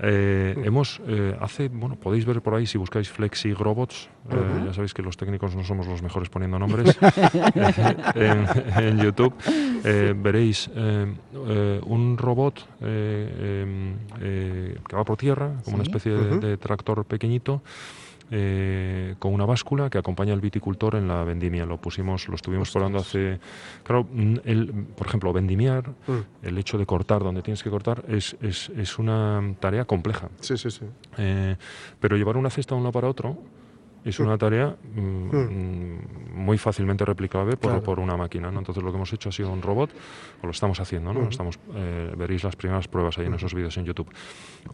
Eh, 0.00 0.54
hemos, 0.64 1.00
eh, 1.06 1.36
hace, 1.40 1.68
bueno, 1.68 1.96
podéis 1.96 2.24
ver 2.24 2.42
por 2.42 2.54
ahí 2.54 2.66
si 2.66 2.78
buscáis 2.78 3.08
Flexi 3.08 3.54
Robots, 3.54 4.08
eh, 4.30 4.64
ya 4.66 4.72
sabéis 4.72 4.92
que 4.92 5.02
los 5.02 5.16
técnicos 5.16 5.54
no 5.54 5.62
somos 5.64 5.86
los 5.86 6.02
mejores 6.02 6.28
poniendo 6.28 6.58
nombres, 6.58 6.98
en, 8.14 8.46
en 8.76 8.98
YouTube. 8.98 9.34
Veréis 10.16 10.70
eh, 10.74 11.80
un 11.86 12.18
robot 12.18 12.66
em, 12.80 13.94
que 14.18 14.96
va 14.96 15.04
por 15.04 15.16
tierra, 15.16 15.52
como 15.64 15.76
una 15.76 15.84
especie 15.84 16.12
de 16.12 16.56
tractor 16.56 17.04
pequeñito, 17.04 17.62
eh, 18.30 19.14
con 19.18 19.32
una 19.32 19.44
báscula 19.44 19.90
que 19.90 19.98
acompaña 19.98 20.32
al 20.32 20.40
viticultor 20.40 20.94
en 20.96 21.06
la 21.08 21.24
vendimia. 21.24 21.66
Lo 21.66 21.76
pusimos, 21.78 22.28
lo 22.28 22.34
estuvimos 22.36 22.70
probando 22.70 22.98
hace... 22.98 23.38
Claro, 23.82 24.06
el, 24.44 24.72
por 24.96 25.06
ejemplo, 25.06 25.32
vendimiar, 25.32 25.90
Mm. 26.06 26.46
el 26.46 26.58
hecho 26.58 26.78
de 26.78 26.86
cortar 26.86 27.22
donde 27.22 27.42
tienes 27.42 27.62
que 27.62 27.70
cortar, 27.70 28.04
es, 28.08 28.36
es, 28.40 28.70
es 28.76 28.98
una 28.98 29.54
tarea 29.60 29.84
compleja. 29.84 30.28
Sí, 30.40 30.56
sí, 30.56 30.70
sí. 30.70 30.84
Eh, 31.18 31.56
pero 32.00 32.16
llevar 32.16 32.36
una 32.36 32.50
cesta 32.50 32.74
de 32.74 32.78
un 32.78 32.84
lado 32.84 32.92
para 32.92 33.08
otro 33.08 33.38
es 34.04 34.20
una 34.20 34.36
tarea 34.38 34.76
mm, 34.94 35.00
mm, 35.00 35.98
muy 36.34 36.58
fácilmente 36.58 37.04
replicable 37.04 37.56
por, 37.56 37.70
Claro. 37.70 37.82
por 37.82 38.00
una 38.00 38.16
máquina. 38.16 38.50
¿no? 38.50 38.58
Entonces 38.58 38.82
lo 38.82 38.90
que 38.90 38.96
hemos 38.96 39.12
hecho 39.12 39.28
ha 39.28 39.32
sido 39.32 39.50
un 39.50 39.62
robot, 39.62 39.90
o 40.42 40.46
lo 40.46 40.50
estamos 40.50 40.78
haciendo, 40.80 41.12
¿no? 41.12 41.20
Ujú. 41.20 41.28
estamos, 41.30 41.58
eh, 41.74 42.12
veréis 42.16 42.44
las 42.44 42.56
primeras 42.56 42.86
pruebas 42.88 43.18
ahí 43.18 43.26
en 43.26 43.34
esos 43.34 43.54
vídeos 43.54 43.76
en 43.78 43.84
YouTube. 43.84 44.08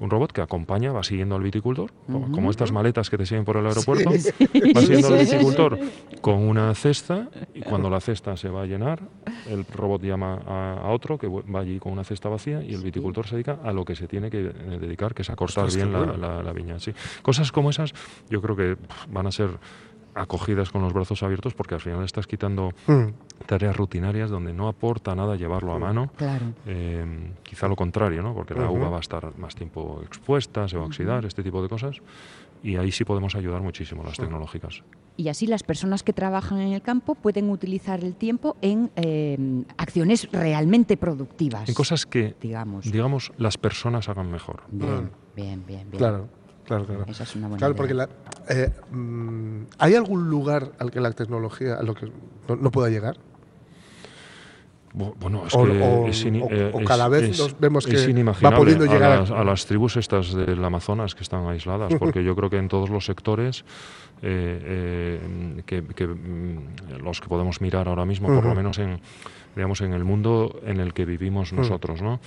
Un 0.01 0.11
robot 0.11 0.33
que 0.33 0.41
acompaña, 0.41 0.93
va 0.93 1.03
siguiendo 1.03 1.35
al 1.37 1.43
viticultor, 1.43 1.91
como, 2.07 2.51
estas 2.51 2.73
maletas 2.73 3.11
que 3.11 3.19
te 3.19 3.27
siguen 3.27 3.45
por 3.45 3.57
el 3.57 3.67
aeropuerto, 3.67 4.11
Sí. 4.13 4.31
va 4.75 4.81
siguiendo 4.81 5.09
al 5.09 5.19
viticultor 5.19 5.79
con 6.21 6.39
una 6.49 6.75
cesta 6.75 7.29
y 7.55 7.61
cuando 7.61 7.89
la 7.91 8.01
cesta 8.01 8.37
se 8.37 8.49
va 8.49 8.63
a 8.63 8.67
llenar, 8.67 9.01
el 9.49 9.65
robot 9.67 10.03
llama 10.03 10.41
a, 10.47 10.75
a 10.85 10.89
otro 10.91 11.19
que 11.19 11.29
va 11.29 11.61
allí 11.61 11.79
con 11.79 11.93
una 11.93 12.05
cesta 12.05 12.29
vacía 12.29 12.63
y 12.63 12.71
el 12.75 12.79
Sí. 12.79 12.85
viticultor 12.85 13.27
se 13.27 13.35
dedica 13.37 13.59
a 13.63 13.73
lo 13.73 13.85
que 13.85 13.95
se 13.95 14.09
tiene 14.09 14.31
que 14.31 14.39
dedicar, 14.43 15.15
que 15.15 15.23
es 15.23 15.31
a 15.31 15.37
cortar 15.37 15.69
bien 15.73 15.93
la, 15.93 15.99
bueno. 15.99 16.17
la- 16.17 16.43
la 16.43 16.53
viña. 16.53 16.79
Sí. 16.79 16.93
Cosas 17.23 17.53
como 17.53 17.71
esas 17.71 17.93
yo 18.29 18.41
creo 18.41 18.57
que 18.57 18.77
pf, 18.77 19.07
van 19.21 19.27
a 19.27 19.33
ser 19.33 19.51
acogidas 20.15 20.71
con 20.71 20.83
los 20.83 20.93
brazos 20.93 21.23
abiertos 21.23 21.55
porque 21.55 21.75
al 21.75 21.81
final 21.81 22.05
estás 22.05 22.27
quitando 22.27 22.71
Mm. 22.87 23.13
tareas 23.47 23.77
rutinarias 23.77 24.29
donde 24.31 24.53
no 24.53 24.67
aporta 24.69 25.15
nada 25.15 25.37
llevarlo 25.37 25.73
a 25.73 25.79
mano. 25.79 26.11
Claro. 26.17 26.47
Eh, 26.67 27.33
quizá 27.43 27.69
lo 27.69 27.77
contrario, 27.77 28.23
¿no? 28.23 28.35
porque 28.35 28.55
la 28.55 28.65
Ujú. 28.69 28.79
uva 28.81 28.91
va 28.91 28.97
a 28.97 29.01
estar 29.01 29.37
más 29.39 29.55
tiempo 29.55 30.01
expuesta, 30.05 30.69
se 30.69 30.77
va 30.77 30.83
a 30.85 30.87
oxidar, 30.87 31.25
este 31.25 31.43
tipo 31.43 31.63
de 31.63 31.69
cosas. 31.69 31.97
y 32.63 32.77
ahí 32.77 32.93
sí 32.93 33.05
podemos 33.07 33.35
ayudar 33.37 33.63
muchísimo 33.63 34.03
las 34.05 34.19
tecnológicas. 34.19 34.83
Y 35.17 35.29
así 35.29 35.47
las 35.47 35.63
personas 35.63 36.03
que 36.03 36.13
trabajan 36.13 36.61
en 36.61 36.73
el 36.75 36.83
campo 36.83 37.15
pueden 37.15 37.49
utilizar 37.49 38.05
el 38.05 38.15
tiempo 38.17 38.55
en 38.61 38.91
eh, 38.97 39.65
acciones 39.79 40.29
realmente 40.31 40.99
productivas. 40.99 41.67
En 41.71 41.75
cosas 41.75 42.05
que, 42.05 42.35
digamos, 42.41 42.85
digamos 42.93 43.33
las 43.39 43.57
personas 43.57 44.11
hagan 44.11 44.31
mejor. 44.31 44.61
Bien, 44.71 45.11
bien, 45.35 45.65
bien, 45.67 45.91
bien. 45.91 45.99
Claro, 45.99 46.29
claro, 46.71 46.87
claro. 46.87 47.05
Esa 47.09 47.25
es 47.25 47.35
una 47.37 47.49
buena 47.49 47.59
Claro, 47.59 47.73
idea. 47.73 47.77
porque 47.77 47.95
la- 47.95 48.09
eh, 48.49 48.71
¿hay 49.79 49.95
algún 49.97 50.31
lugar 50.31 50.73
al 50.79 50.91
que 50.91 51.01
la 51.01 51.11
tecnología 51.13 51.75
a 51.75 51.83
lo 51.83 51.95
que 51.95 52.07
no, 52.49 52.57
no 52.57 52.71
pueda 52.71 52.89
llegar? 52.89 53.17
Bu- 54.93 55.15
Bueno, 55.21 55.47
es 55.47 55.55
O- 55.55 55.65
que 55.65 55.71
o- 55.83 56.07
es, 56.09 56.25
o- 56.25 56.29
eh, 56.29 56.71
o 56.75 56.81
es- 56.81 56.87
cada 56.87 57.09
vez 57.09 57.39
nos 57.39 57.59
vemos 57.61 57.87
es 57.87 58.07
que 58.07 58.13
va 58.45 58.57
pudiendo 58.57 58.87
llegar 58.87 59.13
a 59.13 59.21
las, 59.21 59.31
a 59.31 59.45
las 59.45 59.67
tribus 59.67 59.97
estas 59.97 60.33
del 60.35 60.65
Amazonas 60.65 61.15
que 61.15 61.23
están 61.23 61.47
aisladas, 61.47 61.93
porque 62.01 62.25
yo 62.25 62.35
creo 62.35 62.51
que 62.51 62.59
en 62.59 62.69
todos 62.69 62.91
los 62.91 63.05
sectores 63.05 63.65
eh, 64.23 65.21
eh, 65.23 65.63
que, 65.65 65.85
que, 65.85 66.07
mm, 66.07 67.03
los 67.05 67.21
que 67.21 67.29
podemos 67.29 67.61
mirar 67.61 67.87
ahora 67.89 68.05
mismo, 68.05 68.29
por 68.29 68.45
lo 68.45 68.55
menos 68.55 68.79
en 68.79 69.01
digamos 69.57 69.81
en 69.81 69.93
el 69.93 70.05
mundo 70.05 70.61
en 70.65 70.79
el 70.81 70.93
que 70.93 71.05
vivimos 71.05 71.53
nosotros, 71.53 72.03
¿no? 72.03 72.21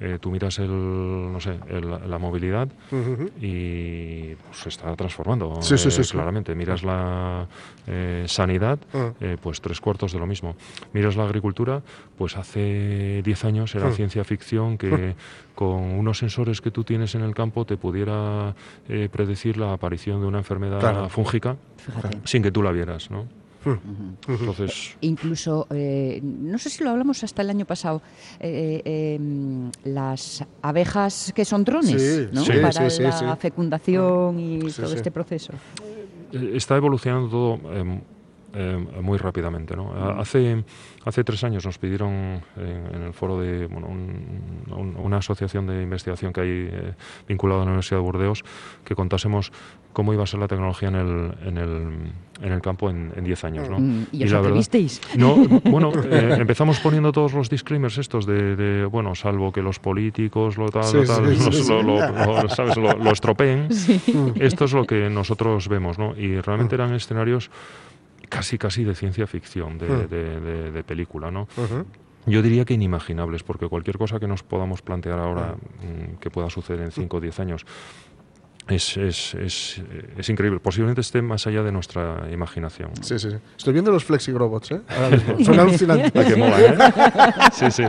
Eh, 0.00 0.18
tú 0.20 0.30
miras 0.30 0.58
el, 0.60 0.68
no 0.70 1.40
sé, 1.40 1.58
el- 1.68 1.90
la 2.08 2.18
movilidad 2.18 2.68
y 3.40 4.34
pues, 4.36 4.56
se 4.58 4.68
está 4.68 4.94
transformando 4.94 5.60
Sí, 5.60 5.76
sí, 5.78 5.88
eh, 5.88 5.90
sí, 5.90 6.04
sí. 6.04 6.12
claramente. 6.12 6.54
Miras 6.54 6.82
la 6.82 7.46
eh, 7.86 8.24
sanidad, 8.28 8.78
Ah. 8.94 9.12
eh, 9.20 9.36
pues 9.42 9.60
tres 9.60 9.80
cuartos 9.80 10.12
de 10.12 10.18
lo 10.18 10.26
mismo. 10.26 10.54
Miras 10.92 11.16
la 11.16 11.24
agricultura, 11.24 11.82
pues 12.16 12.36
hace 12.36 13.22
10 13.24 13.44
años 13.44 13.74
era 13.74 13.88
Ah. 13.88 13.92
ciencia 13.92 14.24
ficción 14.24 14.78
que 14.78 15.14
con 15.54 15.72
unos 15.98 16.18
sensores 16.18 16.60
que 16.60 16.70
tú 16.70 16.84
tienes 16.84 17.14
en 17.14 17.22
el 17.22 17.34
campo 17.34 17.64
te 17.64 17.76
pudiera 17.76 18.54
eh, 18.88 19.08
predecir 19.10 19.56
la 19.56 19.72
aparición 19.72 20.20
de 20.20 20.26
una 20.26 20.38
enfermedad 20.38 20.78
Claro. 20.80 21.08
fúngica 21.08 21.56
Fíjate. 21.76 22.18
sin 22.24 22.42
que 22.42 22.52
tú 22.52 22.62
la 22.62 22.70
vieras, 22.72 23.10
¿no? 23.10 23.26
Incluso, 25.00 25.66
eh, 25.70 26.20
no 26.22 26.58
sé 26.58 26.70
si 26.70 26.84
lo 26.84 26.90
hablamos 26.90 27.22
hasta 27.24 27.42
el 27.42 27.50
año 27.50 27.64
pasado, 27.66 28.02
eh, 28.40 28.82
eh, 28.84 29.18
mm, 29.18 29.68
las 29.84 30.44
abejas 30.62 31.32
que 31.34 31.44
son 31.44 31.64
drones, 31.64 32.00
Sí, 32.00 32.28
¿no? 32.32 32.44
sí, 32.44 32.52
Para 32.62 32.90
sí, 32.90 33.02
la 33.02 33.36
fecundación 33.36 34.38
y 34.38 34.58
todo 34.72 34.94
este 34.94 35.10
proceso. 35.10 35.52
Eh, 36.32 36.52
está 36.54 36.76
evolucionando 36.76 37.28
todo 37.28 37.58
em, 38.54 38.86
muy 39.02 39.18
rápidamente. 39.18 39.76
¿no? 39.76 39.92
A- 39.92 40.20
Hace, 40.20 40.64
hace 41.04 41.24
tres 41.24 41.44
años 41.44 41.64
nos 41.64 41.78
pidieron 41.78 42.40
en, 42.56 42.94
en 42.94 43.02
el 43.02 43.12
foro 43.12 43.38
de 43.40 43.66
bueno, 43.66 43.86
un- 43.88 44.64
un- 44.76 44.96
una 44.96 45.18
asociación 45.18 45.66
de 45.66 45.82
investigación 45.82 46.32
que 46.32 46.40
hay 46.40 46.48
eh, 46.70 46.94
vinculada 47.28 47.62
a 47.62 47.64
la 47.64 47.70
Universidad 47.70 47.98
de 48.00 48.04
Burdeos 48.04 48.44
que 48.84 48.94
contásemos 48.94 49.52
cómo 49.92 50.12
iba 50.12 50.22
a 50.22 50.26
ser 50.26 50.38
la 50.38 50.46
tecnología 50.48 50.88
en 50.90 50.94
el, 50.94 51.32
en 51.44 51.56
el, 51.58 51.88
en 52.40 52.52
el 52.52 52.60
campo 52.60 52.88
en 52.90 53.12
en 53.16 53.24
10 53.24 53.44
años. 53.44 53.68
¿no? 53.68 53.80
Mm, 53.80 54.06
¿y 54.12 54.24
os 54.24 54.30
la 54.30 54.36
verdad- 54.38 54.40
atrevisteis? 54.50 55.00
no, 55.16 55.34
bueno, 55.64 55.90
eh, 56.04 56.36
empezamos 56.38 56.78
poniendo 56.80 57.10
todos 57.10 57.32
los 57.32 57.50
disclaimers 57.50 57.98
estos 57.98 58.24
de, 58.26 58.54
de, 58.54 58.84
bueno, 58.84 59.14
salvo 59.14 59.50
que 59.50 59.60
los 59.62 59.78
políticos 59.80 60.56
lo 60.56 60.68
tal, 60.68 60.84
Sí, 60.84 60.98
lo, 60.98 61.04
tal, 61.04 61.36
sí, 61.36 61.52
sí, 61.64 61.68
lo, 61.72 61.82
lo- 61.82 62.42
lo- 62.42 62.48
¿sabes? 62.48 62.76
lo- 62.76 62.96
lo 62.96 63.10
estropeen. 63.10 63.72
Sí. 63.72 64.00
Esto 64.36 64.66
es 64.66 64.72
lo 64.72 64.84
que 64.84 65.10
nosotros 65.10 65.66
vemos, 65.68 65.98
¿no? 65.98 66.14
Y 66.16 66.40
realmente 66.40 66.74
eran 66.76 66.94
escenarios 66.94 67.50
casi, 68.28 68.58
casi 68.58 68.84
de 68.84 68.94
ciencia 68.94 69.26
ficción, 69.26 69.78
de, 69.78 69.88
Mm. 69.88 70.08
de- 70.08 70.40
de- 70.40 70.70
de 70.72 70.84
película, 70.84 71.30
¿no? 71.30 71.48
Yo 72.26 72.42
diría 72.42 72.64
que 72.66 72.74
inimaginables, 72.74 73.42
porque 73.42 73.68
cualquier 73.68 73.96
cosa 73.96 74.18
que 74.20 74.26
nos 74.28 74.42
podamos 74.42 74.82
plantear 74.82 75.18
ahora 75.18 75.54
mm, 75.56 76.16
que 76.20 76.30
pueda 76.30 76.50
suceder 76.50 76.80
en 76.84 76.90
5 76.92 77.16
o 77.16 77.20
10 77.20 77.40
años 77.40 77.64
es, 78.68 78.96
es, 78.96 79.34
es, 79.34 79.82
es 80.16 80.28
increíble. 80.28 80.60
Posiblemente 80.60 81.00
esté 81.00 81.22
más 81.22 81.46
allá 81.46 81.62
de 81.62 81.72
nuestra 81.72 82.28
imaginación. 82.30 82.90
Sí, 83.00 83.18
sí, 83.18 83.30
sí. 83.30 83.36
Estoy 83.56 83.72
viendo 83.72 83.90
los 83.90 84.04
flexirobots, 84.04 84.72
¿eh? 84.72 84.80
Ahora 84.88 85.08
mismo. 85.10 85.38
Son 85.44 85.60
alucinantes. 85.60 86.12
Ah, 86.14 86.24
qué 86.28 86.36
mola, 86.36 86.60
¿eh? 86.60 86.78
Sí, 87.52 87.70
sí. 87.70 87.82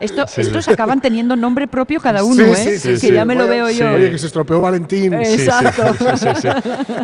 Esto, 0.00 0.26
Sí. 0.26 0.40
Estos 0.42 0.68
acaban 0.68 1.00
teniendo 1.00 1.36
nombre 1.36 1.68
propio 1.68 2.00
cada 2.00 2.22
uno, 2.24 2.34
Sí, 2.34 2.50
¿eh? 2.50 2.54
sí, 2.56 2.78
sí, 2.78 2.88
que 2.88 2.96
sí. 2.98 3.12
ya 3.12 3.24
me 3.24 3.34
lo 3.34 3.46
veo 3.46 3.68
Sí. 3.68 3.78
yo. 3.78 3.90
Oye, 3.92 4.10
que 4.10 4.18
se 4.18 4.26
estropeó 4.26 4.60
Valentín. 4.60 5.14
Eh, 5.14 5.24
Sí, 5.24 5.38
sí, 5.38 5.42
Exacto. 5.44 5.94
sí, 6.16 6.16
sí, 6.16 6.28
sí. 6.42 6.48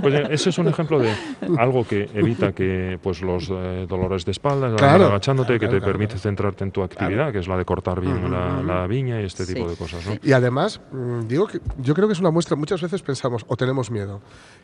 Pues, 0.02 0.14
ese 0.30 0.50
es 0.50 0.58
un 0.58 0.68
ejemplo 0.68 0.98
de 0.98 1.10
algo 1.58 1.84
que 1.86 2.08
evita 2.14 2.52
que 2.52 2.98
pues 3.02 3.22
los 3.22 3.48
eh, 3.50 3.86
dolores 3.88 4.24
de 4.24 4.32
espalda, 4.32 4.68
la 4.68 4.76
Claro. 4.76 5.06
agachándote, 5.06 5.54
que 5.54 5.58
Claro, 5.60 5.72
te 5.74 5.78
claro, 5.78 5.92
permite 5.92 6.18
centrarte 6.18 6.64
en 6.64 6.70
tu 6.72 6.82
actividad, 6.82 7.32
que 7.32 7.38
es 7.38 7.48
la 7.48 7.56
de 7.56 7.64
cortar 7.64 8.00
bien 8.00 8.30
la, 8.30 8.62
la 8.62 8.86
viña 8.86 9.20
y 9.20 9.24
este 9.24 9.46
tipo 9.46 9.68
de 9.68 9.76
cosas. 9.76 10.04
¿no? 10.06 10.14
Y 10.22 10.32
además, 10.32 10.80
mm, 10.92 11.26
digo 11.28 11.46
que 11.46 11.60
yo 11.78 11.94
creo 11.94 12.08
que 12.08 12.12
es 12.14 12.20
una 12.20 12.30
muestra, 12.30 12.56
muchas 12.56 12.80
veces 12.82 13.02
pensamos 13.12 13.44
o 13.46 13.56
tenemos 13.56 13.90
miedo, 13.90 14.20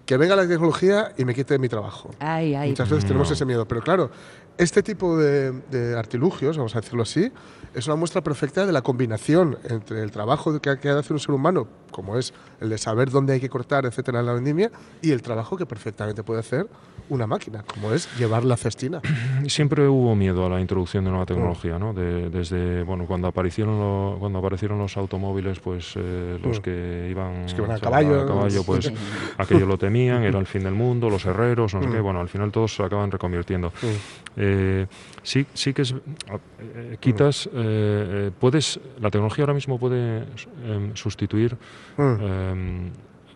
que 0.07 0.17
venga 0.17 0.35
la 0.35 0.49
tecnología 0.49 1.13
y 1.19 1.25
me 1.25 1.35
quite 1.35 1.59
mi 1.59 1.69
trabajo. 1.69 2.11
Ay, 2.19 2.55
ay. 2.55 2.71
Muchas 2.71 2.89
veces 2.89 3.05
tenemos 3.05 3.29
No. 3.29 3.35
ese 3.35 3.45
miedo, 3.45 3.69
pero 3.69 3.83
claro, 3.83 4.11
este 4.59 4.83
tipo 4.83 5.17
de, 5.17 5.53
de 5.71 5.97
artilugios, 5.99 6.57
vamos 6.57 6.75
a 6.77 6.81
decirlo 6.81 7.03
así, 7.03 7.31
es 7.75 7.87
una 7.87 7.97
muestra 7.97 8.23
perfecta 8.23 8.67
de 8.67 8.73
la 8.73 8.83
combinación 8.83 9.57
entre 9.69 10.03
el 10.03 10.11
trabajo 10.11 10.59
que, 10.61 10.79
que 10.79 10.89
hace 10.89 11.13
un 11.13 11.19
ser 11.21 11.33
humano, 11.35 11.69
como 11.91 12.17
es 12.19 12.33
el 12.61 12.69
de 12.71 12.79
saber 12.79 13.11
dónde 13.11 13.35
hay 13.35 13.41
que 13.41 13.49
cortar, 13.49 13.87
etcétera, 13.87 14.21
en 14.21 14.27
la 14.27 14.33
vendimia, 14.33 14.71
y 15.01 15.13
el 15.13 15.23
trabajo 15.23 15.57
que 15.57 15.65
perfectamente 15.67 16.23
puede 16.25 16.41
hacer 16.41 16.67
una 17.11 17.27
máquina, 17.27 17.63
como 17.73 17.93
es 17.93 18.09
llevar 18.19 18.45
la 18.45 18.57
cestina. 18.57 19.01
Siempre 19.47 19.87
hubo 19.89 20.15
miedo 20.17 20.45
a 20.45 20.49
la 20.51 20.61
introducción 20.61 21.05
de 21.05 21.11
nueva 21.11 21.25
tecnología, 21.25 21.79
¿no? 21.79 21.93
De- 21.95 22.29
desde 22.31 22.83
bueno 22.83 23.07
cuando 23.07 23.29
aparecieron 23.29 23.79
lo- 23.79 24.17
cuando 24.19 24.41
aparecieron 24.41 24.79
los 24.79 24.97
automóviles, 24.97 25.61
pues 25.61 25.93
eh, 25.97 26.39
los 26.43 26.59
Mm. 26.59 26.63
que 26.63 27.09
iban, 27.11 27.43
Los 27.45 27.55
que 27.55 27.63
iban 27.63 27.77
a 27.77 27.79
caballo. 27.79 28.27
caballo, 28.27 28.63
pues 28.65 28.93
aquello 29.39 29.67
lo 29.67 29.79
temían, 29.79 30.23
era 30.25 30.39
el 30.39 30.47
fin 30.47 30.65
del 30.65 30.75
mundo, 30.75 31.09
los 31.09 31.25
herreros, 31.27 31.75
no 31.75 31.83
sé 31.83 31.89
Mm. 31.89 31.93
qué. 31.93 32.01
Bueno, 32.01 32.21
al 32.21 32.29
final 32.29 32.51
todos 32.51 32.75
se 32.75 32.83
acaban 32.83 33.11
reconvirtiendo. 33.11 33.73
Mm. 33.83 34.41
Eh, 34.49 34.87
sí, 35.23 35.47
sí 35.55 35.73
que 35.75 35.83
es. 35.83 35.93
eh, 35.95 36.97
quitas. 37.01 37.47
eh, 37.47 37.51
eh, 37.55 38.31
puedes. 38.39 38.81
La 39.01 39.11
tecnología 39.11 39.45
ahora 39.45 39.55
mismo 39.55 39.79
puede 39.79 40.25
em, 40.65 40.95
sustituir 40.95 41.57
Mm. 41.97 42.03
em, 42.23 42.91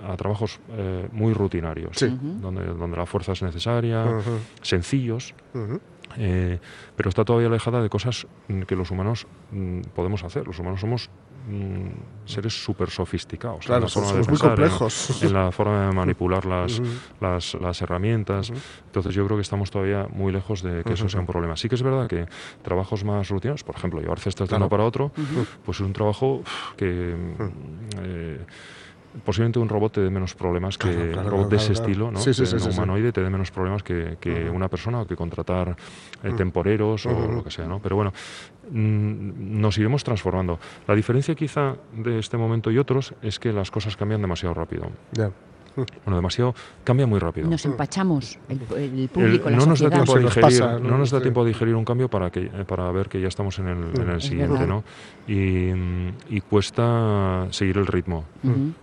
a 0.08 0.16
trabajos 0.16 0.58
eh, 0.70 1.08
muy 1.12 1.32
rutinarios, 1.32 1.96
Sí. 1.96 2.08
donde, 2.40 2.64
donde 2.66 2.96
la 2.96 3.06
fuerza 3.06 3.32
es 3.32 3.42
necesaria, 3.42 4.04
sencillos. 4.62 5.34
Eh, 6.16 6.58
pero 6.96 7.08
está 7.08 7.24
todavía 7.24 7.48
alejada 7.48 7.82
de 7.82 7.88
cosas 7.88 8.26
mm, 8.48 8.62
que 8.62 8.76
los 8.76 8.90
humanos 8.90 9.26
mm, 9.50 9.80
podemos 9.94 10.24
hacer. 10.24 10.46
Los 10.46 10.58
humanos 10.58 10.80
somos 10.80 11.10
mm, 11.48 12.26
seres 12.26 12.62
súper 12.62 12.90
sofisticados. 12.90 13.66
Claro, 13.66 13.78
en 13.78 13.82
la 13.84 13.88
forma 13.88 14.08
somos 14.08 14.26
de 14.26 14.32
muy 14.32 14.38
pensar, 14.38 14.56
complejos. 14.56 15.22
En, 15.22 15.32
la 15.32 15.52
forma 15.52 15.86
de 15.86 15.92
manipular 15.92 16.46
las, 16.46 16.80
las, 17.20 17.54
las 17.54 17.82
herramientas. 17.82 18.52
Entonces 18.86 19.14
yo 19.14 19.24
creo 19.26 19.36
que 19.36 19.42
estamos 19.42 19.70
todavía 19.70 20.06
muy 20.10 20.32
lejos 20.32 20.62
de 20.62 20.84
que 20.84 20.92
eso 20.94 21.08
sea 21.08 21.20
un 21.20 21.26
problema. 21.26 21.56
Sí 21.56 21.68
que 21.68 21.74
es 21.74 21.82
verdad 21.82 22.06
que 22.06 22.26
trabajos 22.62 23.04
más 23.04 23.28
rutinos, 23.28 23.64
por 23.64 23.76
ejemplo, 23.76 24.00
llevar 24.00 24.20
cestas 24.20 24.48
de 24.48 24.56
uno 24.56 24.68
para 24.68 24.84
otro, 24.84 25.12
pues 25.64 25.78
es 25.78 25.86
un 25.86 25.92
trabajo 25.92 26.42
que... 26.76 27.16
eh, 28.02 28.46
Posiblemente 29.24 29.58
un 29.58 29.68
robot 29.68 29.92
te 29.92 30.00
dé 30.00 30.10
menos 30.10 30.34
problemas 30.34 30.78
que 30.78 30.88
Claro, 30.88 31.12
claro, 31.12 31.26
un 31.26 31.30
robot 31.30 31.48
claro, 31.48 31.48
de 31.48 31.56
ese 31.56 31.72
estilo, 31.72 32.10
¿no? 32.10 32.18
Sí, 32.18 32.32
sí, 32.32 32.42
Que 32.42 32.46
sí, 32.46 32.56
un 32.56 32.72
humanoide 32.72 33.12
te 33.12 33.22
dé 33.22 33.30
menos 33.30 33.50
problemas 33.50 33.82
que, 33.82 34.16
que 34.20 34.48
una 34.48 34.68
persona 34.68 35.00
o 35.02 35.06
que 35.06 35.16
contratar 35.16 35.76
eh, 36.22 36.32
temporeros 36.32 37.06
o 37.06 37.28
lo 37.30 37.44
que 37.44 37.50
sea, 37.50 37.66
¿no? 37.66 37.80
Pero 37.80 37.96
bueno, 37.96 38.12
mm, 38.70 39.60
nos 39.60 39.76
iremos 39.78 40.02
transformando. 40.04 40.58
La 40.86 40.94
diferencia 40.94 41.34
quizá 41.34 41.76
de 41.92 42.18
este 42.18 42.36
momento 42.36 42.70
y 42.70 42.78
otros 42.78 43.14
es 43.22 43.38
que 43.38 43.52
las 43.52 43.70
cosas 43.70 43.96
cambian 43.96 44.20
demasiado 44.20 44.54
rápido. 44.54 44.88
Ya. 45.12 45.30
Bueno, 45.76 46.16
demasiado, 46.16 46.54
cambia 46.84 47.06
muy 47.06 47.18
rápido. 47.18 47.48
Nos 47.48 47.64
empachamos, 47.64 48.38
el, 48.48 48.60
el 48.76 48.98
El- 49.00 49.08
público, 49.08 49.50
la 49.50 49.56
no 49.56 49.66
nos 49.66 49.80
da 49.80 49.90
tiempo 49.90 50.14
nos 50.18 50.24
digerir, 50.34 50.42
pasa, 50.60 50.78
no, 50.78 50.90
¿no? 50.90 50.98
nos 50.98 51.10
da 51.10 51.18
Sí. 51.18 51.22
tiempo 51.22 51.42
a 51.42 51.44
digerir 51.44 51.74
un 51.74 51.84
cambio 51.84 52.08
para 52.08 52.30
que 52.30 52.40
eh, 52.44 52.64
para 52.66 52.90
ver 52.92 53.08
que 53.08 53.20
ya 53.20 53.28
estamos 53.28 53.58
en 53.58 53.68
el, 53.68 54.00
en 54.00 54.08
el 54.10 54.20
siguiente. 54.20 54.66
¿no? 54.66 54.84
Y, 55.26 55.72
mm, 55.72 56.08
y 56.30 56.40
cuesta 56.40 57.46
seguir 57.50 57.78
el 57.78 57.86
ritmo. 57.86 58.24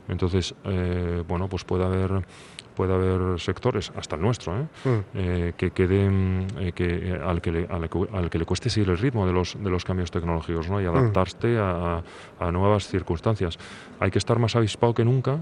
Entonces, 0.08 0.54
eh, 0.66 1.24
bueno, 1.28 1.48
pues 1.48 1.64
puede 1.64 1.84
haber 1.86 2.24
puede 2.76 2.94
haber 2.94 3.38
sectores, 3.42 3.92
hasta 3.98 4.16
el 4.16 4.22
nuestro, 4.22 4.58
¿eh? 4.58 4.64
Mm. 4.86 4.90
Eh, 5.16 5.54
que 5.58 5.72
queden 5.72 6.48
eh, 6.60 6.72
que, 6.72 7.20
al, 7.22 7.42
que 7.42 7.52
le, 7.52 7.68
al, 7.70 7.90
que, 7.90 8.08
al 8.14 8.30
que 8.30 8.40
le 8.40 8.46
cueste 8.46 8.70
seguir 8.70 8.90
el 8.92 8.98
ritmo 8.98 9.28
de 9.28 9.34
los, 9.34 9.62
de 9.62 9.70
los 9.70 9.84
cambios 9.84 10.10
tecnológicos 10.12 10.70
¿no? 10.70 10.82
y 10.82 10.86
adaptarse 10.86 11.58
a, 11.60 12.02
a 12.40 12.52
nuevas 12.54 12.88
circunstancias. 12.88 13.60
Hay 14.00 14.12
que 14.12 14.18
estar 14.18 14.39
más 14.39 14.56
avispado 14.56 14.93
que 14.93 15.04
nunca 15.04 15.39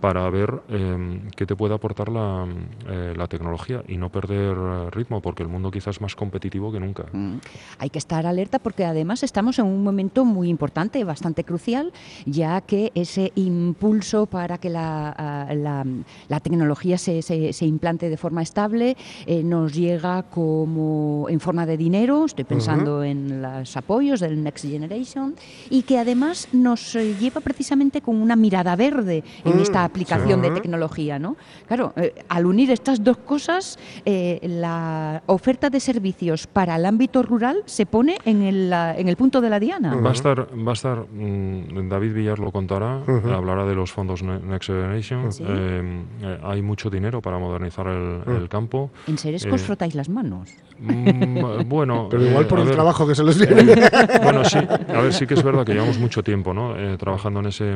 para 0.00 0.28
ver 0.30 0.62
eh, 0.70 1.20
qué 1.36 1.44
te 1.44 1.54
puede 1.54 1.74
aportar 1.74 2.08
la, 2.08 2.46
eh, 2.88 3.14
la 3.16 3.26
tecnología 3.26 3.82
y 3.86 3.96
no 3.98 4.08
perder 4.10 4.56
eh, 4.56 4.90
ritmo, 4.90 5.20
porque 5.20 5.42
el 5.42 5.48
mundo 5.50 5.70
quizás 5.70 5.96
es 5.96 6.00
más 6.00 6.14
competitivo 6.16 6.72
que 6.72 6.80
nunca. 6.80 7.04
Mm. 7.12 7.34
Hay 7.78 7.90
que 7.90 7.98
estar 7.98 8.26
alerta 8.26 8.58
porque 8.58 8.84
además 8.84 9.22
estamos 9.22 9.58
en 9.58 9.66
un 9.66 9.82
momento 9.82 10.24
muy 10.24 10.48
importante, 10.48 11.02
bastante 11.04 11.44
crucial, 11.44 11.92
ya 12.24 12.60
que 12.62 12.92
ese 12.94 13.32
impulso 13.34 14.26
para 14.26 14.58
que 14.58 14.70
la, 14.70 15.10
ah, 15.16 15.54
la- 15.54 15.84
la 16.28 16.40
tecnología 16.40 16.96
se- 16.96 17.20
se 17.22 17.66
implante 17.66 18.08
de 18.08 18.16
forma 18.16 18.42
estable, 18.42 18.96
eh, 19.26 19.42
nos 19.42 19.74
llega 19.74 20.22
como 20.24 21.26
en 21.28 21.40
forma 21.40 21.66
de 21.66 21.76
dinero, 21.76 22.24
estoy 22.24 22.44
pensando 22.44 23.02
en 23.02 23.42
los 23.42 23.76
apoyos 23.76 24.20
del 24.20 24.42
Next 24.42 24.64
Generation, 24.64 25.34
y 25.68 25.82
que 25.82 25.98
además 25.98 26.48
nos 26.52 26.94
eh, 26.96 27.14
lleva 27.18 27.40
precisamente 27.40 27.89
con 28.00 28.14
una 28.22 28.36
mirada 28.36 28.76
verde 28.76 29.24
en 29.44 29.56
Mm, 29.56 29.60
esta 29.60 29.82
aplicación 29.84 30.40
de 30.40 30.52
tecnología. 30.52 31.18
¿no? 31.18 31.36
Claro, 31.66 31.92
eh, 31.96 32.14
al 32.28 32.46
unir 32.46 32.70
estas 32.70 33.02
dos 33.02 33.16
cosas, 33.18 33.76
eh, 34.04 34.38
la 34.44 35.22
oferta 35.26 35.68
de 35.70 35.80
servicios 35.80 36.46
para 36.46 36.76
el 36.76 36.86
ámbito 36.86 37.22
rural 37.24 37.62
se 37.66 37.86
pone 37.86 38.18
en 38.24 38.42
el, 38.42 38.70
la- 38.70 38.96
en 38.96 39.08
el 39.08 39.16
punto 39.16 39.40
de 39.40 39.50
la 39.50 39.58
diana. 39.58 39.96
Va 39.96 40.10
a 40.10 40.12
estar, 40.12 40.46
va 40.56 40.70
a 40.70 40.74
estar 40.74 40.98
mm, 41.10 41.88
David 41.88 42.12
Villar 42.14 42.38
lo 42.38 42.52
contará, 42.52 42.98
Ujú. 43.06 43.28
hablará 43.30 43.66
de 43.66 43.74
los 43.74 43.90
fondos 43.90 44.22
Ne- 44.22 44.38
Next 44.38 44.68
Generation. 44.68 45.32
Sí. 45.32 45.42
Eh, 45.46 46.02
eh, 46.22 46.38
hay 46.44 46.62
mucho 46.62 46.90
dinero 46.90 47.20
para 47.20 47.38
modernizar 47.38 47.86
el, 47.88 48.20
Mm. 48.26 48.36
el 48.36 48.48
campo. 48.48 48.90
En 49.08 49.18
Seresco 49.18 49.54
os 49.54 49.62
frotáis 49.62 49.94
las 49.94 50.08
manos. 50.08 50.50
Mm, 50.80 51.64
bueno, 51.68 52.08
Pero 52.10 52.24
igual 52.26 52.44
eh, 52.44 52.48
por 52.48 52.58
el 52.60 52.64
ver, 52.66 52.74
trabajo 52.74 53.06
que 53.06 53.14
se 53.14 53.22
les 53.22 53.38
viene. 53.38 53.74
bueno, 54.22 54.44
sí, 54.44 54.58
a 54.58 55.00
ver, 55.00 55.12
sí 55.12 55.26
que 55.26 55.34
es 55.34 55.42
verdad 55.42 55.64
que 55.64 55.72
llevamos 55.74 55.98
mucho 55.98 56.22
tiempo, 56.22 56.54
¿no? 56.54 56.76
Eh, 56.76 56.96
trabajando 56.96 57.40
en 57.40 57.46
ese, 57.46 57.72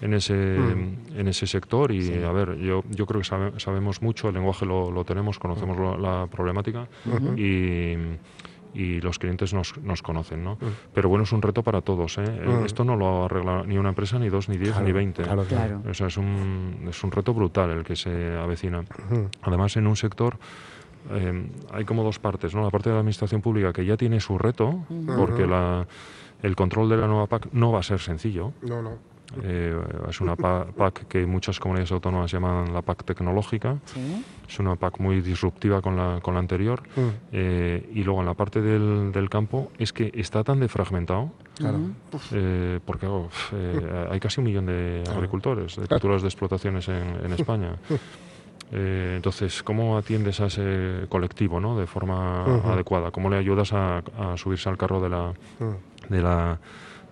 en 0.00 0.14
ese, 0.14 0.34
Mm. 0.34 1.18
en 1.20 1.28
ese 1.28 1.46
sector 1.46 1.92
y, 1.92 2.22
a 2.24 2.32
ver, 2.32 2.56
yo, 2.58 2.82
yo 2.90 3.06
creo 3.06 3.20
que 3.20 3.26
sabe- 3.26 3.52
sabemos 3.60 4.02
mucho, 4.02 4.28
el 4.28 4.34
lenguaje 4.34 4.66
lo, 4.66 4.90
lo 4.90 5.04
tenemos, 5.04 5.38
conocemos 5.38 5.76
lo- 5.78 5.96
la 5.96 6.26
problemática 6.26 6.86
y, 7.36 7.94
y 8.74 9.00
los 9.02 9.18
clientes 9.18 9.52
nos, 9.54 9.76
nos 9.82 10.02
conocen, 10.02 10.42
¿no? 10.42 10.54
Mm. 10.54 10.66
Pero 10.94 11.08
bueno, 11.08 11.24
es 11.24 11.32
un 11.32 11.42
reto 11.42 11.62
para 11.62 11.80
todos, 11.82 12.18
¿eh? 12.18 12.24
Eh, 12.26 12.48
Mm. 12.48 12.64
Esto 12.64 12.84
no 12.84 12.96
lo 12.96 13.26
arregla 13.26 13.62
ni 13.66 13.78
una 13.78 13.90
empresa, 13.90 14.18
ni 14.18 14.28
dos, 14.28 14.48
ni 14.48 14.56
diez, 14.56 14.70
Claro, 14.72 14.86
ni 14.86 14.92
veinte. 14.92 15.22
claro, 15.22 15.44
claro. 15.44 15.82
O 15.88 15.94
sea, 15.94 16.06
es 16.08 16.16
un, 16.16 16.86
es 16.88 17.04
un 17.04 17.12
reto 17.12 17.32
brutal 17.34 17.70
el 17.70 17.84
que 17.84 17.94
se 17.96 18.36
avecina. 18.36 18.82
Además, 19.42 19.76
en 19.76 19.86
un 19.86 19.96
sector 19.96 20.38
eh, 21.10 21.46
hay 21.72 21.84
como 21.84 22.02
dos 22.04 22.18
partes, 22.18 22.54
¿no? 22.54 22.62
La 22.62 22.70
parte 22.70 22.88
de 22.90 22.94
la 22.94 23.00
administración 23.00 23.40
pública 23.40 23.72
que 23.72 23.84
ya 23.84 23.96
tiene 23.96 24.20
su 24.20 24.38
reto, 24.38 24.84
porque 25.16 25.46
la, 25.46 25.86
el 26.42 26.56
control 26.56 26.88
de 26.88 26.96
la 26.96 27.06
nueva 27.06 27.26
PAC 27.26 27.48
no 27.52 27.72
va 27.72 27.80
a 27.80 27.82
ser 27.82 28.00
sencillo. 28.00 28.52
No, 28.62 28.82
no. 28.82 29.12
Eh, 29.42 29.74
es 30.10 30.20
una 30.20 30.36
pa- 30.36 30.66
PAC 30.66 31.06
que 31.08 31.24
muchas 31.24 31.58
comunidades 31.58 31.90
autónomas 31.92 32.30
llaman 32.30 32.74
la 32.74 32.82
PAC 32.82 33.02
tecnológica. 33.04 33.78
Sí. 33.86 34.22
Es 34.46 34.58
una 34.58 34.76
PAC 34.76 35.00
muy 35.00 35.22
disruptiva 35.22 35.80
con 35.80 35.96
la, 35.96 36.20
con 36.20 36.34
la 36.34 36.40
anterior. 36.40 36.82
Mm. 36.94 37.00
Eh, 37.32 37.90
y 37.94 38.04
luego 38.04 38.20
en 38.20 38.26
la 38.26 38.34
parte 38.34 38.60
del, 38.60 39.10
del 39.10 39.30
campo 39.30 39.72
es 39.78 39.94
que 39.94 40.12
está 40.14 40.44
tan 40.44 40.60
defragmentado. 40.60 41.30
Claro. 41.56 41.78
eh, 42.32 42.80
porque 42.84 43.06
oh, 43.06 43.28
eh, 43.54 44.06
hay 44.10 44.20
casi 44.20 44.40
un 44.40 44.46
millón 44.46 44.66
de 44.66 45.02
agricultores, 45.10 45.76
de 45.76 45.86
titulares 45.86 46.22
de 46.22 46.28
explotaciones 46.28 46.88
en, 46.88 47.24
en 47.24 47.32
España. 47.32 47.76
Eh, 48.72 49.12
entonces, 49.16 49.62
¿cómo 49.62 49.98
atiendes 49.98 50.40
a 50.40 50.46
ese 50.46 51.04
colectivo 51.08 51.60
¿no? 51.60 51.78
de 51.78 51.86
forma 51.86 52.44
adecuada? 52.72 53.10
¿Cómo 53.10 53.28
le 53.28 53.36
ayudas 53.36 53.72
a, 53.72 53.98
a 53.98 54.36
subirse 54.36 54.68
al 54.68 54.78
carro 54.78 55.00
de 55.00 55.08
la, 55.10 55.32
Mm. 55.60 56.12
de 56.12 56.22
la, 56.22 56.58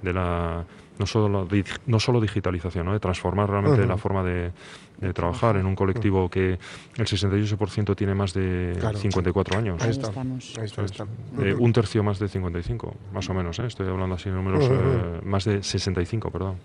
de 0.03 0.13
la 0.13 0.65
no 0.99 1.07
solo, 1.07 1.47
no 1.87 2.01
solo 2.01 2.21
digitalización, 2.21 2.87
¿no? 2.87 2.93
de 2.93 3.01
transformar 3.01 3.49
realmente 3.49 3.87
la 3.87 3.97
forma 3.97 4.23
de, 4.23 4.53
de 4.99 5.13
trabajar 5.15 5.57
en 5.57 5.65
un 5.65 5.75
colectivo 5.75 6.29
que 6.29 6.53
el 6.97 7.07
68% 7.07 7.97
tiene 7.97 8.15
más 8.15 8.35
de 8.35 8.77
Claro. 8.79 8.99
54 8.99 9.59
años. 9.59 9.83
Ahí 9.83 9.91
estamos. 9.91 10.55
Ahí 10.59 10.65
está, 10.67 10.81
ahí 10.83 10.87
está. 10.87 11.07
Eh, 11.43 11.55
un 11.59 11.73
tercio 11.73 12.03
más 12.03 12.19
de 12.19 12.29
55, 12.29 12.95
más 13.15 13.29
o 13.31 13.35
menos, 13.35 13.59
¿eh? 13.61 13.67
estoy 13.67 13.89
hablando 13.89 14.15
así 14.17 14.29
de 14.29 14.37
números, 14.37 14.65
Ujú. 14.65 14.75
eh, 14.75 15.21
más 15.25 15.45
de 15.45 15.63
65, 15.63 16.31
perdón. 16.31 16.57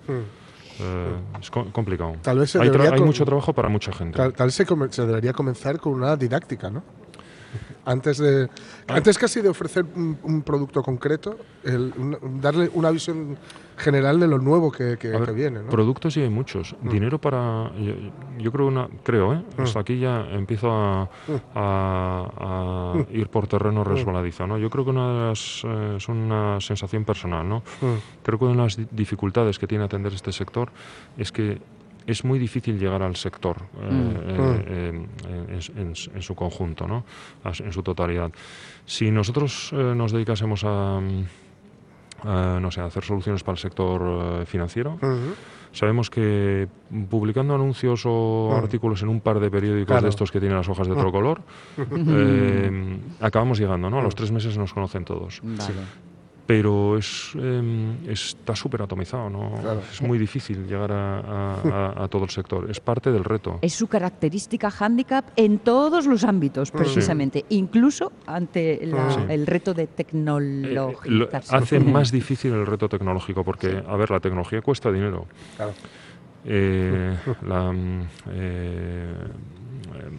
Mm. 0.80 0.84
Eh, 0.84 1.40
es 1.42 1.50
co- 1.52 1.66
complicado. 1.72 2.14
Tal 2.22 2.40
vez 2.40 2.52
se 2.52 2.60
hay, 2.60 2.70
debería 2.70 2.94
hay 2.94 3.02
mucho 3.02 3.26
trabajo 3.26 3.54
para 3.54 3.70
mucha 3.70 3.92
gente. 3.94 4.18
Tal, 4.18 4.34
tal 4.34 4.48
vez 4.48 4.56
se, 4.56 4.66
se 4.90 5.06
debería 5.06 5.34
comenzar 5.34 5.80
con 5.80 5.94
una 5.94 6.16
didáctica, 6.16 6.70
¿no? 6.70 6.84
Antes 7.86 8.18
de 8.18 8.50
antes 8.88 9.18
casi 9.18 9.42
de 9.42 9.50
ofrecer 9.50 9.86
un, 9.96 10.18
un 10.24 10.42
producto 10.42 10.82
concreto, 10.82 11.38
el- 11.64 11.94
una- 11.98 12.18
darle 12.42 12.70
una 12.74 12.90
visión 12.92 13.38
general 13.78 14.20
de 14.20 14.28
lo 14.28 14.40
nuevo 14.40 14.72
que, 14.72 14.98
que- 14.98 15.10
A 15.14 15.20
ver, 15.20 15.26
que 15.30 15.32
viene, 15.34 15.60
¿no? 15.62 15.70
Productos 15.70 16.18
y 16.18 16.22
hay 16.22 16.30
muchos. 16.30 16.76
Mm. 16.82 16.90
Dinero 16.90 17.20
para. 17.20 17.72
Yo, 17.78 17.94
yo 18.40 18.52
creo, 18.52 18.68
una, 18.68 18.88
creo, 19.04 19.34
¿eh? 19.34 19.44
Mm. 19.58 19.62
Hasta 19.62 19.80
aquí 19.82 20.00
ya 20.00 20.22
empiezo 20.32 20.72
a, 20.72 21.10
a- 21.54 22.32
a 22.40 22.94
Mm. 22.96 23.16
ir 23.18 23.28
por 23.30 23.48
terreno 23.48 23.84
resbaladizo, 23.84 24.48
¿no? 24.48 24.58
Yo 24.58 24.70
creo 24.70 24.84
que 24.84 24.90
una 24.92 25.14
de 25.14 25.30
las. 25.30 25.62
eh, 25.66 25.94
es 25.98 26.08
una 26.10 26.60
sensación 26.62 27.06
personal, 27.06 27.48
¿no? 27.48 27.64
Creo 28.24 28.40
que 28.40 28.46
una 28.46 28.54
de 28.56 28.62
las 28.64 28.78
di- 28.78 28.88
dificultades 28.92 29.60
que 29.60 29.68
tiene 29.68 29.84
atender 29.84 30.14
este 30.14 30.32
sector 30.32 30.70
es 31.18 31.32
que 31.32 31.60
es 32.08 32.24
muy 32.24 32.38
difícil 32.40 32.78
llegar 32.80 33.02
al 33.02 33.16
sector 33.16 33.58
eh, 33.82 33.92
Mm. 33.92 34.12
eh, 34.12 34.66
eh, 34.68 35.06
en, 35.78 35.78
en- 35.88 35.94
en 36.16 36.22
su 36.22 36.36
conjunto, 36.36 36.88
¿no? 36.88 37.04
En 37.44 37.72
su 37.74 37.82
totalidad. 37.84 38.32
Si 38.86 39.10
nosotros 39.12 39.72
eh, 39.74 39.94
nos 39.96 40.12
dedicásemos 40.12 40.64
a, 40.64 41.00
mm, 41.02 42.28
a, 42.28 42.60
no 42.62 42.72
sé, 42.72 42.82
a 42.82 42.86
hacer 42.86 43.04
soluciones 43.04 43.44
para 43.44 43.54
el 43.54 43.60
sector 43.60 44.42
eh, 44.42 44.46
financiero, 44.46 44.98
sabemos 45.72 46.10
que 46.10 46.68
publicando 47.10 47.54
anuncios 47.56 48.04
o 48.06 48.52
Mm. 48.54 48.58
artículos 48.64 49.02
en 49.02 49.10
un 49.10 49.20
par 49.20 49.40
de 49.40 49.50
periódicos 49.52 49.88
Claro. 49.88 50.04
de 50.04 50.10
estos 50.10 50.32
que 50.32 50.40
tienen 50.40 50.58
las 50.58 50.70
hojas 50.70 50.88
de 50.88 50.94
Mm. 50.94 50.98
otro 50.98 51.12
color, 51.12 51.42
eh, 52.08 52.98
acabamos 53.20 53.60
llegando, 53.60 53.90
¿no? 53.90 54.00
A 54.00 54.02
los 54.04 54.16
tres 54.16 54.32
meses 54.32 54.58
nos 54.58 54.74
conocen 54.74 55.04
todos 55.06 55.42
Vale. 55.44 55.74
Pero 56.46 56.98
es 56.98 57.32
eh, 57.40 57.96
está 58.08 58.56
súper 58.56 58.82
atomizado, 58.84 59.30
¿no? 59.30 59.52
Claro. 59.62 59.82
Es 59.92 60.02
muy 60.02 60.18
difícil 60.20 60.68
llegar 60.68 60.92
a, 60.92 61.20
a- 61.20 61.62
a- 61.98 62.04
a 62.04 62.08
todo 62.08 62.24
el 62.26 62.30
sector. 62.30 62.70
Es 62.70 62.80
parte 62.80 63.12
del 63.12 63.24
reto. 63.24 63.58
Es 63.62 63.74
su 63.74 63.88
característica 63.88 64.72
handicap 64.80 65.26
en 65.36 65.58
todos 65.60 66.06
los 66.06 66.24
ámbitos, 66.24 66.70
precisamente, 66.72 67.46
incluso 67.50 68.12
ante 68.28 68.86
la- 68.86 69.12
Sí. 69.12 69.20
el 69.30 69.48
reto 69.48 69.74
de 69.74 69.84
Eh, 69.84 69.88
lo- 69.88 69.96
tecnologizarse. 69.96 71.56
hace 71.56 71.80
más 71.80 72.12
difícil 72.12 72.54
el 72.54 72.66
reto 72.66 72.88
tecnológico 72.90 73.44
porque, 73.44 73.82
a 73.88 73.96
ver, 73.96 74.12
la 74.12 74.20
tecnología 74.20 74.62
cuesta 74.62 74.92
dinero. 74.92 75.26
Claro. 75.56 75.74
Eh, 76.48 77.18
la, 77.48 77.74
eh, 78.30 79.14
eh, 79.96 80.10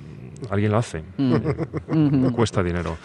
alguien 0.50 0.72
la 0.72 0.78
hace. 0.78 1.02
Mm. 1.16 1.34
Eh, 1.34 2.30
cuesta 2.34 2.62
dinero. 2.62 2.96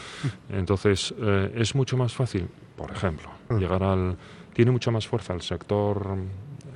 Entonces, 0.50 1.14
eh, 1.20 1.52
es 1.56 1.76
mucho 1.76 1.98
más 1.98 2.14
fácil, 2.14 2.48
por 2.82 2.92
ejemplo, 2.92 3.30
Mm. 3.50 3.58
llegar 3.58 3.84
al... 3.84 4.18
Tiene 4.54 4.72
mucha 4.72 4.92
más 4.92 5.08
fuerza 5.08 5.34
el 5.34 5.42
sector 5.42 6.06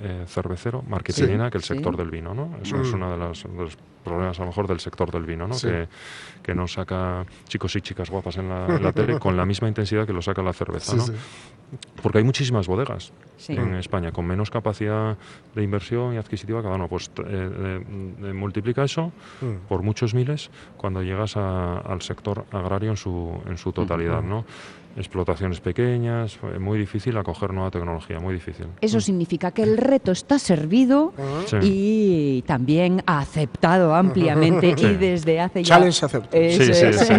eh, 0.01 0.23
cervecero, 0.27 0.81
marketingena, 0.87 1.49
que 1.49 1.57
el 1.57 1.63
sí. 1.63 1.73
sector 1.73 1.95
del 1.97 2.09
vino, 2.09 2.33
¿no? 2.33 2.55
Eso 2.61 2.77
es 2.81 2.91
Mm. 2.91 2.95
uno 2.95 3.11
de, 3.11 3.17
los 3.17 3.45
problemas, 4.03 4.37
a 4.39 4.43
lo 4.43 4.47
mejor, 4.49 4.67
del 4.67 4.79
sector 4.79 5.09
del 5.11 5.25
vino, 5.25 5.47
¿no? 5.47 5.53
Sí. 5.55 5.67
Que, 5.67 5.87
que 6.43 6.53
nos 6.53 6.73
saca 6.73 7.25
chicos 7.47 7.75
y 7.75 7.81
chicas 7.81 8.09
guapas 8.09 8.37
en 8.37 8.49
la, 8.49 8.67
en 8.67 8.83
la 8.83 8.91
tele 8.91 9.17
con 9.19 9.35
la 9.35 9.45
misma 9.45 9.67
intensidad 9.67 10.05
que 10.05 10.13
lo 10.13 10.21
saca 10.21 10.41
la 10.43 10.53
cerveza, 10.53 10.95
¿no? 10.95 11.05
Porque 12.03 12.19
hay 12.19 12.23
muchísimas 12.23 12.67
bodegas 12.67 13.11
en 13.47 13.73
España 13.75 14.11
con 14.11 14.25
menos 14.27 14.51
capacidad 14.51 15.17
de 15.55 15.63
inversión 15.63 16.13
y 16.13 16.17
adquisitiva 16.17 16.61
cada 16.61 16.75
uno. 16.75 16.87
Pues 16.87 17.07
eh, 17.17 17.21
eh, 17.25 17.83
eh, 18.21 18.33
multiplica 18.33 18.83
eso 18.83 19.11
Mm. 19.41 19.67
por 19.67 19.81
muchos 19.81 20.13
miles 20.13 20.51
cuando 20.77 21.01
llegas 21.01 21.35
a- 21.37 21.79
al 21.79 22.01
sector 22.01 22.45
agrario 22.51 22.91
en 22.91 22.97
su, 22.97 23.41
en 23.47 23.57
su 23.57 23.71
totalidad, 23.71 24.21
¿no? 24.21 24.45
Explotaciones 24.95 25.59
pequeñas, 25.59 26.39
muy 26.59 26.79
difícil 26.79 27.17
acoger 27.17 27.53
nueva 27.53 27.69
tecnología, 27.69 28.17
muy 28.19 28.33
difícil. 28.33 28.67
Eso 28.79 29.01
significa 29.01 29.51
que 29.51 29.61
el 29.63 29.77
reto 29.77 30.11
está 30.13 30.39
servido 30.39 31.13
Sí. 31.47 31.57
y 31.61 32.41
también 32.43 33.03
aceptado 33.05 33.93
ampliamente 33.93 34.73
Sí. 34.77 34.85
y 34.85 34.93
desde 34.95 35.41
hace 35.41 35.63
ya... 35.63 35.75
Challenge 35.75 36.05
aceptado. 36.05 36.43
Sí, 36.49 36.73
sí, 36.73 36.93
sí. 36.93 37.13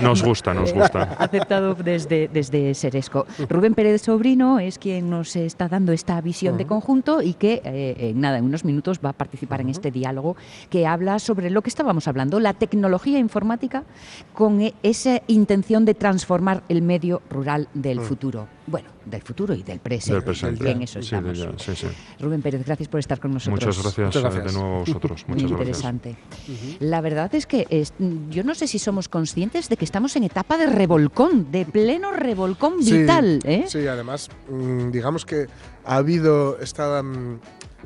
Nos 0.00 0.24
gusta, 0.24 0.52
nos 0.54 0.72
gusta. 0.74 1.02
aceptado 1.18 1.74
desde, 1.74 2.26
desde 2.28 2.74
Seresco. 2.74 3.26
Rubén 3.48 3.74
Pérez 3.74 4.02
Sobrino 4.02 4.58
es 4.58 4.78
quien 4.80 5.08
nos 5.08 5.36
está 5.36 5.68
dando 5.68 5.92
esta 5.92 6.20
visión 6.20 6.56
de 6.56 6.66
conjunto 6.66 7.22
y 7.22 7.34
que 7.34 7.62
eh, 7.64 8.10
en 8.10 8.20
nada, 8.20 8.38
en 8.38 8.44
unos 8.44 8.64
minutos 8.64 8.98
va 9.04 9.10
a 9.10 9.12
participar 9.12 9.60
en 9.60 9.68
este 9.68 9.92
diálogo 9.92 10.36
que 10.68 10.86
habla 10.86 11.20
sobre 11.20 11.50
lo 11.50 11.62
que 11.62 11.68
estábamos 11.70 12.08
hablando, 12.08 12.40
la 12.40 12.54
tecnología 12.54 13.20
informática 13.20 13.84
con 14.32 14.60
e- 14.62 14.74
esa 14.82 15.22
intención 15.28 15.84
de 15.84 15.94
transformar 15.94 16.62
el 16.68 16.82
medio 16.82 17.03
rural 17.30 17.68
del 17.74 18.00
futuro. 18.00 18.48
Bueno, 18.66 18.88
del 19.04 19.22
futuro 19.22 19.54
y 19.54 19.62
del 19.62 19.78
presente. 19.80 20.14
Del 20.14 20.24
presente. 20.24 20.70
En 20.70 20.82
eso 20.82 21.02
Sí, 21.02 21.10
de 21.10 21.16
estamos. 21.32 21.38
ya, 21.38 21.52
sí, 21.58 21.76
sí. 21.76 21.86
Rubén 22.20 22.40
Pérez, 22.42 22.64
gracias 22.64 22.88
por 22.88 23.00
estar 23.00 23.20
con 23.20 23.32
nosotros. 23.32 23.60
Muchas 23.66 23.82
gracias, 23.82 24.06
Muchas 24.06 24.22
eh, 24.22 24.24
gracias. 24.36 24.54
de 24.54 24.58
nuevo 24.60 24.76
a 24.76 24.78
vosotros. 24.80 25.24
Muy 25.28 25.34
Muchas 25.42 25.50
gracias. 25.50 25.84
interesante. 25.84 26.16
La 26.80 27.00
verdad 27.00 27.34
es 27.34 27.46
que 27.46 27.66
es- 27.70 27.92
yo 28.30 28.42
no 28.44 28.54
sé 28.54 28.66
si 28.66 28.78
somos 28.78 29.08
conscientes 29.08 29.68
de 29.68 29.76
que 29.76 29.84
estamos 29.84 30.16
en 30.16 30.24
etapa 30.24 30.56
de 30.56 30.66
revolcón, 30.66 31.50
de 31.52 31.64
pleno 31.66 32.12
revolcón 32.12 32.82
Sí, 32.82 33.00
vital. 33.00 33.40
¿eh? 33.44 33.64
Sí, 33.68 33.86
además, 33.86 34.30
mm, 34.50 34.90
digamos 34.90 35.24
que 35.26 35.46
ha 35.84 35.96
habido 35.96 36.58
esta. 36.60 37.02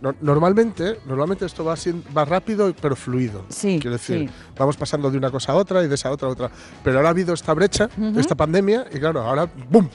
No- 0.01 0.15
normalmente, 0.21 0.99
normalmente 1.07 1.47
esto 1.47 1.65
va, 1.65 1.75
sien- 1.77 2.03
va 2.17 2.25
rápido 2.25 2.73
pero 2.81 2.95
fluido. 2.97 3.45
Sí, 3.49 3.79
Quiero 3.81 3.93
decir, 3.97 4.29
sí. 4.29 4.35
vamos 4.57 4.77
pasando 4.77 5.11
de 5.11 5.19
una 5.19 5.31
cosa 5.31 5.53
a 5.53 5.55
otra 5.57 5.83
y 5.85 5.89
de 5.89 5.95
esa 5.95 6.09
a 6.09 6.13
otra 6.13 6.29
a 6.29 6.31
otra. 6.31 6.51
Pero 6.83 6.97
ahora 6.99 7.09
ha 7.09 7.13
habido 7.13 7.35
esta 7.35 7.53
brecha, 7.55 7.89
esta 8.17 8.35
pandemia, 8.35 8.87
y 8.93 8.99
claro, 8.99 9.23
ahora 9.23 9.49
¡bum! 9.71 9.89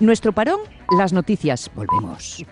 Nuestro 0.00 0.32
parón, 0.32 0.60
las 0.98 1.12
noticias. 1.12 1.70
Volvemos. 1.74 2.44